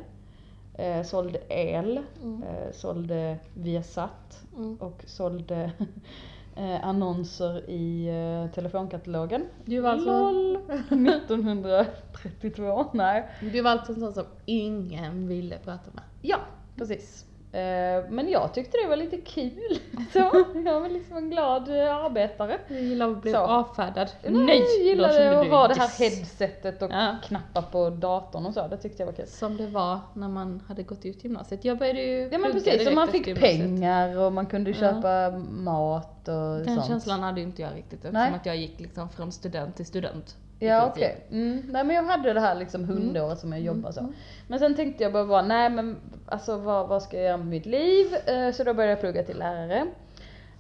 Eh, 0.79 1.03
sålde 1.03 1.39
el, 1.49 2.01
Mm. 2.23 2.43
eh, 2.43 2.73
sålde 2.73 3.39
Viasat 3.55 4.45
Mm. 4.57 4.77
och 4.77 5.03
sålde 5.07 5.73
eh, 6.57 6.85
annonser 6.89 7.71
i 7.71 8.09
eh, 8.09 8.55
telefonkatalogen. 8.55 9.47
Du 9.65 9.81
var 9.81 9.91
alltså, 9.91 10.11
LOL! 10.11 10.57
1932, 10.91 12.87
nej. 12.93 13.29
du 13.41 13.61
var 13.61 13.71
alltså 13.71 13.93
en 13.93 14.01
sån 14.01 14.13
som 14.13 14.25
ingen 14.45 15.29
ville 15.29 15.59
prata 15.59 15.91
med. 15.95 16.05
Ja, 16.23 16.39
precis. 16.77 17.27
Eh, 17.53 18.05
men 18.11 18.29
jag 18.31 18.55
tyckte 18.55 18.77
det 18.83 18.89
var 18.89 18.97
lite 18.97 19.17
kul. 19.17 19.79
Så, 20.13 20.19
jag 20.65 20.81
var 20.81 20.89
liksom 20.89 21.17
en 21.17 21.31
glad 21.31 21.69
eh, 21.69 21.97
arbetare. 21.97 22.59
Du 22.69 22.79
gillar 22.81 23.11
att 23.11 23.23
bli 23.23 23.33
Så. 23.33 23.39
avfärdad. 23.39 24.11
Nej, 24.23 24.33
Nej! 24.33 24.59
jag 24.79 24.87
gillade 24.87 25.41
att 25.41 25.47
ha 25.49 25.69
det 25.69 25.75
här 25.75 25.89
headsetet 25.99 26.83
och 26.83 26.91
Ja. 26.93 27.17
knappa 27.25 27.63
på 27.63 27.91
datorn 27.91 28.47
och 28.47 28.55
så, 28.55 28.69
det 28.69 28.77
tyckte 28.77 29.03
jag 29.03 29.07
var 29.07 29.13
kul. 29.13 29.27
Som 29.27 29.57
det 29.57 29.67
var 29.67 29.99
när 30.15 30.29
man 30.29 30.63
hade 30.69 30.83
gått 30.83 31.05
ut 31.05 31.25
gymnasiet. 31.25 31.65
Jag 31.65 31.79
började 31.79 32.03
ju 32.03 32.29
Ja 32.33 32.39
men 32.39 32.53
precis, 32.53 32.87
och 32.89 32.95
man 32.95 33.09
fick 33.09 33.41
pengar 33.41 34.19
och 34.19 34.33
man 34.33 34.47
kunde 34.47 34.71
Ja. 34.71 34.77
köpa 34.77 35.31
mat 35.51 36.29
och 36.29 36.35
Den 36.35 36.75
sånt. 36.75 36.87
känslan 36.87 37.23
hade 37.23 37.41
ju 37.41 37.47
inte 37.47 37.63
jag 37.63 37.71
riktigt 37.77 37.93
eftersom 38.05 38.13
Nej. 38.13 38.33
att 38.35 38.47
jag 38.47 38.57
gick 38.57 38.81
liksom 38.81 39.09
från 39.09 39.33
student 39.33 39.77
till 39.77 39.87
student. 39.87 40.37
Ja 40.59 40.87
okej. 40.87 41.27
Mm. 41.31 41.63
Nej 41.71 41.85
men 41.85 41.97
jag 41.97 42.03
hade 42.03 42.33
det 42.33 42.41
här 42.41 42.55
liksom 42.55 42.85
hundåret 42.85 43.39
som 43.39 43.53
jag 43.53 43.61
jobbade 43.61 43.93
så. 43.95 44.01
Mm. 44.01 44.13
Men 44.49 44.59
sen 44.59 44.75
tänkte 44.75 45.03
jag 45.03 45.13
bara, 45.13 45.25
bara 45.27 45.43
nej 45.43 45.71
men 45.71 45.97
alltså 46.27 46.57
vad, 46.57 46.89
vad 46.89 47.03
ska 47.03 47.17
jag 47.17 47.27
göra 47.27 47.37
med 47.37 47.47
mitt 47.47 47.67
liv? 47.67 48.07
Eh, 48.27 48.53
Så 48.53 48.65
då 48.65 48.75
började 48.75 48.93
jag 48.93 49.01
plugga 49.01 49.23
till 49.23 49.39
lärare. 49.39 49.87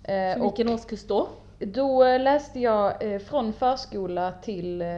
Eh, 0.05 0.35
Så 0.39 0.45
Och 0.45 0.45
vilken 0.59 0.75
årskurs 0.75 1.05
då? 1.07 1.29
då 1.59 2.05
eh, 2.05 2.21
läste 2.21 2.61
jag 2.61 2.93
från 3.27 3.53
förskola 3.53 4.33
till 4.43 4.83
eh, 4.83 4.89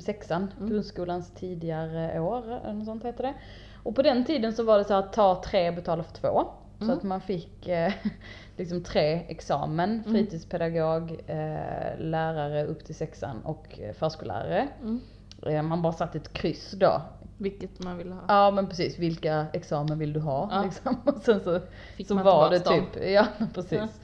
sexan, 0.00 0.52
Mm. 0.58 0.70
grundskolans 0.70 1.30
tidigare 1.34 2.20
år, 2.20 2.60
eller 2.64 2.72
något 2.74 2.84
sånt 2.86 3.04
heter 3.04 3.22
det. 3.22 3.34
Och 3.82 3.94
på 3.96 4.02
den 4.02 4.24
tiden 4.24 4.52
så 4.52 4.62
var 4.62 4.78
det 4.78 4.84
så 4.84 4.94
att 4.94 5.12
ta 5.12 5.42
tre, 5.44 5.70
betala 5.70 6.02
för 6.02 6.12
två. 6.14 6.44
Så 6.78 6.84
Mm. 6.84 6.96
att 6.98 7.02
man 7.02 7.20
fick 7.20 7.68
eh, 7.68 7.92
liksom 8.56 8.82
tre 8.84 9.12
examen, 9.28 9.90
Mm. 9.90 10.02
fritidspedagog, 10.14 11.10
eh, 11.26 11.98
lärare 11.98 12.64
upp 12.64 12.84
till 12.84 12.94
sexan 12.94 13.40
och 13.44 13.78
förskollärare. 13.98 14.68
Mm. 14.82 15.00
Eh, 15.46 15.62
man 15.62 15.82
bara 15.82 15.92
satte 15.92 16.18
ett 16.18 16.32
kryss 16.32 16.70
då. 16.70 17.02
Vilket 17.40 17.82
man 17.84 17.98
ville 17.98 18.14
ha. 18.14 18.22
Ja 18.28 18.50
men 18.50 18.66
precis, 18.66 18.98
vilka 18.98 19.46
examen 19.52 19.98
vill 19.98 20.12
du 20.12 20.20
ha? 20.20 20.48
Ja. 20.52 20.62
Liksom. 20.64 20.96
Och 21.04 21.22
sen 21.22 21.40
så, 21.40 21.60
Fick 21.96 22.08
så 22.08 22.14
man 22.14 22.24
var 22.24 22.50
det 22.50 22.58
tillbaks 22.60 22.78
dem. 22.78 22.86
typ, 22.94 23.10
ja 23.12 23.26
precis. 23.54 24.00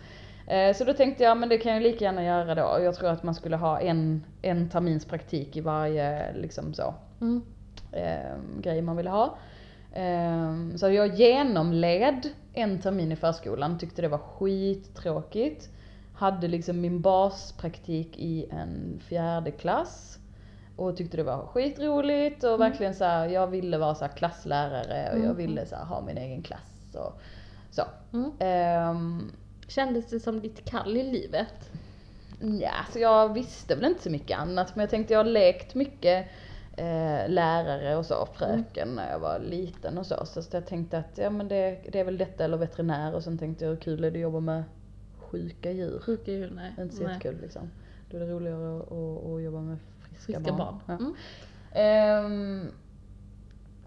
Eh, 0.46 0.74
Så 0.74 0.84
då 0.84 0.92
tänkte 0.92 1.24
jag, 1.24 1.36
men 1.38 1.48
det 1.48 1.58
kan 1.58 1.72
jag 1.72 1.82
lika 1.82 2.04
gärna 2.04 2.24
göra 2.24 2.54
då. 2.54 2.84
Jag 2.84 2.94
tror 2.94 3.10
att 3.10 3.22
man 3.22 3.34
skulle 3.34 3.56
ha 3.56 3.80
en, 3.80 4.24
en 4.42 4.68
termins 4.68 5.04
praktik 5.06 5.56
i 5.56 5.60
varje 5.60 6.32
liksom 6.34 6.74
så, 6.74 6.94
Mm. 7.20 7.42
eh, 7.92 8.60
grej 8.60 8.82
man 8.82 8.96
ville 8.96 9.10
ha. 9.10 9.36
Eh, 9.94 10.76
så 10.76 10.90
jag 10.90 11.14
genomled 11.14 12.28
en 12.52 12.80
termin 12.80 13.12
i 13.12 13.16
förskolan, 13.16 13.78
tyckte 13.78 14.02
det 14.02 14.08
var 14.08 14.18
skittråkigt. 14.18 15.68
Hade 16.14 16.48
liksom 16.48 16.80
min 16.80 17.00
baspraktik 17.00 18.18
i 18.18 18.46
en 18.50 19.00
fjärde 19.08 19.50
klass. 19.50 20.18
Och 20.76 20.96
tyckte 20.96 21.16
det 21.16 21.22
var 21.22 21.46
skitroligt 21.46 22.44
och 22.44 22.60
verkligen 22.60 22.94
så 22.94 23.04
här, 23.04 23.28
jag 23.28 23.46
ville 23.46 23.78
vara 23.78 23.94
så 23.94 24.08
klasslärare 24.08 25.10
och 25.12 25.18
jag 25.18 25.24
Mm. 25.24 25.36
ville 25.36 25.66
så 25.66 25.76
här, 25.76 25.84
ha 25.84 26.00
min 26.00 26.18
egen 26.18 26.42
klass 26.42 26.94
och 26.94 27.20
så. 27.70 27.82
Mm. 28.12 28.30
Ehm, 28.38 29.30
Kändes 29.68 30.06
det 30.10 30.20
som 30.20 30.40
ditt 30.40 30.64
kall 30.64 30.96
i 30.96 31.02
livet? 31.02 31.70
Ja, 32.60 32.72
så 32.92 32.98
jag 32.98 33.34
visste 33.34 33.74
väl 33.74 33.84
inte 33.84 34.02
så 34.02 34.10
mycket 34.10 34.38
annat 34.38 34.76
men 34.76 34.82
jag 34.82 34.90
tänkte 34.90 35.12
jag 35.14 35.20
har 35.20 35.24
lekt 35.30 35.74
mycket 35.74 36.26
eh, 36.76 37.28
lärare 37.28 37.96
och 37.96 38.06
så, 38.06 38.26
fröken 38.26 38.88
när 38.94 39.10
jag 39.10 39.18
var 39.18 39.38
liten 39.38 39.98
och 39.98 40.06
så. 40.06 40.26
Så 40.26 40.42
jag 40.52 40.66
tänkte 40.66 40.98
att 40.98 41.18
ja 41.18 41.30
men 41.30 41.48
det, 41.48 41.78
det 41.92 42.00
är 42.00 42.04
väl 42.04 42.18
detta 42.18 42.44
eller 42.44 42.56
veterinär 42.56 43.14
och 43.14 43.24
sen 43.24 43.38
tänkte 43.38 43.64
jag 43.64 43.70
hur 43.70 43.80
kul 43.80 44.04
är 44.04 44.10
det 44.10 44.18
att 44.18 44.22
jobba 44.22 44.40
med 44.40 44.64
sjuka 45.18 45.70
djur? 45.70 46.00
Sjuka 46.00 46.32
djur, 46.32 46.52
nej. 46.56 46.72
Det 46.76 46.82
är 46.82 46.84
inte 46.84 46.96
så 46.96 47.02
nej. 47.02 47.12
jättekul 47.12 47.40
liksom. 47.42 47.70
Då 48.10 48.16
är 48.16 48.20
det 48.20 48.32
roligare 48.32 48.76
att, 48.76 48.92
att, 48.92 49.32
att 49.32 49.42
jobba 49.42 49.60
med 49.60 49.78
friska, 50.00 50.24
Friska 50.24 50.40
barn. 50.40 50.56
barn. 50.56 50.80
Ja. 50.86 50.94
Mm. 50.94 51.14
Ehm, 51.74 52.68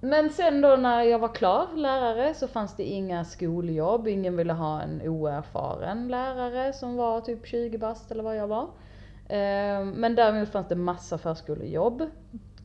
men 0.02 0.30
sen 0.30 0.62
då 0.62 0.76
när 0.76 1.02
jag 1.02 1.20
var 1.20 1.36
klar 1.36 1.68
lärare 1.76 2.34
så 2.34 2.48
fanns 2.48 2.76
det 2.76 2.84
inga 2.84 3.26
skoljobb, 3.26 4.08
ingen 4.08 4.38
ville 4.38 4.54
ha 4.54 4.82
en 4.82 5.02
oerfaren 5.02 6.08
lärare 6.08 6.74
som 6.74 6.96
var 6.96 7.22
typ 7.22 7.48
20 7.48 7.78
bast 7.78 8.12
eller 8.12 8.24
vad 8.24 8.38
jag 8.38 8.48
var. 8.48 8.70
Ehm, 9.30 9.90
men 9.90 10.16
däremot 10.16 10.50
fanns 10.50 10.68
det 10.68 10.76
massa 10.76 11.18
förskolejobb. 11.18 12.04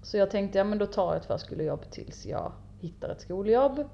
Så 0.03 0.17
jag 0.17 0.31
tänkte, 0.31 0.59
ja 0.59 0.65
men 0.65 0.79
då 0.79 0.87
tar 0.87 1.07
jag 1.07 1.17
ett 1.17 1.25
förskolejobb 1.27 1.91
tills 1.91 2.27
jag 2.27 2.53
hittar 2.81 3.09
ett 3.09 3.21
skoljobb. 3.21 3.85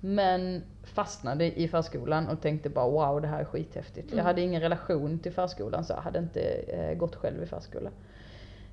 Men 0.00 0.62
fastnade 0.82 1.60
i 1.60 1.68
förskolan 1.68 2.28
och 2.28 2.40
tänkte 2.40 2.68
bara 2.70 2.88
wow 2.90 3.20
det 3.22 3.28
här 3.28 3.40
är 3.40 3.44
skithäftigt. 3.44 4.06
Jag 4.06 4.12
Mm. 4.12 4.26
hade 4.26 4.40
ingen 4.40 4.60
relation 4.60 5.18
till 5.18 5.32
förskolan 5.32 5.84
så 5.84 5.92
jag 5.92 6.00
hade 6.00 6.18
inte 6.18 6.40
eh, 6.42 6.94
gått 6.94 7.16
själv 7.16 7.42
i 7.42 7.46
förskola. 7.46 7.90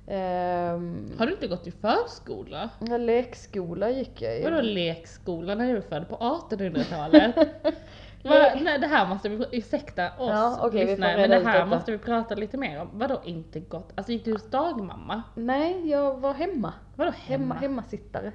Ehm, 0.06 1.10
Har 1.18 1.26
du 1.26 1.32
inte 1.32 1.46
gått 1.46 1.66
i 1.66 1.70
förskola? 1.70 2.70
Ja, 2.88 2.96
lekskola 2.96 3.90
gick 3.90 4.22
jag 4.22 4.38
i. 4.40 4.42
Vadå 4.44 4.60
lekskola 4.60 5.54
när 5.54 5.66
du 5.72 5.76
är 5.76 5.80
född 5.80 6.08
på 6.08 6.16
1800-talet? 6.16 7.34
Va, 8.22 8.54
nej, 8.60 8.78
det 8.78 8.86
här 8.86 9.08
måste 9.08 9.28
vi, 9.28 9.46
ursäkta 9.52 10.10
oss 10.18 10.30
Ja, 10.30 10.58
får 10.60 10.72
lyssnare, 10.72 11.16
men 11.16 11.30
det 11.30 11.44
här 11.44 11.52
detta. 11.54 11.66
måste 11.66 11.92
vi 11.92 11.98
prata 11.98 12.34
lite 12.34 12.56
mer 12.56 12.80
om. 12.80 12.90
Vadå 12.92 13.20
inte 13.24 13.60
gått? 13.60 13.92
Alltså 13.94 14.12
gick 14.12 14.24
du 14.24 14.32
hos 14.32 14.50
dagmamma? 14.50 15.22
Nej, 15.34 15.90
jag 15.90 16.20
var 16.20 16.34
hemma. 16.34 16.72
Vadå 16.96 17.10
Hemma, 17.10 17.42
hemma? 17.42 17.54
hemmasittare. 17.54 18.32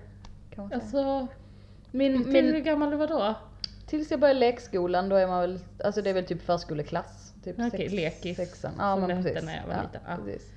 Kan 0.56 0.64
man 0.64 0.70
säga. 0.70 0.82
Alltså, 0.82 1.28
min, 1.92 2.24
till 2.24 2.46
hur 2.54 2.60
gammal 2.60 2.92
du 2.92 2.98
var 2.98 3.08
då? 3.08 3.36
tills 3.88 4.12
jag 4.12 4.20
började 4.20 4.40
lekskolan, 4.40 5.10
då 5.10 5.16
är 5.16 5.28
man 5.28 5.42
väl, 5.42 5.60
alltså 5.84 6.02
det 6.02 6.10
är 6.10 6.14
väl 6.14 6.26
typ 6.26 6.42
förskoleklass. 6.42 7.34
Typ 7.44 7.56
Okej, 7.60 7.72
sex, 7.72 7.94
lekis, 7.94 8.38
Sexan. 8.38 8.72
Ja, 8.78 8.92
som 8.94 9.00
men 9.00 9.10
det 9.10 9.16
hette 9.16 9.30
precis. 9.30 9.46
när 9.46 9.58
jag 9.58 9.68
var 9.68 9.74
ja, 9.74 9.82
liten. 9.82 10.02
Ja. 10.08 10.16
Precis. 10.26 10.52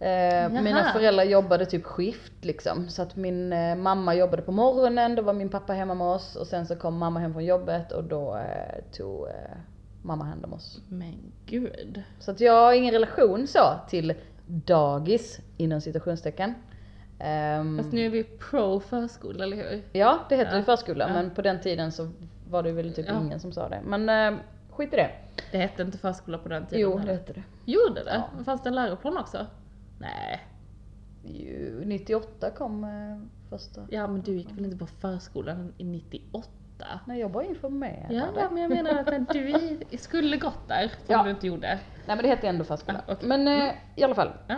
Eh, 0.00 0.48
mina 0.62 0.92
föräldrar 0.92 1.24
jobbade 1.24 1.66
typ 1.66 1.84
skift 1.84 2.32
liksom. 2.44 2.88
Så 2.88 3.02
att 3.02 3.16
min 3.16 3.52
eh, 3.52 3.76
mamma 3.76 4.14
jobbade 4.14 4.42
på 4.42 4.52
morgonen, 4.52 5.14
då 5.14 5.22
var 5.22 5.32
min 5.32 5.48
pappa 5.48 5.72
hemma 5.72 5.94
med 5.94 6.06
oss. 6.06 6.36
Och 6.36 6.46
sen 6.46 6.66
så 6.66 6.76
kom 6.76 6.98
mamma 6.98 7.20
hem 7.20 7.32
från 7.32 7.44
jobbet 7.44 7.92
och 7.92 8.04
då 8.04 8.36
eh, 8.36 8.84
tog 8.96 9.28
eh, 9.28 9.34
mamma 10.02 10.24
hand 10.24 10.44
om 10.44 10.52
oss. 10.52 10.80
Men 10.88 11.32
gud. 11.46 12.02
Så 12.18 12.30
att 12.30 12.40
jag 12.40 12.52
har 12.52 12.72
ingen 12.72 12.92
relation 12.92 13.46
så 13.46 13.60
till 13.88 14.14
dagis 14.46 15.40
inom 15.56 15.80
citationstecken. 15.80 16.54
Ehm, 17.18 17.78
Fast 17.78 17.92
nu 17.92 18.06
är 18.06 18.10
vi 18.10 18.24
pro 18.24 18.80
förskola, 18.80 19.44
eller 19.44 19.56
hur? 19.56 19.82
Ja, 19.92 20.18
det 20.28 20.36
heter 20.36 20.52
Ja. 20.52 20.58
ju 20.58 20.64
förskola 20.64 21.06
Ja. 21.08 21.12
men 21.14 21.30
på 21.30 21.42
den 21.42 21.60
tiden 21.60 21.92
så 21.92 22.08
var 22.50 22.62
det 22.62 22.72
väl 22.72 22.94
typ 22.94 23.06
Ja. 23.08 23.20
ingen 23.20 23.40
som 23.40 23.52
sa 23.52 23.68
det. 23.68 23.80
Men 23.84 24.08
eh, 24.34 24.40
skit 24.70 24.92
i 24.92 24.96
det. 24.96 25.10
Det 25.52 25.58
hette 25.58 25.82
inte 25.82 25.98
förskola 25.98 26.38
på 26.38 26.48
den 26.48 26.66
tiden 26.66 26.80
Jo, 26.80 26.98
det 27.06 27.12
hette 27.12 27.32
det. 27.32 27.42
Gjorde 27.64 28.04
det? 28.04 28.22
Ja. 28.38 28.44
Fanns 28.44 28.62
det 28.62 28.68
en 28.68 28.74
läroplan 28.74 29.18
också? 29.18 29.46
Nej. 30.00 30.40
Jo, 31.24 31.80
98 31.84 32.50
kom 32.50 32.84
eh, 32.84 33.50
första. 33.50 33.80
Ja 33.90 34.06
men 34.06 34.20
du 34.20 34.32
gick 34.36 34.52
väl 34.52 34.64
inte 34.64 34.76
på 34.76 34.86
förskolan 34.86 35.72
i 35.78 35.84
98? 35.84 36.48
Nej, 37.04 37.20
jag 37.20 37.28
var 37.28 37.42
informerad. 37.42 38.06
Ja, 38.12 38.26
ja 38.36 38.50
men 38.50 38.62
jag 38.62 38.70
menar 38.70 39.12
att 39.12 39.28
du 39.32 39.48
i- 39.90 39.96
skulle 39.98 40.36
gått 40.36 40.68
där, 40.68 40.88
som 40.88 40.94
Ja. 41.14 41.22
du 41.22 41.30
inte 41.30 41.46
gjorde. 41.46 41.66
Nej 42.06 42.16
men 42.16 42.18
det 42.18 42.28
hette 42.28 42.48
ändå 42.48 42.64
förskola. 42.64 43.00
Ja, 43.06 43.12
okej. 43.14 43.28
Men 43.28 43.48
eh, 43.48 43.72
i 43.96 44.02
alla 44.04 44.14
fall. 44.14 44.30
Ja. 44.46 44.56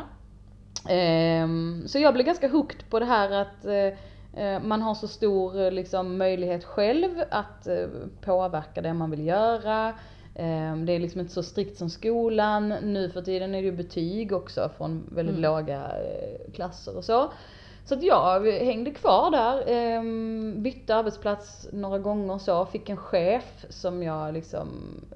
Ehm, 0.89 1.83
så 1.89 1.99
jag 1.99 2.15
blev 2.15 2.27
ganska 2.27 2.49
hooked 2.49 2.91
på 2.91 2.99
det 2.99 3.05
här 3.05 3.31
att 3.31 3.65
eh, 3.65 4.43
eh, 4.45 4.63
man 4.63 4.83
har 4.83 4.95
så 4.95 5.09
stor 5.09 5.61
eh, 5.61 5.71
liksom, 5.71 6.19
möjlighet 6.19 6.65
själv 6.65 7.11
att 7.31 7.67
eh, 7.67 7.87
påverka 8.21 8.83
det 8.83 8.93
man 8.95 9.11
vill 9.11 9.27
göra. 9.27 9.95
Ehm, 10.35 10.87
det 10.87 10.93
är 10.93 10.99
liksom 10.99 11.21
inte 11.21 11.33
så 11.33 11.43
strikt 11.43 11.79
som 11.79 11.91
skolan. 11.91 12.69
Nu 12.69 13.11
för 13.11 13.23
tiden 13.23 13.55
är 13.55 13.59
det 13.59 13.65
ju 13.65 13.73
betyg 13.73 14.33
också 14.33 14.71
från 14.77 15.07
väldigt 15.15 15.37
Mm. 15.37 15.43
låga 15.51 15.77
eh, 15.83 16.53
klasser 16.53 16.97
och 16.97 17.05
så. 17.05 17.33
Så 17.85 17.95
att 17.95 18.03
jag 18.03 18.47
hängde 18.47 18.91
kvar 18.91 19.31
där, 19.31 19.65
ehm, 19.67 20.63
bytte 20.63 20.95
arbetsplats 20.97 21.69
några 21.73 21.99
gånger 21.99 22.39
så, 22.39 22.67
fick 22.67 22.89
en 22.89 22.97
chef 22.97 23.65
som 23.69 24.03
jag 24.03 24.35
liksom 24.35 24.69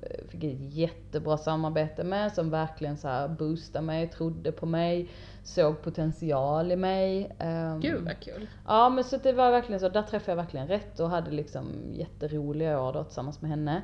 eh, 0.02 0.28
fick 0.28 0.44
ett 0.44 0.74
jättebra 0.74 1.36
samarbete 1.38 2.04
med, 2.04 2.32
som 2.32 2.50
verkligen 2.50 2.96
så 2.96 3.08
här 3.08 3.28
boostade 3.28 3.84
mig, 3.86 4.08
trodde 4.08 4.52
på 4.52 4.66
mig, 4.66 5.08
såg 5.44 5.82
potential 5.82 6.72
i 6.72 6.76
mig. 6.76 7.32
ehm, 7.38 7.80
Gud 7.80 8.04
vad 8.04 8.20
kul. 8.20 8.46
Ja 8.66 8.88
men 8.88 9.04
så 9.04 9.16
det 9.16 9.32
var 9.32 9.50
verkligen 9.50 9.80
så, 9.80 9.88
där 9.88 10.02
träffade 10.02 10.32
jag 10.32 10.36
verkligen 10.36 10.68
rätt 10.68 11.00
och 11.00 11.10
hade 11.10 11.30
liksom 11.30 11.66
jätteroliga 11.92 12.80
år 12.82 12.92
då 12.92 13.04
tillsammans 13.04 13.40
med 13.42 13.50
henne. 13.50 13.82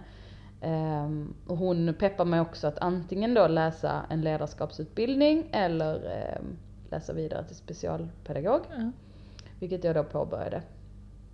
Ehm, 0.65 1.35
och 1.47 1.57
hon 1.57 1.95
peppar 1.99 2.25
mig 2.25 2.41
också 2.41 2.67
att 2.67 2.79
antingen 2.79 3.35
då 3.35 3.47
läsa 3.47 4.03
en 4.11 4.21
ledarskapsutbildning 4.21 5.49
eller 5.53 5.95
ehm, 5.95 6.57
läsa 6.91 7.13
vidare 7.13 7.45
till 7.45 7.57
specialpedagog. 7.57 8.61
Ja. 8.77 8.91
Vilket 9.61 9.85
jag 9.85 9.95
då 9.95 10.05
påbörjade, 10.05 10.63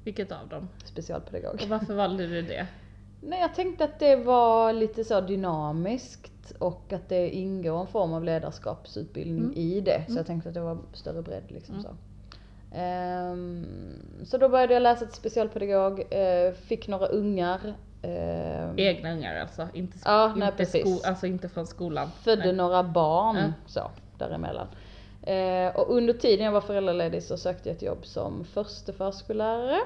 Vilket 0.05 0.33
av 0.33 0.49
dem? 0.49 0.69
specialpedagog. 0.85 1.55
Och 1.63 1.69
varför 1.69 1.95
valde 1.95 2.27
du 2.27 2.43
det? 2.43 2.67
Nej 3.21 3.41
jag 3.41 3.55
tänkte 3.55 3.85
att 3.85 3.99
det 3.99 4.17
var 4.17 4.73
lite 4.73 5.05
så 5.05 5.21
dynamiskt 5.21 6.53
och 6.59 6.93
att 6.93 7.09
det 7.09 7.31
ingår 7.31 7.81
en 7.81 7.87
form 7.87 8.13
av 8.13 8.25
ledarskapsutbildning 8.25 9.45
Mm. 9.45 9.57
i 9.57 9.81
det. 9.81 10.03
Så 10.07 10.11
Mm. 10.11 10.17
jag 10.17 10.27
tänkte 10.27 10.49
att 10.49 10.55
det 10.55 10.61
var 10.61 10.79
större 10.93 11.23
bredd 11.23 11.45
liksom 11.49 11.75
Mm. 11.75 11.85
så. 11.87 11.91
Ehm, 12.73 13.65
så 14.25 14.39
då 14.39 14.49
började 14.49 14.75
jag 14.75 14.83
läsa 14.83 15.05
till 15.07 15.15
specialpedagog, 15.15 16.05
eh, 16.13 16.53
fick 16.53 16.89
några 16.89 17.07
ungar. 17.07 17.75
Ehm, 18.03 18.79
Egna 18.79 19.13
ungar 19.13 19.41
alltså, 19.41 19.69
inte, 19.75 19.99
Ja, 20.05 20.33
nej, 20.37 20.47
inte, 20.49 20.57
precis. 20.57 20.81
sko, 20.99 21.09
alltså 21.09 21.27
inte 21.27 21.49
från 21.49 21.67
skolan. 21.67 22.11
födde 22.23 22.45
Nej. 22.45 22.53
några 22.53 22.83
barn 22.83 23.37
Ja. 23.37 23.53
så 23.67 23.91
däremellan. 24.19 24.67
Eh, 25.23 25.77
och 25.77 25.97
under 25.97 26.15
tiden 26.15 26.45
jag 26.45 26.53
var 26.53 26.61
föräldraledig 26.61 27.23
så 27.23 27.37
sökte 27.37 27.69
jag 27.69 27.77
ett 27.77 27.83
jobb 27.83 28.07
som 28.07 28.45
förste 28.45 28.93
förskollärare. 28.93 29.79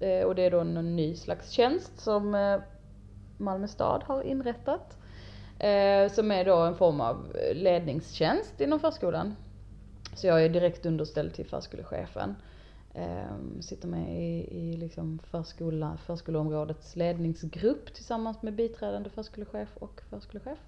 Eh, 0.00 0.24
och 0.26 0.34
det 0.34 0.42
är 0.42 0.50
då 0.50 0.60
en 0.60 0.96
ny 0.96 1.14
slags 1.16 1.50
tjänst 1.50 2.00
som 2.00 2.34
eh, 2.34 2.58
Malmö 3.38 3.68
stad 3.68 4.02
har 4.06 4.22
inrättat. 4.22 4.96
Eh, 5.58 6.12
som 6.12 6.30
är 6.30 6.44
då 6.44 6.56
en 6.56 6.74
form 6.74 7.00
av 7.00 7.36
ledningstjänst 7.52 8.60
inom 8.60 8.80
förskolan. 8.80 9.36
Så 10.14 10.26
jag 10.26 10.44
är 10.44 10.48
direkt 10.48 10.86
underställd 10.86 11.34
till 11.34 11.46
förskolechefen. 11.46 12.36
Eh, 12.96 13.60
sitter 13.60 13.88
med 13.88 14.22
i, 14.22 14.58
i 14.58 14.76
liksom 14.76 15.18
förskola, 15.30 15.96
förskoleområdets 16.06 16.96
ledningsgrupp 16.96 17.94
tillsammans 17.94 18.42
med 18.42 18.54
biträdande 18.54 19.10
förskolechef 19.10 19.68
och 19.78 20.02
förskolechef. 20.10 20.58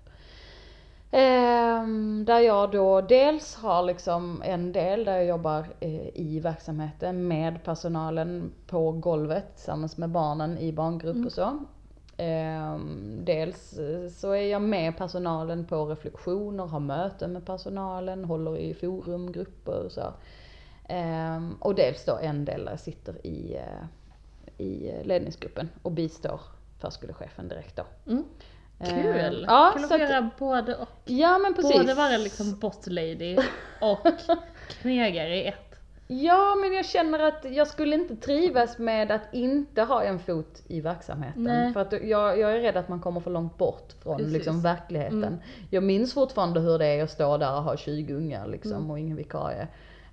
Ehm, 1.10 2.24
där 2.26 2.38
jag 2.40 2.70
då 2.70 3.00
dels 3.00 3.54
har 3.56 3.82
liksom 3.82 4.42
en 4.44 4.72
del 4.72 5.04
där 5.04 5.16
jag 5.16 5.26
jobbar 5.26 5.66
eh, 5.80 6.08
i 6.14 6.40
verksamheten 6.40 7.28
med 7.28 7.64
personalen 7.64 8.52
på 8.66 8.92
golvet 8.92 9.56
tillsammans 9.56 9.96
med 9.96 10.10
barnen 10.10 10.58
i 10.58 10.72
barngrupp 10.72 11.14
Mm. 11.16 11.26
och 11.26 11.32
så. 11.32 11.58
Ehm, 12.16 13.20
dels 13.24 13.78
eh, 13.78 14.08
så 14.08 14.30
är 14.30 14.46
jag 14.46 14.62
med 14.62 14.96
personalen 14.96 15.64
på 15.64 15.84
reflektioner, 15.86 16.66
har 16.66 16.80
möten 16.80 17.32
med 17.32 17.46
personalen, 17.46 18.24
håller 18.24 18.56
i 18.56 18.74
forumgrupper 18.74 19.84
och 19.84 19.92
så. 19.92 20.12
Ehm, 20.88 21.54
och 21.60 21.74
dels 21.74 22.04
då 22.04 22.16
en 22.22 22.44
del 22.44 22.64
där 22.64 22.70
jag 22.72 22.80
sitter 22.80 23.26
i, 23.26 23.56
eh, 23.56 24.64
i 24.66 25.00
ledningsgruppen 25.04 25.68
och 25.82 25.92
bistår 25.92 26.40
förskolechefen 26.80 27.48
direkt 27.48 27.76
då. 27.76 27.84
Mm. 28.06 28.24
Ehm, 28.80 29.02
Kul! 29.02 29.44
ja, 29.48 29.72
Kul 29.74 29.84
att 29.84 29.90
få 29.90 29.96
göra 29.98 30.30
både 30.38 30.74
och. 30.76 30.88
Ja 31.04 31.38
men 31.38 31.54
precis. 31.54 31.76
Både 31.78 31.94
vara 31.94 32.16
liksom 32.16 32.58
boss 32.58 32.86
lady 32.86 33.36
och 33.80 33.98
knegare 34.68 35.36
i 35.36 35.46
ett. 35.46 35.64
Ja 36.10 36.54
men 36.54 36.72
jag 36.72 36.84
känner 36.86 37.18
att 37.18 37.44
jag 37.50 37.66
skulle 37.68 37.96
inte 37.96 38.16
trivas 38.16 38.78
med 38.78 39.10
att 39.10 39.22
inte 39.34 39.82
ha 39.82 40.02
en 40.02 40.18
fot 40.18 40.62
i 40.66 40.80
verksamheten. 40.80 41.42
Nej. 41.44 41.72
För 41.72 41.80
att 41.80 41.92
jag, 41.92 42.38
jag 42.38 42.56
är 42.56 42.60
rädd 42.60 42.76
att 42.76 42.88
man 42.88 43.00
kommer 43.00 43.20
för 43.20 43.30
långt 43.30 43.58
bort 43.58 43.92
från 44.02 44.16
Precis. 44.16 44.32
liksom, 44.32 44.62
verkligheten. 44.62 45.24
Mm. 45.24 45.38
Jag 45.70 45.82
minns 45.82 46.14
fortfarande 46.14 46.60
hur 46.60 46.78
det 46.78 46.86
är 46.86 47.02
att 47.04 47.10
stå 47.10 47.36
där 47.36 47.56
och 47.56 47.62
ha 47.62 47.76
20 47.76 48.14
ungar 48.14 48.46
liksom, 48.46 48.72
Mm. 48.72 48.90
och 48.90 48.98
ingen 48.98 49.16
vikarie. 49.16 49.68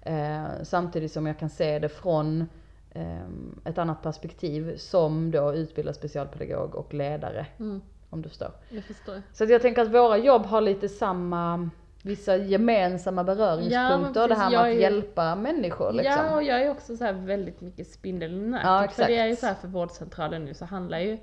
Eh, 0.05 0.45
samtidigt 0.63 1.11
som 1.11 1.25
jag 1.25 1.39
kan 1.39 1.49
se 1.49 1.79
det 1.79 1.89
från 1.89 2.49
eh, 2.91 3.19
ett 3.65 3.77
annat 3.77 4.01
perspektiv 4.03 4.77
som 4.77 5.31
då 5.31 5.53
utbildad 5.53 5.95
specialpedagog 5.95 6.75
och 6.75 6.93
ledare. 6.93 7.45
Mm, 7.59 7.81
Om 8.09 8.21
du 8.21 8.29
förstår. 8.29 8.51
jag 8.69 8.83
förstår. 8.83 9.21
Så 9.33 9.45
jag 9.45 9.61
tänker 9.61 9.81
att 9.81 9.93
våra 9.93 10.17
jobb 10.17 10.45
har 10.45 10.61
lite 10.61 10.89
samma, 10.89 11.69
vissa 12.01 12.35
gemensamma 12.35 13.21
Ja, 13.21 13.23
beröringspunkter. 13.25 14.19
men 14.21 14.29
det 14.29 14.35
här 14.35 14.49
med 14.49 14.59
att 14.59 14.65
är 14.65 14.69
hjälpa 14.69 15.35
människor 15.35 15.91
liksom. 15.91 16.25
Ja, 16.25 16.35
och 16.35 16.43
jag 16.43 16.61
är 16.61 16.71
också 16.71 16.97
så 16.97 17.11
väldigt 17.13 17.61
mycket 17.61 17.87
spindeln 17.87 18.33
i 18.33 18.47
nätet. 18.47 18.65
Ja, 18.65 18.87
För 18.91 19.05
det 19.07 19.17
är 19.17 19.27
ju 19.27 19.35
så 19.35 19.45
här 19.45 19.53
för 19.55 19.67
vårdcentralen 19.67 20.45
nu 20.45 20.53
så 20.53 20.65
handlar 20.65 20.99
ju 20.99 21.17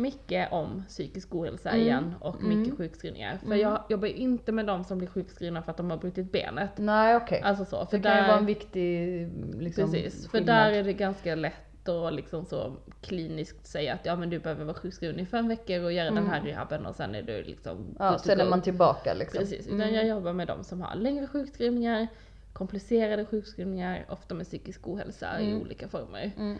mycket 0.00 0.52
om 0.52 0.84
psykisk 0.88 1.34
ohälsa 1.34 1.68
Mm. 1.70 1.80
igen 1.82 2.14
och 2.20 2.42
mycket 2.42 2.66
Mm. 2.66 2.76
sjukskrivningar. 2.76 3.36
För 3.38 3.46
Mm. 3.46 3.58
jag 3.60 3.82
jobbar 3.88 4.08
ju 4.08 4.14
inte 4.14 4.52
med 4.52 4.66
de 4.66 4.84
som 4.84 4.98
blir 4.98 5.08
sjukskrivna 5.08 5.62
för 5.62 5.70
att 5.70 5.76
de 5.76 5.90
har 5.90 5.98
brutit 5.98 6.32
benet. 6.32 6.70
Nej 6.76 7.16
okej. 7.16 7.40
Alltså 7.44 7.64
så. 7.64 7.86
För 7.86 7.96
det 7.98 8.02
kan 8.02 8.16
ju 8.16 8.20
där, 8.20 8.28
vara 8.28 8.38
en 8.38 8.46
viktig 8.46 9.28
liksom, 9.58 9.92
precis, 9.92 10.22
för 10.24 10.30
skillnad. 10.38 10.56
där 10.56 10.72
är 10.72 10.84
det 10.84 10.92
ganska 10.92 11.34
lätt 11.34 11.54
att 11.88 12.14
liksom 12.14 12.44
så 12.44 12.76
kliniskt 13.00 13.66
säga 13.66 13.94
att 13.94 14.06
ja 14.06 14.16
men 14.16 14.30
du 14.30 14.38
behöver 14.38 14.64
vara 14.64 14.76
sjukskriven 14.76 15.20
i 15.20 15.26
fem 15.26 15.48
veckor 15.48 15.84
och 15.84 15.92
göra 15.92 16.10
den 16.10 16.26
här 16.26 16.40
rehaben 16.40 16.86
och 16.86 16.94
sen 16.94 17.14
är 17.14 17.22
du 17.22 17.42
liksom 17.42 17.96
Ja, 17.98 18.18
sen 18.18 18.40
är 18.40 18.50
man 18.50 18.62
tillbaka 18.62 19.14
liksom. 19.14 19.38
Precis, 19.38 19.66
utan 19.66 19.80
Mm. 19.80 19.94
jag 19.94 20.06
jobbar 20.06 20.32
med 20.32 20.46
de 20.46 20.64
som 20.64 20.80
har 20.80 20.94
längre 20.96 21.26
sjukskrivningar, 21.26 22.06
komplicerade 22.52 23.24
sjukskrivningar, 23.24 24.04
ofta 24.08 24.34
med 24.34 24.46
psykisk 24.46 24.88
ohälsa 24.88 25.40
i 25.40 25.46
Mm. 25.50 25.60
olika 25.62 25.88
former. 25.88 26.32
Mm. 26.38 26.58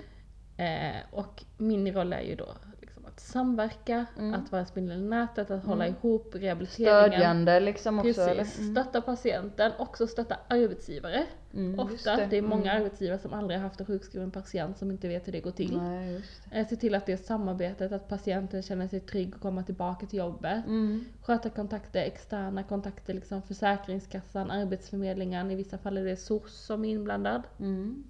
Eh, 0.56 0.96
och 1.10 1.42
min 1.58 1.92
roll 1.92 2.12
är 2.12 2.20
ju 2.20 2.34
då 2.34 2.46
att 3.20 3.32
samverka, 3.32 4.06
Mm. 4.18 4.34
att 4.34 4.52
vara 4.52 4.64
spindeln 4.64 5.00
i 5.04 5.08
nätet, 5.08 5.50
att 5.50 5.64
hålla 5.64 5.84
Mm. 5.86 5.96
ihop 5.98 6.34
rehabiliteringen. 6.34 7.10
Stödjande 7.10 7.60
liksom 7.60 7.98
också 7.98 8.06
Precis, 8.08 8.26
eller? 8.28 8.46
Mm. 8.58 8.74
stötta 8.74 9.00
patienten, 9.00 9.72
också 9.78 10.06
stötta 10.06 10.36
arbetsgivare. 10.48 11.24
Mm, 11.54 11.80
Ofta, 11.80 12.16
det. 12.26 12.36
är 12.38 12.42
många 12.42 12.72
arbetsgivare 12.72 13.18
som 13.18 13.32
aldrig 13.32 13.58
har 13.58 13.64
haft 13.64 13.80
en 13.80 13.86
sjukskriven 13.86 14.30
patient 14.30 14.78
som 14.78 14.90
inte 14.90 15.08
vet 15.08 15.26
hur 15.28 15.32
det 15.32 15.40
går 15.40 15.50
till. 15.50 15.76
Nej, 15.76 16.22
det. 16.50 16.58
Eh, 16.58 16.66
Se 16.66 16.76
till 16.76 16.94
att 16.94 17.06
det 17.06 17.12
är 17.12 17.16
samarbetet, 17.16 17.92
att 17.92 18.08
patienten 18.08 18.62
känner 18.62 18.88
sig 18.88 19.00
trygg 19.00 19.34
och 19.34 19.40
komma 19.40 19.62
tillbaka 19.62 20.06
till 20.06 20.18
jobbet. 20.18 20.66
Mm. 20.66 21.04
Sköta 21.22 21.50
kontakter, 21.50 22.00
externa 22.02 22.62
kontakter, 22.62 23.14
liksom 23.14 23.42
Försäkringskassan, 23.42 24.50
Arbetsförmedlingen, 24.50 25.50
i 25.50 25.54
vissa 25.54 25.78
fall 25.78 25.98
är 25.98 26.04
det 26.04 26.16
SOS 26.16 26.64
som 26.66 26.84
är 26.84 26.88
inblandad. 26.88 27.42
Mm. 27.60 28.04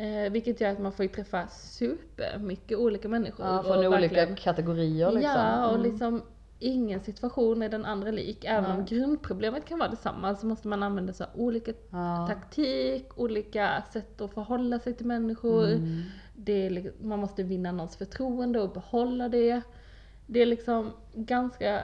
Eh, 0.00 0.32
vilket 0.32 0.60
gör 0.60 0.70
att 0.70 0.78
man 0.78 0.92
får 0.92 1.02
ju 1.04 1.08
träffa 1.08 1.48
supermycket 1.48 2.78
olika 2.78 3.08
människor. 3.08 3.46
Ja, 3.46 3.62
från 3.62 3.76
olika 3.78 3.90
verkligen- 3.90 4.36
kategorier 4.36 5.12
liksom. 5.12 5.30
Ja, 5.32 5.66
och 5.68 5.74
Mm. 5.78 5.90
liksom 5.92 6.22
ingen 6.58 7.00
situation 7.00 7.62
är 7.62 7.68
den 7.68 7.84
andra 7.84 8.10
lik. 8.10 8.44
Även 8.44 8.70
om 8.70 8.76
Nej. 8.76 8.86
grundproblemet 8.88 9.64
kan 9.64 9.78
vara 9.78 9.88
detsamma 9.88 10.34
så 10.34 10.46
måste 10.46 10.68
man 10.68 10.82
använda 10.82 11.12
så 11.12 11.24
här 11.24 11.32
olika 11.36 11.72
Ja. 11.90 12.26
taktik, 12.28 13.18
olika 13.18 13.82
sätt 13.92 14.20
att 14.20 14.34
förhålla 14.34 14.78
sig 14.78 14.94
till 14.94 15.06
människor. 15.06 15.66
Mm. 15.68 16.02
Det 16.36 16.66
är, 16.66 16.92
man 17.02 17.18
måste 17.18 17.42
vinna 17.42 17.72
någons 17.72 17.96
förtroende 17.96 18.60
och 18.60 18.72
behålla 18.72 19.28
det. 19.28 19.60
Det 20.26 20.40
är 20.42 20.46
liksom 20.46 20.90
ganska 21.14 21.74
eh, 21.76 21.82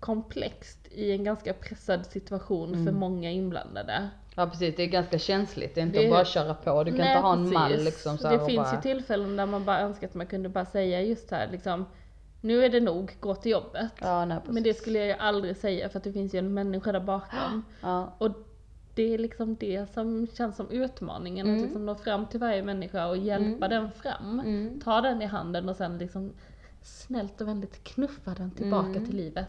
komplext 0.00 0.78
i 0.90 1.12
en 1.12 1.24
ganska 1.24 1.52
pressad 1.54 2.06
situation 2.06 2.68
för 2.72 2.80
Mm. 2.80 2.94
många 2.96 3.30
inblandade. 3.30 4.08
Ja 4.36 4.46
precis, 4.46 4.76
det 4.76 4.82
är 4.82 4.86
ganska 4.86 5.18
känsligt. 5.18 5.74
Det 5.74 5.80
är 5.80 5.86
inte 5.86 5.98
Det- 5.98 6.04
att 6.04 6.10
bara 6.10 6.24
köra 6.24 6.54
på. 6.54 6.84
Du 6.84 6.90
kan 6.90 6.98
Nej, 7.00 7.16
inte 7.16 7.26
ha 7.26 7.32
en 7.32 7.38
precis. 7.38 7.54
mall 7.54 7.84
liksom 7.84 8.18
så 8.18 8.28
Det 8.30 8.46
finns 8.46 8.56
bara... 8.56 8.74
ju 8.74 8.80
tillfällen 8.80 9.36
där 9.36 9.46
man 9.46 9.64
bara 9.64 9.80
önskar 9.80 10.06
att 10.08 10.14
man 10.14 10.26
kunde 10.26 10.48
bara 10.48 10.64
säga 10.66 11.02
just 11.02 11.30
här 11.30 11.48
liksom 11.52 11.86
Nu 12.40 12.64
är 12.64 12.68
det 12.70 12.80
nog, 12.80 13.16
gå 13.20 13.34
till 13.34 13.52
jobbet. 13.52 13.92
Ja, 14.00 14.24
nej. 14.24 14.38
Men 14.48 14.62
det 14.62 14.74
skulle 14.74 14.98
jag 14.98 15.08
ju 15.08 15.12
aldrig 15.14 15.56
säga 15.56 15.88
för 15.88 15.98
att 15.98 16.04
det 16.04 16.12
finns 16.12 16.34
ju 16.34 16.38
en 16.38 16.54
människa 16.54 16.92
där 16.92 17.00
bakom. 17.00 17.64
Ja. 17.80 18.14
Och 18.18 18.30
det 18.94 19.14
är 19.14 19.18
liksom 19.18 19.56
det 19.60 19.92
som 19.94 20.26
känns 20.34 20.56
som 20.56 20.70
utmaningen, 20.70 21.46
Mm. 21.46 21.58
att 21.58 21.64
liksom 21.64 21.86
nå 21.86 21.94
fram 21.94 22.26
till 22.26 22.40
varje 22.40 22.62
människa 22.62 23.06
och 23.06 23.16
hjälpa 23.16 23.68
den 23.68 23.90
fram. 23.90 24.40
Mm. 24.40 24.80
Ta 24.84 25.00
den 25.00 25.22
i 25.22 25.24
handen 25.26 25.68
och 25.68 25.76
sen 25.76 25.98
liksom 25.98 26.32
snällt 26.82 27.40
och 27.40 27.48
vänligt 27.48 27.84
knuffa 27.84 28.34
den 28.34 28.50
tillbaka 28.50 28.88
Mm. 28.88 29.06
till 29.06 29.16
livet. 29.16 29.48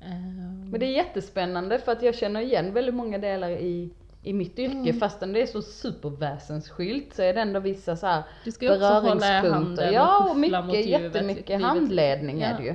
Ehm, 0.00 0.70
Men 0.70 0.80
det 0.80 0.86
är 0.86 0.92
jättespännande 0.96 1.78
för 1.78 1.92
att 1.92 2.02
jag 2.02 2.14
känner 2.14 2.40
igen 2.40 2.74
väldigt 2.74 2.94
många 2.94 3.18
delar 3.18 3.50
i, 3.50 3.90
i 4.22 4.32
mitt 4.32 4.58
yrke. 4.58 4.76
Mm. 4.76 5.00
Fastän 5.00 5.32
det 5.32 5.42
är 5.42 5.46
så 5.46 5.62
superväsensskilt 5.62 7.14
så 7.14 7.22
är 7.22 7.34
det 7.34 7.40
ändå 7.40 7.60
vissa 7.60 7.96
så 7.96 8.06
här 8.06 8.22
Du 8.44 8.52
ska 8.52 8.64
ju 8.64 8.72
också 8.72 8.84
hålla 8.86 9.40
handen 9.40 9.92
Ja, 9.94 10.24
och 10.24 10.30
och 10.30 10.36
puffla 10.36 10.62
mot 10.62 10.72
mycket, 10.76 10.90
jättemycket 10.90 11.48
livet. 11.48 11.62
handledning 11.62 12.40
är 12.42 12.50
Ja. 12.50 12.56
det 12.58 12.64
ju. 12.64 12.74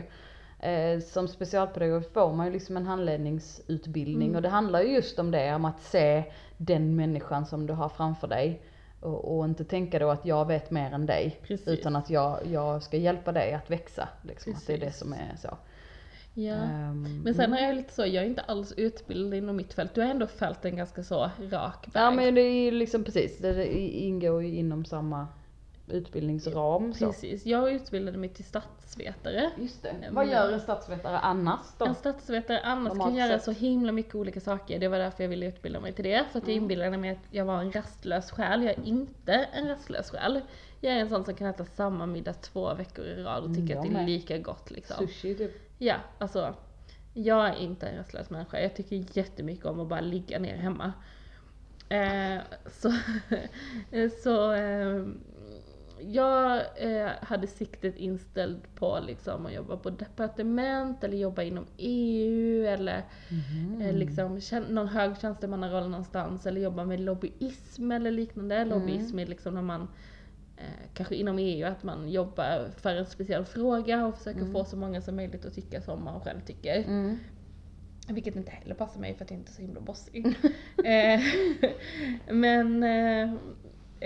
Eh, 0.59 0.99
som 0.99 1.27
specialpedagog 1.27 2.13
får 2.13 2.33
man 2.33 2.45
ju 2.45 2.51
liksom 2.53 2.77
en 2.77 2.85
handledningsutbildning 2.85 4.27
Mm. 4.27 4.35
och 4.35 4.41
det 4.41 4.49
handlar 4.49 4.81
ju 4.81 4.87
just 4.93 5.19
om 5.19 5.31
det, 5.31 5.55
om 5.55 5.65
att 5.65 5.81
se 5.81 6.23
den 6.57 6.95
människan 6.95 7.45
som 7.45 7.67
du 7.67 7.73
har 7.73 7.89
framför 7.89 8.27
dig. 8.27 8.61
Och, 9.01 9.37
och 9.37 9.45
inte 9.45 9.63
tänka 9.65 9.99
då 9.99 10.09
att 10.09 10.25
jag 10.25 10.47
vet 10.47 10.71
mer 10.71 10.91
än 10.93 11.05
dig. 11.05 11.39
Precis. 11.43 11.67
Utan 11.67 11.95
att 11.95 12.09
jag, 12.09 12.39
jag 12.51 12.83
ska 12.83 12.97
hjälpa 12.97 13.31
dig 13.31 13.53
att 13.53 13.69
växa. 13.71 14.09
Liksom, 14.21 14.53
att 14.53 14.67
det 14.67 14.73
är 14.73 14.77
det 14.77 14.91
som 14.91 15.13
är 15.13 15.35
så. 15.41 15.57
Ja. 16.37 16.53
Ehm, 16.53 17.21
Men 17.23 17.33
sen 17.33 17.53
är 17.53 17.67
jag 17.67 17.75
lite 17.75 17.93
så, 17.93 18.01
jag 18.01 18.23
är 18.23 18.27
inte 18.27 18.41
alls 18.41 18.73
utbildad 18.77 19.33
inom 19.33 19.55
mitt 19.55 19.73
fält. 19.73 19.93
Du 19.93 20.01
har 20.01 20.07
ändå 20.07 20.27
följt 20.27 20.65
en 20.65 20.75
ganska 20.75 21.03
så 21.03 21.29
rak 21.51 21.87
väg. 21.93 22.03
Ja 22.03 22.11
men 22.11 22.35
det 22.35 22.41
är 22.41 22.63
ju 22.65 22.71
liksom 22.71 23.03
precis, 23.03 23.37
det 23.37 23.67
ingår 23.77 24.43
ju 24.43 24.55
inom 24.55 24.85
samma 24.85 25.27
utbildningsram. 25.87 26.93
Så. 26.93 27.05
Precis, 27.05 27.45
jag 27.45 27.71
utbildade 27.73 28.17
mig 28.17 28.29
till 28.29 28.45
statsvetare. 28.45 29.49
Just 29.57 29.83
det. 29.83 29.89
Mm. 29.89 30.15
Vad 30.15 30.27
gör 30.27 30.51
en 30.51 30.59
statsvetare 30.59 31.19
annars 31.19 31.59
då? 31.77 31.85
En 31.85 31.95
statsvetare 31.95 32.59
annars 32.59 32.89
kan 32.89 32.97
Normalt 32.97 33.17
göra 33.17 33.39
så 33.39 33.51
himla 33.51 33.91
mycket 33.91 34.15
olika 34.15 34.39
saker. 34.39 34.79
Det 34.79 34.87
var 34.87 34.97
därför 34.99 35.23
jag 35.23 35.29
ville 35.29 35.45
utbilda 35.47 35.79
mig 35.79 35.93
till 35.93 36.03
det. 36.03 36.25
För 36.31 36.37
att 36.39 36.43
jag 36.47 36.51
Mm. 36.53 36.63
inbillade 36.63 36.97
mig 36.97 37.09
att 37.09 37.17
jag 37.31 37.45
var 37.45 37.59
en 37.61 37.71
rastlös 37.71 38.31
själ. 38.31 38.63
Jag 38.63 38.71
är 38.77 38.87
inte 38.87 39.33
en 39.33 39.67
rastlös 39.67 40.11
själ. 40.11 40.41
Jag 40.81 40.93
är 40.93 40.99
en 40.99 41.09
sån 41.09 41.25
som 41.25 41.33
kan 41.35 41.47
äta 41.47 41.65
samma 41.65 42.05
middag 42.05 42.33
två 42.33 42.73
veckor 42.73 43.05
i 43.05 43.23
rad 43.23 43.43
och 43.43 43.49
Mm, 43.49 43.61
tycka 43.61 43.73
jag 43.73 43.85
att 43.87 43.93
det 43.93 43.99
är 43.99 44.05
lika 44.05 44.37
gott 44.37 44.71
liksom. 44.71 45.07
Sushi 45.07 45.35
typ. 45.35 45.51
Ja, 45.77 45.95
alltså. 46.17 46.55
Jag 47.13 47.47
är 47.49 47.55
inte 47.55 47.87
en 47.87 47.97
rastlös 47.97 48.29
människa. 48.29 48.59
Jag 48.59 48.75
tycker 48.75 49.17
jättemycket 49.17 49.65
om 49.65 49.79
att 49.79 49.87
bara 49.87 50.01
ligga 50.01 50.39
ner 50.39 50.55
hemma. 50.57 50.93
Eh, 51.89 52.41
så 52.71 52.91
så 54.23 54.53
eh, 54.53 55.05
jag 56.01 56.61
eh, 56.75 57.09
hade 57.21 57.47
siktet 57.47 57.95
inställt 57.97 58.75
på 58.75 58.99
liksom 59.07 59.45
att 59.45 59.53
jobba 59.53 59.77
på 59.77 59.89
departement 59.89 61.03
eller 61.03 61.17
jobba 61.17 61.41
inom 61.43 61.65
EU 61.77 62.65
eller 62.65 63.03
Mhm. 63.29 63.81
eh, 63.81 63.93
liksom 63.93 64.39
någon 64.69 64.87
hög 64.87 65.17
tjänstemannaroll 65.17 65.89
någonstans 65.89 66.45
eller 66.45 66.61
jobba 66.61 66.85
med 66.85 66.99
lobbyism 66.99 67.91
eller 67.91 68.11
liknande. 68.11 68.55
Mm. 68.55 68.69
Lobbyism 68.69 69.19
är 69.19 69.25
liksom 69.25 69.53
när 69.53 69.61
man 69.61 69.87
eh, 70.57 70.89
kanske 70.93 71.15
inom 71.15 71.39
EU 71.39 71.67
att 71.67 71.83
man 71.83 72.09
jobbar 72.09 72.69
för 72.77 72.95
en 72.95 73.05
speciell 73.05 73.45
fråga 73.45 74.05
och 74.05 74.17
försöker 74.17 74.45
få 74.45 74.65
så 74.65 74.77
många 74.77 75.01
som 75.01 75.15
möjligt 75.15 75.45
att 75.45 75.53
tycka 75.53 75.81
som 75.81 76.03
man 76.03 76.21
själv 76.21 76.39
tycker. 76.45 76.75
Mm. 76.75 77.17
Vilket 78.07 78.35
inte 78.35 78.51
heller 78.51 78.75
passar 78.75 78.99
mig 78.99 79.15
för 79.15 79.25
att 79.25 79.31
jag 79.31 79.39
inte 79.39 79.51
är 79.51 79.53
så 79.53 79.61
himla 79.61 79.81
bossig. 79.81 80.25
eh, 80.85 81.19
men 82.33 82.83
eh, 82.83 83.33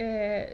eh, 0.03 0.45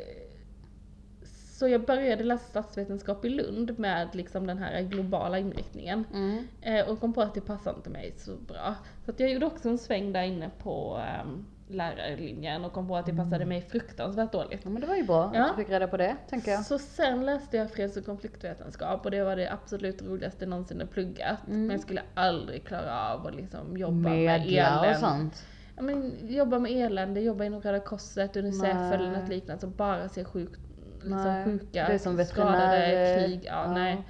så 1.55 1.67
jag 1.67 1.85
började 1.85 2.23
läsa 2.23 2.45
statsvetenskap 2.45 3.25
i 3.25 3.29
Lund 3.29 3.79
med 3.79 4.15
liksom 4.15 4.47
den 4.47 4.57
här 4.57 4.81
globala 4.81 5.39
inriktningen. 5.39 6.05
Mm. 6.13 6.47
Eh, 6.61 6.89
och 6.89 6.99
kom 6.99 7.13
på 7.13 7.21
att 7.21 7.33
det 7.33 7.41
passade 7.41 7.77
inte 7.77 7.89
mig 7.89 8.13
så 8.17 8.35
bra. 8.35 8.75
Så 9.05 9.13
jag 9.17 9.31
gjorde 9.31 9.45
också 9.45 9.69
en 9.69 9.77
sväng 9.77 10.13
där 10.13 10.23
inne 10.23 10.51
på 10.59 11.01
um, 11.23 11.45
lärarlinjen 11.67 12.65
och 12.65 12.73
kom 12.73 12.87
på 12.87 12.97
att 12.97 13.05
det 13.05 13.13
passade 13.13 13.45
mig 13.45 13.61
fruktansvärt 13.61 14.31
dåligt. 14.31 14.59
Ja 14.63 14.69
men 14.69 14.81
det 14.81 14.87
var 14.87 14.95
ju 14.95 15.03
bra 15.03 15.31
Ja. 15.33 15.43
att 15.45 15.57
du 15.57 15.63
fick 15.63 15.71
reda 15.73 15.87
på 15.87 15.97
det, 15.97 16.15
tänker 16.29 16.51
jag. 16.51 16.65
Så 16.65 16.79
sen 16.79 17.25
läste 17.25 17.57
jag 17.57 17.71
freds 17.71 17.97
och 17.97 18.05
konfliktvetenskap 18.05 19.05
och 19.05 19.11
det 19.11 19.23
var 19.23 19.35
det 19.35 19.51
absolut 19.51 20.01
roligaste 20.01 20.45
någonsin 20.45 20.79
har 20.79 20.87
pluggat. 20.87 21.37
Men 21.47 21.69
jag 21.69 21.79
skulle 21.79 22.01
aldrig 22.13 22.65
klara 22.65 23.13
av 23.13 23.27
att 23.27 23.35
liksom 23.35 23.77
jobba 23.77 23.93
med 24.09 24.11
Medla 24.41 24.79
och 24.79 24.85
elände. 24.85 24.99
sånt. 24.99 25.45
Ja, 25.75 25.81
men 25.81 26.13
jobba 26.27 26.59
med 26.59 26.71
elände, 26.71 27.21
jobba 27.21 27.43
inom 27.43 27.61
Röda 27.61 27.79
Korset, 27.79 28.35
Unicef 28.37 28.73
Nej. 28.75 28.93
eller 28.93 29.11
något 29.11 29.29
liknande 29.29 29.61
som 29.61 29.71
bara 29.71 30.09
ser 30.09 30.23
sjuk, 30.23 30.51
liksom 31.01 31.17
Nej, 31.23 31.45
sjuka, 31.45 31.87
det 31.87 31.93
är 31.93 31.97
som 31.97 32.25
skadade, 32.25 33.15
krig. 33.25 33.41
Ja, 33.45 33.63
ja. 33.65 33.73
Nej. 33.73 34.03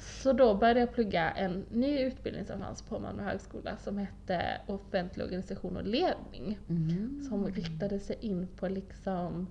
Så 0.00 0.32
då 0.32 0.54
började 0.54 0.80
jag 0.80 0.94
plugga 0.94 1.30
en 1.30 1.64
ny 1.70 1.98
utbildning 1.98 2.44
som 2.44 2.60
fanns 2.60 2.82
på 2.82 2.98
Malmö 2.98 3.22
högskola 3.22 3.76
som 3.76 3.98
hette 3.98 4.60
offentlig 4.66 5.24
organisation 5.24 5.76
och 5.76 5.84
ledning. 5.84 6.58
Mm. 6.68 7.22
Som 7.28 7.46
riktade 7.46 8.00
sig 8.00 8.16
in 8.20 8.48
på 8.56 8.68
liksom 8.68 9.46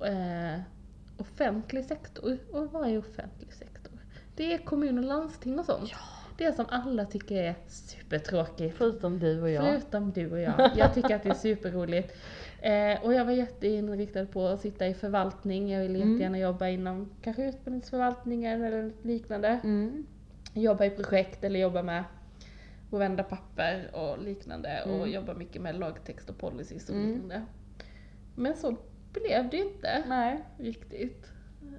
eh, 0.00 0.60
offentlig 1.16 1.84
sektor. 1.84 2.38
Och 2.52 2.72
vad 2.72 2.88
är 2.88 2.98
offentlig 2.98 3.52
sektor? 3.52 3.92
Det 4.36 4.54
är 4.54 4.58
kommun 4.58 4.98
och 4.98 5.04
landsting 5.04 5.58
och 5.58 5.64
sånt. 5.64 5.90
Det 6.38 6.52
som 6.52 6.66
alla 6.68 7.04
tycker 7.04 7.42
är 7.42 7.54
supertråkigt. 7.66 8.76
Förutom 8.78 9.18
du 9.18 9.42
och 9.42 9.50
jag. 9.50 9.64
Förutom 9.64 10.12
du 10.12 10.30
och 10.30 10.40
jag. 10.40 10.70
Jag 10.76 10.94
tycker 10.94 11.16
att 11.16 11.22
det 11.22 11.28
är 11.28 11.34
superroligt. 11.34 12.16
Eh, 12.64 13.04
och 13.04 13.14
jag 13.14 13.24
var 13.24 13.32
jätteinriktad 13.32 14.26
på 14.26 14.46
att 14.46 14.60
sitta 14.60 14.86
i 14.86 14.94
förvaltning. 14.94 15.70
Jag 15.72 15.80
ville 15.82 15.98
Mm. 15.98 16.10
jättegärna 16.12 16.38
jobba 16.38 16.68
inom 16.68 17.10
kanske 17.22 17.48
utbildningsförvaltningen 17.48 18.62
eller 18.64 18.92
liknande. 19.02 19.48
Mm. 19.64 20.06
Jobba 20.54 20.84
i 20.84 20.90
projekt 20.90 21.44
eller 21.44 21.60
jobba 21.60 21.82
med 21.82 22.04
att 22.92 23.00
vända 23.00 23.22
papper 23.22 23.90
och 23.92 24.22
liknande. 24.22 24.82
Och 24.84 24.94
Mm. 24.94 25.10
jobba 25.10 25.34
mycket 25.34 25.62
med 25.62 25.78
lagtext 25.78 26.30
och 26.30 26.38
policies 26.38 26.88
och 26.88 26.94
Mm. 26.96 27.08
liknande. 27.12 27.42
Men 28.34 28.54
så 28.56 28.76
blev 29.12 29.48
det 29.50 29.56
inte 29.56 30.04
Nej. 30.08 30.42
riktigt. 30.58 31.26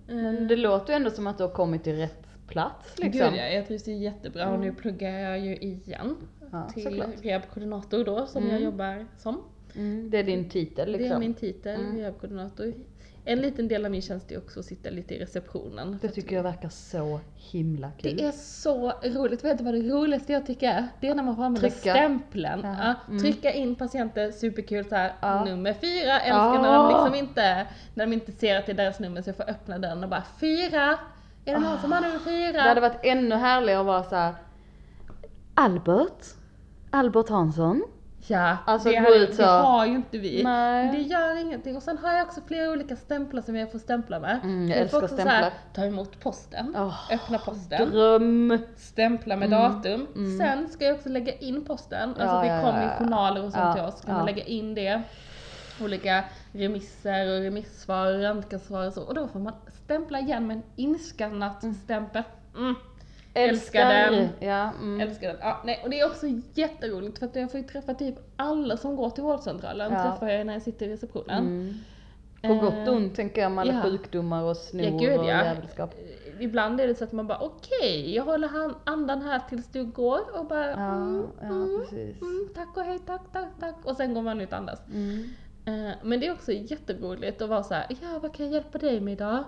Men 0.08 0.48
det 0.48 0.56
låter 0.56 0.94
ju 0.94 0.98
ändå 0.98 1.10
som 1.10 1.28
att 1.28 1.38
du 1.38 1.44
har 1.44 1.52
kommit 1.52 1.84
till 1.84 1.96
rätt 1.96 2.28
plats 2.48 2.98
liksom. 3.00 3.30
Gud 3.30 3.40
ja, 3.40 3.48
jag 3.48 3.68
trivs 3.68 3.88
ju 3.88 3.94
jättebra 3.94 4.50
och 4.50 4.60
nu 4.60 4.74
pluggar 4.74 5.10
jag 5.20 5.40
ju 5.40 5.56
igen. 5.56 6.16
Ja, 6.52 6.70
till 6.74 7.04
rehabkoordinator 7.22 8.04
då, 8.06 8.26
som 8.26 8.44
jag 8.44 8.52
Mm. 8.52 8.64
jobbar 8.64 9.06
som. 9.18 9.42
Mm. 9.76 10.10
Det 10.10 10.18
är 10.18 10.24
din 10.24 10.50
titel 10.50 10.92
liksom. 10.92 11.10
Det 11.10 11.16
är 11.16 11.20
min 11.20 11.34
titel, 11.34 11.80
Mm. 11.82 11.98
rehabkoordinator. 11.98 12.74
En 13.28 13.42
liten 13.42 13.68
del 13.68 13.86
av 13.86 13.92
min 13.92 14.02
tjänst 14.02 14.32
är 14.32 14.38
också 14.38 14.60
att 14.60 14.66
sitta 14.66 14.90
lite 14.90 15.16
i 15.16 15.20
receptionen. 15.20 15.98
Det 16.02 16.08
tycker 16.10 16.36
jag 16.36 16.44
verkar 16.44 16.70
så 16.70 17.20
himla 17.36 17.92
kul. 17.92 18.18
Det 18.18 18.24
är 18.26 18.32
så 18.32 18.92
roligt, 19.04 19.44
vet 19.44 19.58
du 19.58 19.64
vad 19.64 19.74
det 19.74 19.82
roligaste 19.82 20.34
jag 20.34 20.46
tycker 20.46 20.70
är? 20.70 20.88
Det 21.02 21.08
är 21.08 21.16
när 21.16 21.24
man 21.24 21.36
får 21.36 21.44
använda 21.44 21.70
Trycka. 21.70 21.92
stämpeln. 21.94 22.60
Ja, 22.64 22.94
Mm. 23.08 23.20
Trycka 23.20 23.52
in 23.54 23.76
patienter, 23.76 24.32
superkul 24.32 24.86
så 24.86 24.96
här. 24.96 25.14
Ja. 25.22 25.46
nummer 25.46 25.74
fyra, 25.74 26.20
älskar 26.20 26.62
när 26.62 26.74
de 26.74 26.88
liksom 26.90 27.16
inte, 27.30 27.68
när 27.94 28.06
de 28.06 28.14
inte 28.14 28.32
ser 28.32 28.60
att 28.60 28.66
det 28.66 28.72
är 28.72 28.76
deras 28.76 29.00
nummer 29.00 29.22
så 29.22 29.30
jag 29.30 29.38
får 29.38 29.50
öppna 29.50 29.80
den 29.80 30.04
och 30.04 30.10
bara 30.10 30.24
fyra! 30.40 30.98
Är 31.46 31.54
det 31.54 31.60
någon 31.60 31.80
som 31.82 31.92
har 31.92 32.02
nummer 32.02 32.20
fyra? 32.20 32.52
Det 32.64 32.70
hade 32.70 32.82
varit 32.82 33.00
ännu 33.04 33.36
härligare 33.36 33.80
att 33.80 33.86
vara 33.86 34.04
så 34.04 34.16
här. 34.16 34.34
Albert? 35.54 36.26
Albert 36.92 37.30
Hansson? 37.30 37.84
Ja, 38.28 38.58
Alltså, 38.66 38.90
det, 38.90 38.96
har, 38.96 39.16
ut 39.16 39.38
det 39.38 39.44
har 39.46 39.86
ju 39.86 39.92
inte 39.96 40.18
vi. 40.18 40.44
Nej. 40.44 40.86
Men 40.86 40.96
det 40.96 41.02
gör 41.02 41.36
ingenting. 41.42 41.76
Och 41.76 41.84
sen 41.84 41.98
har 41.98 42.14
jag 42.14 42.28
också 42.28 42.42
flera 42.48 42.72
olika 42.72 42.96
stämplar 42.96 43.42
som 43.42 43.56
jag 43.56 43.72
får 43.72 43.80
stämpla 43.80 44.20
med. 44.20 44.40
Mm, 44.44 44.68
jag 44.70 44.92
får 44.92 45.04
älskar 45.04 45.18
så 45.18 45.30
här, 45.30 45.42
stämplar. 45.42 45.54
Ta 45.74 45.86
emot 45.86 46.20
posten, 46.20 46.76
Åh, 46.78 46.96
öppna 47.12 47.38
posten, 47.38 47.90
Dröm! 47.92 48.58
stämpla 48.78 49.36
med 49.36 49.50
datum. 49.50 50.08
Sen 50.40 50.70
ska 50.70 50.86
jag 50.86 50.96
också 50.96 51.10
lägga 51.10 51.34
in 51.34 51.66
posten. 51.66 52.10
Alltså 52.10 52.26
Ja, 52.26 52.42
det 52.42 52.62
kommer 52.66 52.84
ja, 52.84 52.92
ja. 52.92 53.00
journaler 53.00 53.46
och 53.46 53.52
sånt 53.52 53.64
Ja, 53.66 53.74
till 53.74 53.84
oss. 53.84 54.02
Kan 54.02 54.12
ja. 54.12 54.18
man 54.18 54.26
lägga 54.26 54.44
in 54.44 54.76
det. 54.76 55.02
Olika 55.84 56.24
remisser 56.52 57.34
och 57.36 57.42
remissvar 57.44 58.14
och 58.14 58.20
röntgensvar 58.22 58.88
och 58.88 58.94
så. 58.94 59.02
Och 59.02 59.14
då 59.14 59.28
får 59.28 59.40
man 59.40 59.54
stämpla 59.84 60.20
igen 60.20 60.48
med 60.48 60.58
en 60.58 60.64
inskannat 60.76 61.64
stämpel. 61.84 62.24
Mm. 62.58 62.76
Älskar 63.36 63.90
den. 63.90 64.30
Ja, 64.40 64.72
mm. 64.82 65.02
Älskar 65.02 65.28
den. 65.28 65.38
Ja, 65.42 65.62
nej, 65.66 65.82
och 65.84 65.90
det 65.90 66.00
är 66.00 66.06
också 66.06 66.26
jätteroligt 66.54 67.20
för 67.20 67.26
att 67.26 67.36
jag 67.36 67.52
får 67.52 67.60
ju 67.60 67.66
träffa 67.66 67.94
typ 67.94 68.16
alla 68.36 68.78
som 68.78 68.96
går 68.96 69.10
till 69.10 69.24
vårdcentralen. 69.24 69.94
Ja. 69.94 70.04
Träffar 70.04 70.28
jag 70.28 70.46
när 70.46 70.54
jag 70.54 70.62
sitter 70.62 70.86
i 70.86 70.90
receptionen. 70.94 71.38
Mm. 71.46 71.74
På 72.42 72.66
gott 72.66 72.88
och 72.88 72.96
ont 72.96 73.16
tänker 73.16 73.42
jag 73.42 73.52
med 73.52 73.62
alla 73.62 73.74
ja. 73.74 73.82
sjukdomar 73.82 74.44
och 74.44 74.58
snor 74.58 74.86
Ja, 74.86 74.98
gud, 74.98 75.20
och 75.20 75.26
jävelskap. 75.26 75.94
Eh, 75.94 76.44
Ibland 76.44 76.82
är 76.82 76.88
det 76.88 76.96
så 76.96 77.04
att 77.04 77.12
man 77.12 77.28
bara 77.28 77.40
okej, 77.40 78.16
jag 78.16 78.24
håller 78.24 78.48
han- 78.48 78.76
andan 78.84 79.22
här 79.22 79.42
tills 79.50 79.68
du 79.68 79.86
går 79.86 80.40
och 80.40 80.46
bara 80.46 80.70
Ja, 80.72 80.96
mm, 80.96 81.28
ja 81.42 81.46
mm, 81.48 82.16
mm, 82.22 82.50
tack 82.56 82.78
och 82.78 82.84
hej, 82.84 83.00
tack, 83.06 83.22
tack, 83.34 83.48
tack. 83.60 83.76
Och 83.84 83.96
sen 83.96 84.14
går 84.14 84.22
man 84.22 84.42
ut 84.42 84.52
och 84.52 84.58
andas. 84.58 84.80
Mm. 84.94 85.24
Eh, 85.66 85.96
Men 86.04 86.20
det 86.20 86.28
är 86.28 86.34
också 86.34 86.52
jätteroligt 86.52 87.42
att 87.42 87.50
vara 87.50 87.64
så 87.64 87.74
här, 87.74 87.86
ja 87.90 88.20
vad 88.22 88.34
kan 88.34 88.46
jag 88.46 88.54
hjälpa 88.54 88.78
dig 88.78 89.02
med 89.02 89.14
idag? 89.14 89.44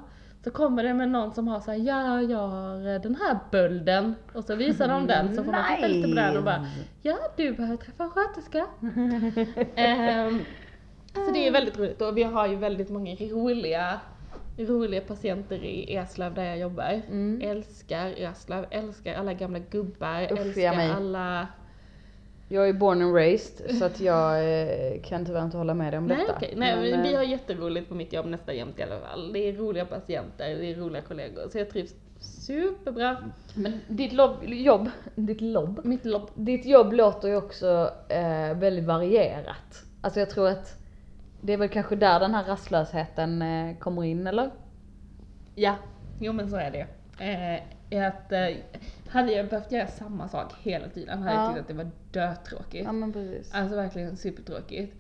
Så 0.48 0.54
kommer 0.54 0.84
det 0.84 0.93
med 0.93 1.10
någon 1.10 1.34
som 1.34 1.48
har 1.48 1.60
så 1.60 1.72
här, 1.72 1.78
ja 1.78 2.22
jag 2.22 2.48
har 2.48 3.00
den 3.00 3.16
här 3.16 3.39
bölden. 3.52 4.16
Och 4.34 4.43
så 4.43 4.56
visar 4.56 4.88
de 4.88 5.08
den 5.08 5.36
så 5.36 5.43
får 5.43 5.52
man 5.52 5.64
titta 5.76 5.88
lite 5.88 6.08
på 6.08 6.16
den 6.16 6.38
och 6.38 6.43
bara, 6.43 6.68
ja 7.02 7.18
du 7.38 7.54
behöver 7.54 7.78
träffa 7.78 8.04
en 8.04 8.10
sköterska. 8.10 8.66
Ehm, 9.76 10.39
så 11.14 11.32
det 11.32 11.48
är 11.48 11.52
väldigt 11.52 11.78
roligt 11.78 12.02
och 12.02 12.18
vi 12.18 12.24
har 12.24 12.48
ju 12.48 12.56
väldigt 12.56 12.89
många 12.89 13.16
roliga, 13.16 14.00
roliga 14.58 15.02
patienter 15.02 15.64
i 15.64 15.95
Eslöv 15.95 16.34
där 16.34 16.43
jag 16.43 16.60
jobbar. 16.60 17.02
Mm. 17.08 17.41
Älskar 17.43 18.08
Eslöv, 18.18 18.66
älskar 18.72 19.16
alla 19.16 19.34
gamla 19.34 19.60
gubbar, 19.60 20.34
Usch, 20.34 20.39
älskar 20.39 20.95
alla... 20.95 21.48
Jag 22.50 22.70
är 22.70 22.74
born 22.74 23.02
and 23.02 23.16
raised 23.16 23.76
så 23.76 23.86
att 23.86 24.00
jag 24.00 24.39
eh, 24.62 25.02
kan 25.02 25.26
tyvärr 25.26 25.43
inte 25.43 25.58
hålla 25.58 25.74
med 25.74 25.93
dig 25.93 25.98
om 25.98 26.06
Nej 26.08 26.18
detta. 26.18 26.34
okej, 26.38 26.54
nej 26.58 26.91
Men, 26.91 27.02
vi 27.04 27.12
eh, 27.14 27.18
har 27.18 27.24
jätteroligt 27.24 27.89
på 27.89 27.95
mitt 27.95 28.14
jobb 28.14 28.26
nästan 28.26 28.56
jämt 28.56 28.80
i 28.80 28.84
alla 28.84 29.00
fall. 29.00 29.34
Det 29.34 29.39
är 29.39 29.54
roliga 29.54 29.86
patienter, 29.86 30.56
det 30.56 30.72
är 30.72 30.76
roliga 30.76 31.02
kollegor. 31.02 31.50
Så 31.52 31.58
jag 31.58 31.70
trivs 31.70 31.93
superbra. 32.20 33.18
Men 33.56 33.80
ditt 33.88 34.14
lob, 34.14 34.36
jobb, 34.43 34.89
ditt 35.16 35.41
lobb, 35.41 35.80
Mitt 35.86 36.06
lobb. 36.06 36.30
ditt 36.36 36.66
jobb 36.66 36.93
låter 36.93 37.28
ju 37.28 37.36
också 37.36 37.91
eh, 38.10 38.58
väldigt 38.58 38.86
varierat. 38.86 39.84
Alltså 40.02 40.20
jag 40.20 40.30
tror 40.30 40.48
att 40.48 40.78
det 41.41 41.54
är 41.54 41.58
väl 41.58 41.70
kanske 41.70 41.95
där 41.95 42.20
den 42.20 42.34
här 42.36 42.43
rastlösheten 42.43 43.41
eh, 43.41 43.78
kommer 43.78 44.04
in 44.04 44.28
eller? 44.28 44.50
Ja, 45.56 45.76
jo 46.20 46.34
men 46.34 46.50
så 46.50 46.56
är 46.56 46.72
det. 46.72 46.88
Eh, 47.89 48.08
att, 48.08 48.32
eh, 48.32 48.56
hade 49.10 49.32
jag 49.32 49.47
behövt 49.49 49.72
göra 49.72 49.88
samma 49.88 50.28
sak 50.28 50.53
hela 50.62 50.89
tiden 50.89 51.20
hade 51.24 51.36
jag 51.36 51.43
Ja. 51.43 51.47
tyckt 51.49 51.62
att 51.62 51.68
det 51.68 51.74
var 51.74 51.89
dötråkigt. 52.12 52.84
Ja 52.86 52.91
men 52.91 53.14
precis. 53.14 53.53
Alltså 53.53 53.76
verkligen 53.76 54.18
supertråkigt. 54.18 54.93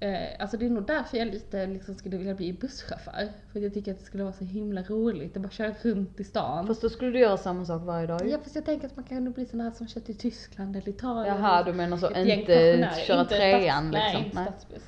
Eh, 0.00 0.18
alltså 0.38 0.56
det 0.56 0.66
är 0.66 0.70
nog 0.70 0.86
därför 0.86 1.16
jag 1.18 1.28
lite 1.28 1.66
liksom 1.66 1.94
skulle 1.94 2.16
vilja 2.16 2.34
bli 2.34 2.52
busschaufför. 2.52 3.28
För 3.52 3.58
att 3.58 3.62
jag 3.62 3.74
tycker 3.74 3.92
att 3.92 3.98
det 3.98 4.04
skulle 4.04 4.22
vara 4.24 4.32
så 4.34 4.44
himla 4.44 4.82
roligt 4.82 5.36
att 5.36 5.42
bara 5.42 5.50
köra 5.50 5.74
runt 5.82 6.20
i 6.20 6.24
stan. 6.24 6.66
Fast 6.66 6.82
då 6.82 6.88
skulle 6.88 7.10
du 7.10 7.18
göra 7.18 7.36
samma 7.36 7.64
sak 7.64 7.82
varje 7.84 8.06
dag 8.06 8.24
ju. 8.24 8.30
Ja 8.30 8.38
fast 8.42 8.54
jag 8.54 8.64
tänker 8.64 8.86
att 8.86 8.96
man 8.96 9.04
kan 9.04 9.24
nog 9.24 9.34
bli 9.34 9.46
sån 9.46 9.60
här 9.60 9.70
som 9.70 9.88
kör 9.88 10.00
till 10.00 10.16
Tyskland 10.18 10.76
eller 10.76 10.88
Italien. 10.88 11.36
Jaha 11.36 11.62
du 11.62 11.72
menar 11.72 11.96
så, 11.96 12.10
Ett 12.10 12.26
inte 12.26 12.90
köra 13.06 13.20
inte 13.20 13.34
trean 13.34 13.84
stats- 13.84 13.92
liksom? 13.92 14.20
Nej, 14.20 14.24
inte 14.24 14.42
stadsbuss. 14.42 14.82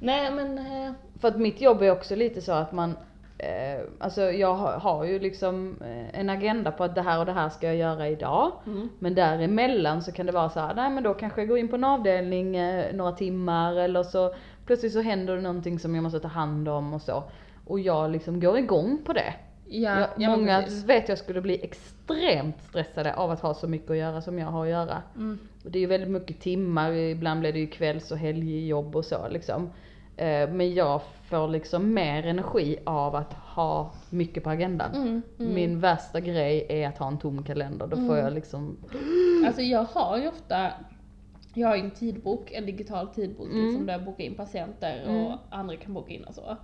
Nej 0.00 0.30
men, 0.30 0.58
eh, 0.58 0.92
För 1.20 1.28
att 1.28 1.38
mitt 1.38 1.60
jobb 1.60 1.82
är 1.82 1.90
också 1.90 2.16
lite 2.16 2.40
så 2.42 2.52
att 2.52 2.72
man, 2.72 2.96
eh, 3.38 3.80
alltså 3.98 4.22
jag 4.22 4.54
har, 4.54 4.72
har 4.72 5.04
ju 5.04 5.18
liksom 5.18 5.76
eh, 5.80 6.20
en 6.20 6.30
agenda 6.30 6.72
på 6.72 6.84
att 6.84 6.94
det 6.94 7.02
här 7.02 7.18
och 7.18 7.26
det 7.26 7.32
här 7.32 7.48
ska 7.48 7.66
jag 7.66 7.76
göra 7.76 8.08
idag. 8.08 8.52
mm. 8.66 8.88
Men 8.98 9.14
däremellan 9.14 10.02
så 10.02 10.12
kan 10.12 10.26
det 10.26 10.32
vara 10.32 10.50
så 10.50 10.60
här, 10.60 10.74
nej 10.74 10.90
men 10.90 11.02
då 11.02 11.14
kanske 11.14 11.40
jag 11.40 11.48
går 11.48 11.58
in 11.58 11.68
på 11.68 11.76
en 11.76 11.84
avdelning 11.84 12.56
eh, 12.56 12.94
några 12.94 13.12
timmar 13.12 13.74
eller 13.74 14.02
så 14.02 14.34
plötsligt 14.66 14.92
så 14.92 15.00
händer 15.00 15.36
det 15.36 15.42
någonting 15.42 15.78
som 15.78 15.94
jag 15.94 16.02
måste 16.02 16.20
ta 16.20 16.28
hand 16.28 16.68
om 16.68 16.94
och 16.94 17.02
så. 17.02 17.24
Och 17.66 17.80
jag 17.80 18.10
liksom 18.10 18.40
går 18.40 18.58
igång 18.58 18.98
på 19.06 19.12
det. 19.12 19.34
ja, 19.68 20.00
jag, 20.00 20.08
ja, 20.16 20.36
många 20.36 20.64
vet 20.86 21.08
jag 21.08 21.18
skulle 21.18 21.40
bli 21.40 21.64
extremt 21.64 22.62
stressade 22.62 23.14
av 23.14 23.30
att 23.30 23.40
ha 23.40 23.54
så 23.54 23.68
mycket 23.68 23.90
att 23.90 23.96
göra 23.96 24.22
som 24.22 24.38
jag 24.38 24.46
har 24.46 24.64
att 24.64 24.70
göra. 24.70 25.02
Mm. 25.16 25.38
Och 25.64 25.70
det 25.70 25.78
är 25.78 25.80
ju 25.80 25.86
väldigt 25.86 26.10
mycket 26.10 26.40
timmar, 26.40 26.92
ibland 26.92 27.40
blir 27.40 27.52
det 27.52 27.58
ju 27.58 27.66
kvälls 27.66 28.10
och 28.10 28.18
helgjobb 28.18 28.96
och 28.96 29.04
så 29.04 29.28
liksom. 29.28 29.70
Eh, 30.16 30.50
men 30.50 30.74
jag 30.74 31.00
får 31.22 31.48
liksom 31.48 31.94
mer 31.94 32.26
energi 32.26 32.78
av 32.86 33.14
att 33.16 33.32
ha 33.32 33.90
mycket 34.10 34.44
på 34.44 34.50
agendan. 34.50 34.94
Mm, 34.94 35.22
mm. 35.38 35.54
Min 35.54 35.80
värsta 35.80 36.20
grej 36.20 36.66
är 36.68 36.88
att 36.88 36.98
ha 36.98 37.06
en 37.08 37.18
tom 37.18 37.42
kalender, 37.42 37.86
då 37.86 37.96
får 37.96 38.02
Mm. 38.02 38.16
jag 38.24 38.32
liksom 38.32 38.76
Alltså 39.46 39.62
jag 39.62 39.84
har 39.84 40.18
ju 40.18 40.28
ofta, 40.28 40.70
jag 41.54 41.68
har 41.68 41.76
ju 41.76 41.82
en 41.82 41.90
tidbok, 41.90 42.52
en 42.52 42.66
digital 42.66 43.08
tidbok 43.08 43.46
Mm. 43.46 43.64
liksom 43.66 43.86
där 43.86 43.92
jag 43.92 44.04
bokar 44.04 44.24
in 44.24 44.34
patienter 44.34 45.02
och 45.06 45.14
Mm. 45.14 45.38
andra 45.50 45.76
kan 45.76 45.94
boka 45.94 46.12
in 46.12 46.24
och 46.24 46.34
så. 46.34 46.56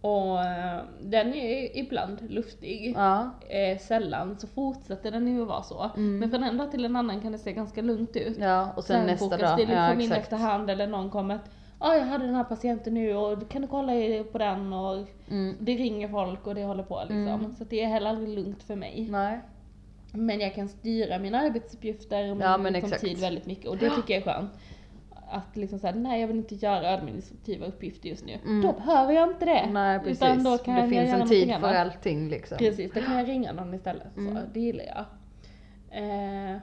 Och 0.00 0.40
eh, 0.40 0.80
den 1.02 1.34
är 1.34 1.78
ibland 1.78 2.30
luftig. 2.30 2.92
Ja. 2.96 3.30
Eh, 3.48 3.78
sällan 3.78 4.38
så 4.38 4.46
fortsätter 4.46 5.10
den 5.10 5.28
ju 5.28 5.42
att 5.42 5.48
vara 5.48 5.62
så. 5.62 5.90
Mm. 5.96 6.18
Men 6.18 6.30
från 6.30 6.44
en 6.44 6.56
dag 6.56 6.70
till 6.70 6.84
en 6.84 6.96
annan 6.96 7.20
kan 7.20 7.32
det 7.32 7.38
se 7.38 7.52
ganska 7.52 7.82
lugnt 7.82 8.16
ut. 8.16 8.38
Ja, 8.38 8.72
och 8.76 8.84
sen, 8.84 9.06
nästa 9.06 9.24
bokas 9.26 9.40
dag. 9.40 9.56
det 9.58 9.62
liksom 9.66 9.76
ja, 9.76 10.00
in 10.00 10.12
efterhand 10.12 10.70
eller 10.70 10.86
någon 10.86 11.10
kommer 11.10 11.34
att 11.34 11.50
Ja, 11.80 11.96
jag 11.96 12.04
hade 12.04 12.26
den 12.26 12.34
här 12.34 12.44
patienten 12.44 12.94
nu 12.94 13.14
och 13.16 13.48
kan 13.50 13.62
du 13.62 13.68
kolla 13.68 13.92
på 14.32 14.38
den 14.38 14.72
och 14.72 15.06
Mm. 15.30 15.56
det 15.60 15.74
ringer 15.76 16.08
folk 16.08 16.46
och 16.46 16.54
det 16.54 16.64
håller 16.64 16.82
på 16.82 17.00
liksom. 17.00 17.28
Mm. 17.28 17.52
Så 17.52 17.64
det 17.64 17.82
är 17.82 17.86
heller 17.88 18.10
aldrig 18.10 18.28
lugnt 18.28 18.62
för 18.62 18.76
mig. 18.76 19.06
Nej. 19.10 19.40
Men 20.12 20.40
jag 20.40 20.54
kan 20.54 20.68
styra 20.68 21.18
mina 21.18 21.38
arbetsuppgifter 21.38 22.30
och 22.30 22.36
min 22.36 22.46
Ja, 22.46 22.58
men 22.58 22.72
liksom, 22.72 22.98
tid 22.98 23.18
väldigt 23.18 23.46
mycket 23.46 23.66
och 23.66 23.76
det 23.76 23.90
tycker 23.90 24.14
jag 24.14 24.22
är 24.22 24.32
skönt. 24.32 24.50
Att 25.32 25.56
liksom 25.56 25.78
säga 25.78 25.94
nej 25.94 26.20
jag 26.20 26.28
vill 26.28 26.36
inte 26.36 26.54
göra 26.54 26.94
administrativa 26.94 27.66
uppgifter 27.66 28.08
just 28.08 28.24
nu. 28.26 28.32
Mm. 28.44 28.62
Då 28.62 28.72
behöver 28.72 29.12
jag 29.12 29.28
inte 29.30 29.44
det. 29.44 29.66
Nej 29.72 29.98
precis. 29.98 30.16
Utan 30.22 30.44
då 30.44 30.58
kan 30.58 30.74
det 30.74 30.80
jag 30.80 30.88
finns 30.88 31.12
en 31.22 31.28
tid 31.28 31.54
för 31.60 31.74
allting 31.74 32.28
liksom. 32.28 32.58
Precis, 32.58 32.92
då 32.92 33.00
kan 33.00 33.18
jag 33.18 33.28
ringa 33.28 33.52
någon 33.52 33.74
istället. 33.74 34.16
Mm. 34.16 34.36
Så 34.36 34.42
det 34.54 34.60
gillar 34.60 34.84
jag. 34.84 35.04
Eh, 36.02 36.56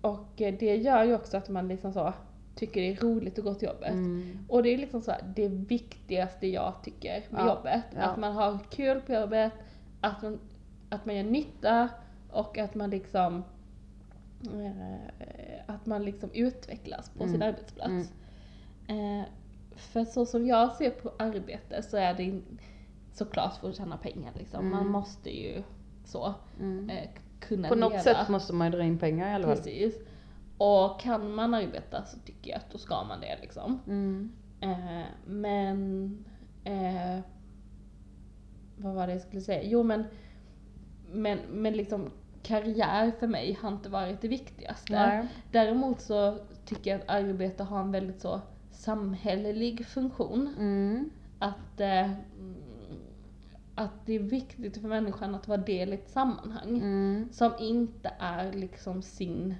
och 0.00 0.26
det 0.36 0.76
gör 0.76 1.04
ju 1.04 1.14
också 1.14 1.36
att 1.36 1.48
man 1.48 1.68
liksom 1.68 1.92
så 1.92 2.12
tycker 2.60 2.80
det 2.80 2.88
är 2.92 2.96
roligt 2.96 3.38
att 3.38 3.44
gå 3.44 3.54
till 3.54 3.68
jobbet. 3.68 3.90
Mm. 3.92 4.38
Och 4.48 4.62
det 4.62 4.74
är 4.74 4.78
liksom 4.78 5.02
så 5.02 5.10
här, 5.10 5.32
det 5.36 5.48
viktigaste 5.48 6.46
jag 6.46 6.74
tycker 6.84 7.22
med 7.30 7.40
Ja, 7.40 7.46
jobbet. 7.56 7.82
ja. 7.96 8.00
Att 8.02 8.16
man 8.18 8.32
har 8.32 8.58
kul 8.70 9.00
på 9.00 9.12
jobbet, 9.12 9.52
att 10.00 10.22
man, 10.22 10.38
att 10.88 11.06
man 11.06 11.16
gör 11.16 11.24
nytta 11.24 11.88
och 12.30 12.58
att 12.58 12.74
man 12.74 12.90
liksom 12.90 13.42
eh, 14.44 15.10
att 15.66 15.86
man 15.86 16.04
liksom 16.04 16.30
utvecklas 16.34 17.10
på 17.10 17.18
sin 17.26 17.34
Mm, 17.34 17.48
arbetsplats. 17.48 18.12
Eh, 18.88 19.22
för 19.76 20.04
så 20.04 20.26
som 20.26 20.46
jag 20.46 20.72
ser 20.76 20.90
på 20.90 21.12
arbete 21.18 21.82
så 21.82 21.96
är 21.96 22.14
det 22.14 22.40
såklart 23.12 23.56
för 23.56 23.68
att 23.68 23.76
tjäna 23.76 23.96
pengar 23.96 24.32
liksom. 24.38 24.70
Man 24.70 24.80
Mm. 24.80 24.92
måste 24.92 25.30
ju 25.30 25.62
så 26.04 26.34
Mm. 26.60 26.90
eh, 26.90 27.08
kunna 27.40 27.68
På 27.68 27.74
något 27.74 27.90
leva. 27.92 28.02
sätt 28.02 28.28
måste 28.28 28.52
man 28.52 28.66
ju 28.66 28.76
dra 28.78 28.84
in 28.84 28.98
pengar 28.98 29.30
i 29.30 29.34
alla 29.34 29.46
fall. 29.46 29.56
Precis. 29.56 29.94
Och 30.62 31.00
kan 31.00 31.34
man 31.34 31.54
arbeta 31.54 32.04
så 32.04 32.18
tycker 32.18 32.50
jag 32.50 32.58
att 32.58 32.70
då 32.70 32.78
ska 32.78 33.04
man 33.04 33.20
det 33.20 33.38
liksom. 33.40 33.80
Mm. 33.86 34.32
Eh, 34.60 35.06
men... 35.26 36.24
Eh, 36.64 37.20
vad 38.76 38.94
var 38.94 39.06
det 39.06 39.12
jag 39.12 39.22
skulle 39.22 39.42
säga? 39.42 39.62
Jo 39.62 39.82
men... 39.82 40.04
Men, 41.12 41.38
men 41.38 41.72
liksom 41.72 42.10
karriär 42.42 43.12
för 43.20 43.26
mig 43.26 43.58
har 43.62 43.68
inte 43.68 43.88
varit 43.88 44.20
det 44.20 44.28
viktigaste. 44.28 44.92
Nej. 44.92 45.26
Däremot 45.52 46.00
så 46.00 46.38
tycker 46.64 46.90
jag 46.90 47.00
att 47.00 47.10
arbete 47.10 47.62
har 47.62 47.80
en 47.80 47.92
väldigt 47.92 48.20
så 48.20 48.40
samhällelig 48.70 49.86
funktion. 49.86 50.54
Mm. 50.58 51.10
Att, 51.38 51.80
eh, 51.80 52.10
mm, 52.10 52.56
att 53.74 54.06
det 54.06 54.12
är 54.14 54.18
viktigt 54.18 54.80
för 54.80 54.88
människan 54.88 55.34
att 55.34 55.48
vara 55.48 55.60
del 55.60 55.92
i 55.92 55.94
ett 55.94 56.10
sammanhang 56.10 56.76
Mm. 56.76 57.28
som 57.32 57.52
inte 57.60 58.12
är 58.18 58.52
liksom 58.52 59.02
sin 59.02 59.54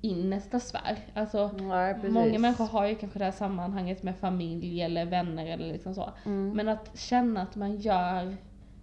innersta 0.00 0.60
sfär. 0.60 0.98
Alltså, 1.14 1.48
precis. 1.48 2.10
många 2.10 2.38
människor 2.38 2.66
har 2.66 2.86
ju 2.86 2.94
kanske 2.94 3.18
det 3.18 3.24
här 3.24 3.32
sammanhanget 3.32 4.02
med 4.02 4.16
familj 4.16 4.82
eller 4.82 5.04
vänner 5.06 5.46
eller 5.46 5.72
liksom 5.72 5.94
så. 5.94 6.10
Mm. 6.24 6.50
Men 6.56 6.68
att 6.68 6.98
känna 6.98 7.42
att 7.42 7.56
man 7.56 7.76
gör, 7.76 8.36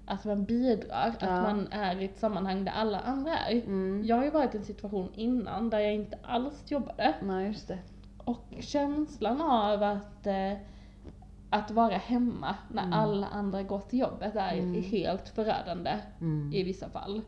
att 0.05 0.25
man 0.25 0.43
bidrar, 0.45 1.13
Ja. 1.19 1.27
att 1.27 1.43
man 1.43 1.67
är 1.71 2.01
i 2.01 2.05
ett 2.05 2.19
sammanhang 2.19 2.65
där 2.65 2.71
alla 2.71 2.99
andra 2.99 3.37
är. 3.37 3.55
Mm. 3.55 4.03
Jag 4.05 4.15
har 4.15 4.23
ju 4.23 4.29
varit 4.29 4.55
i 4.55 4.57
en 4.57 4.63
situation 4.65 5.09
innan 5.15 5.69
där 5.69 5.79
jag 5.79 5.93
inte 5.93 6.17
alls 6.23 6.63
jobbade. 6.71 7.15
Nej, 7.21 7.47
just 7.47 7.67
det. 7.67 7.79
Och 8.17 8.45
känslan 8.59 9.41
av 9.41 9.83
att, 9.83 10.27
eh, 10.27 10.53
att 11.49 11.71
vara 11.71 11.95
hemma 11.97 12.55
när 12.71 12.83
Mm. 12.83 12.93
alla 12.99 13.27
andra 13.27 13.63
går 13.63 13.79
till 13.79 13.99
jobbet 13.99 14.35
är 14.35 14.53
Mm. 14.57 14.83
helt 14.83 15.29
förödande 15.29 15.91
Mm. 16.21 16.53
i 16.53 16.63
vissa 16.63 16.89
fall. 16.89 17.21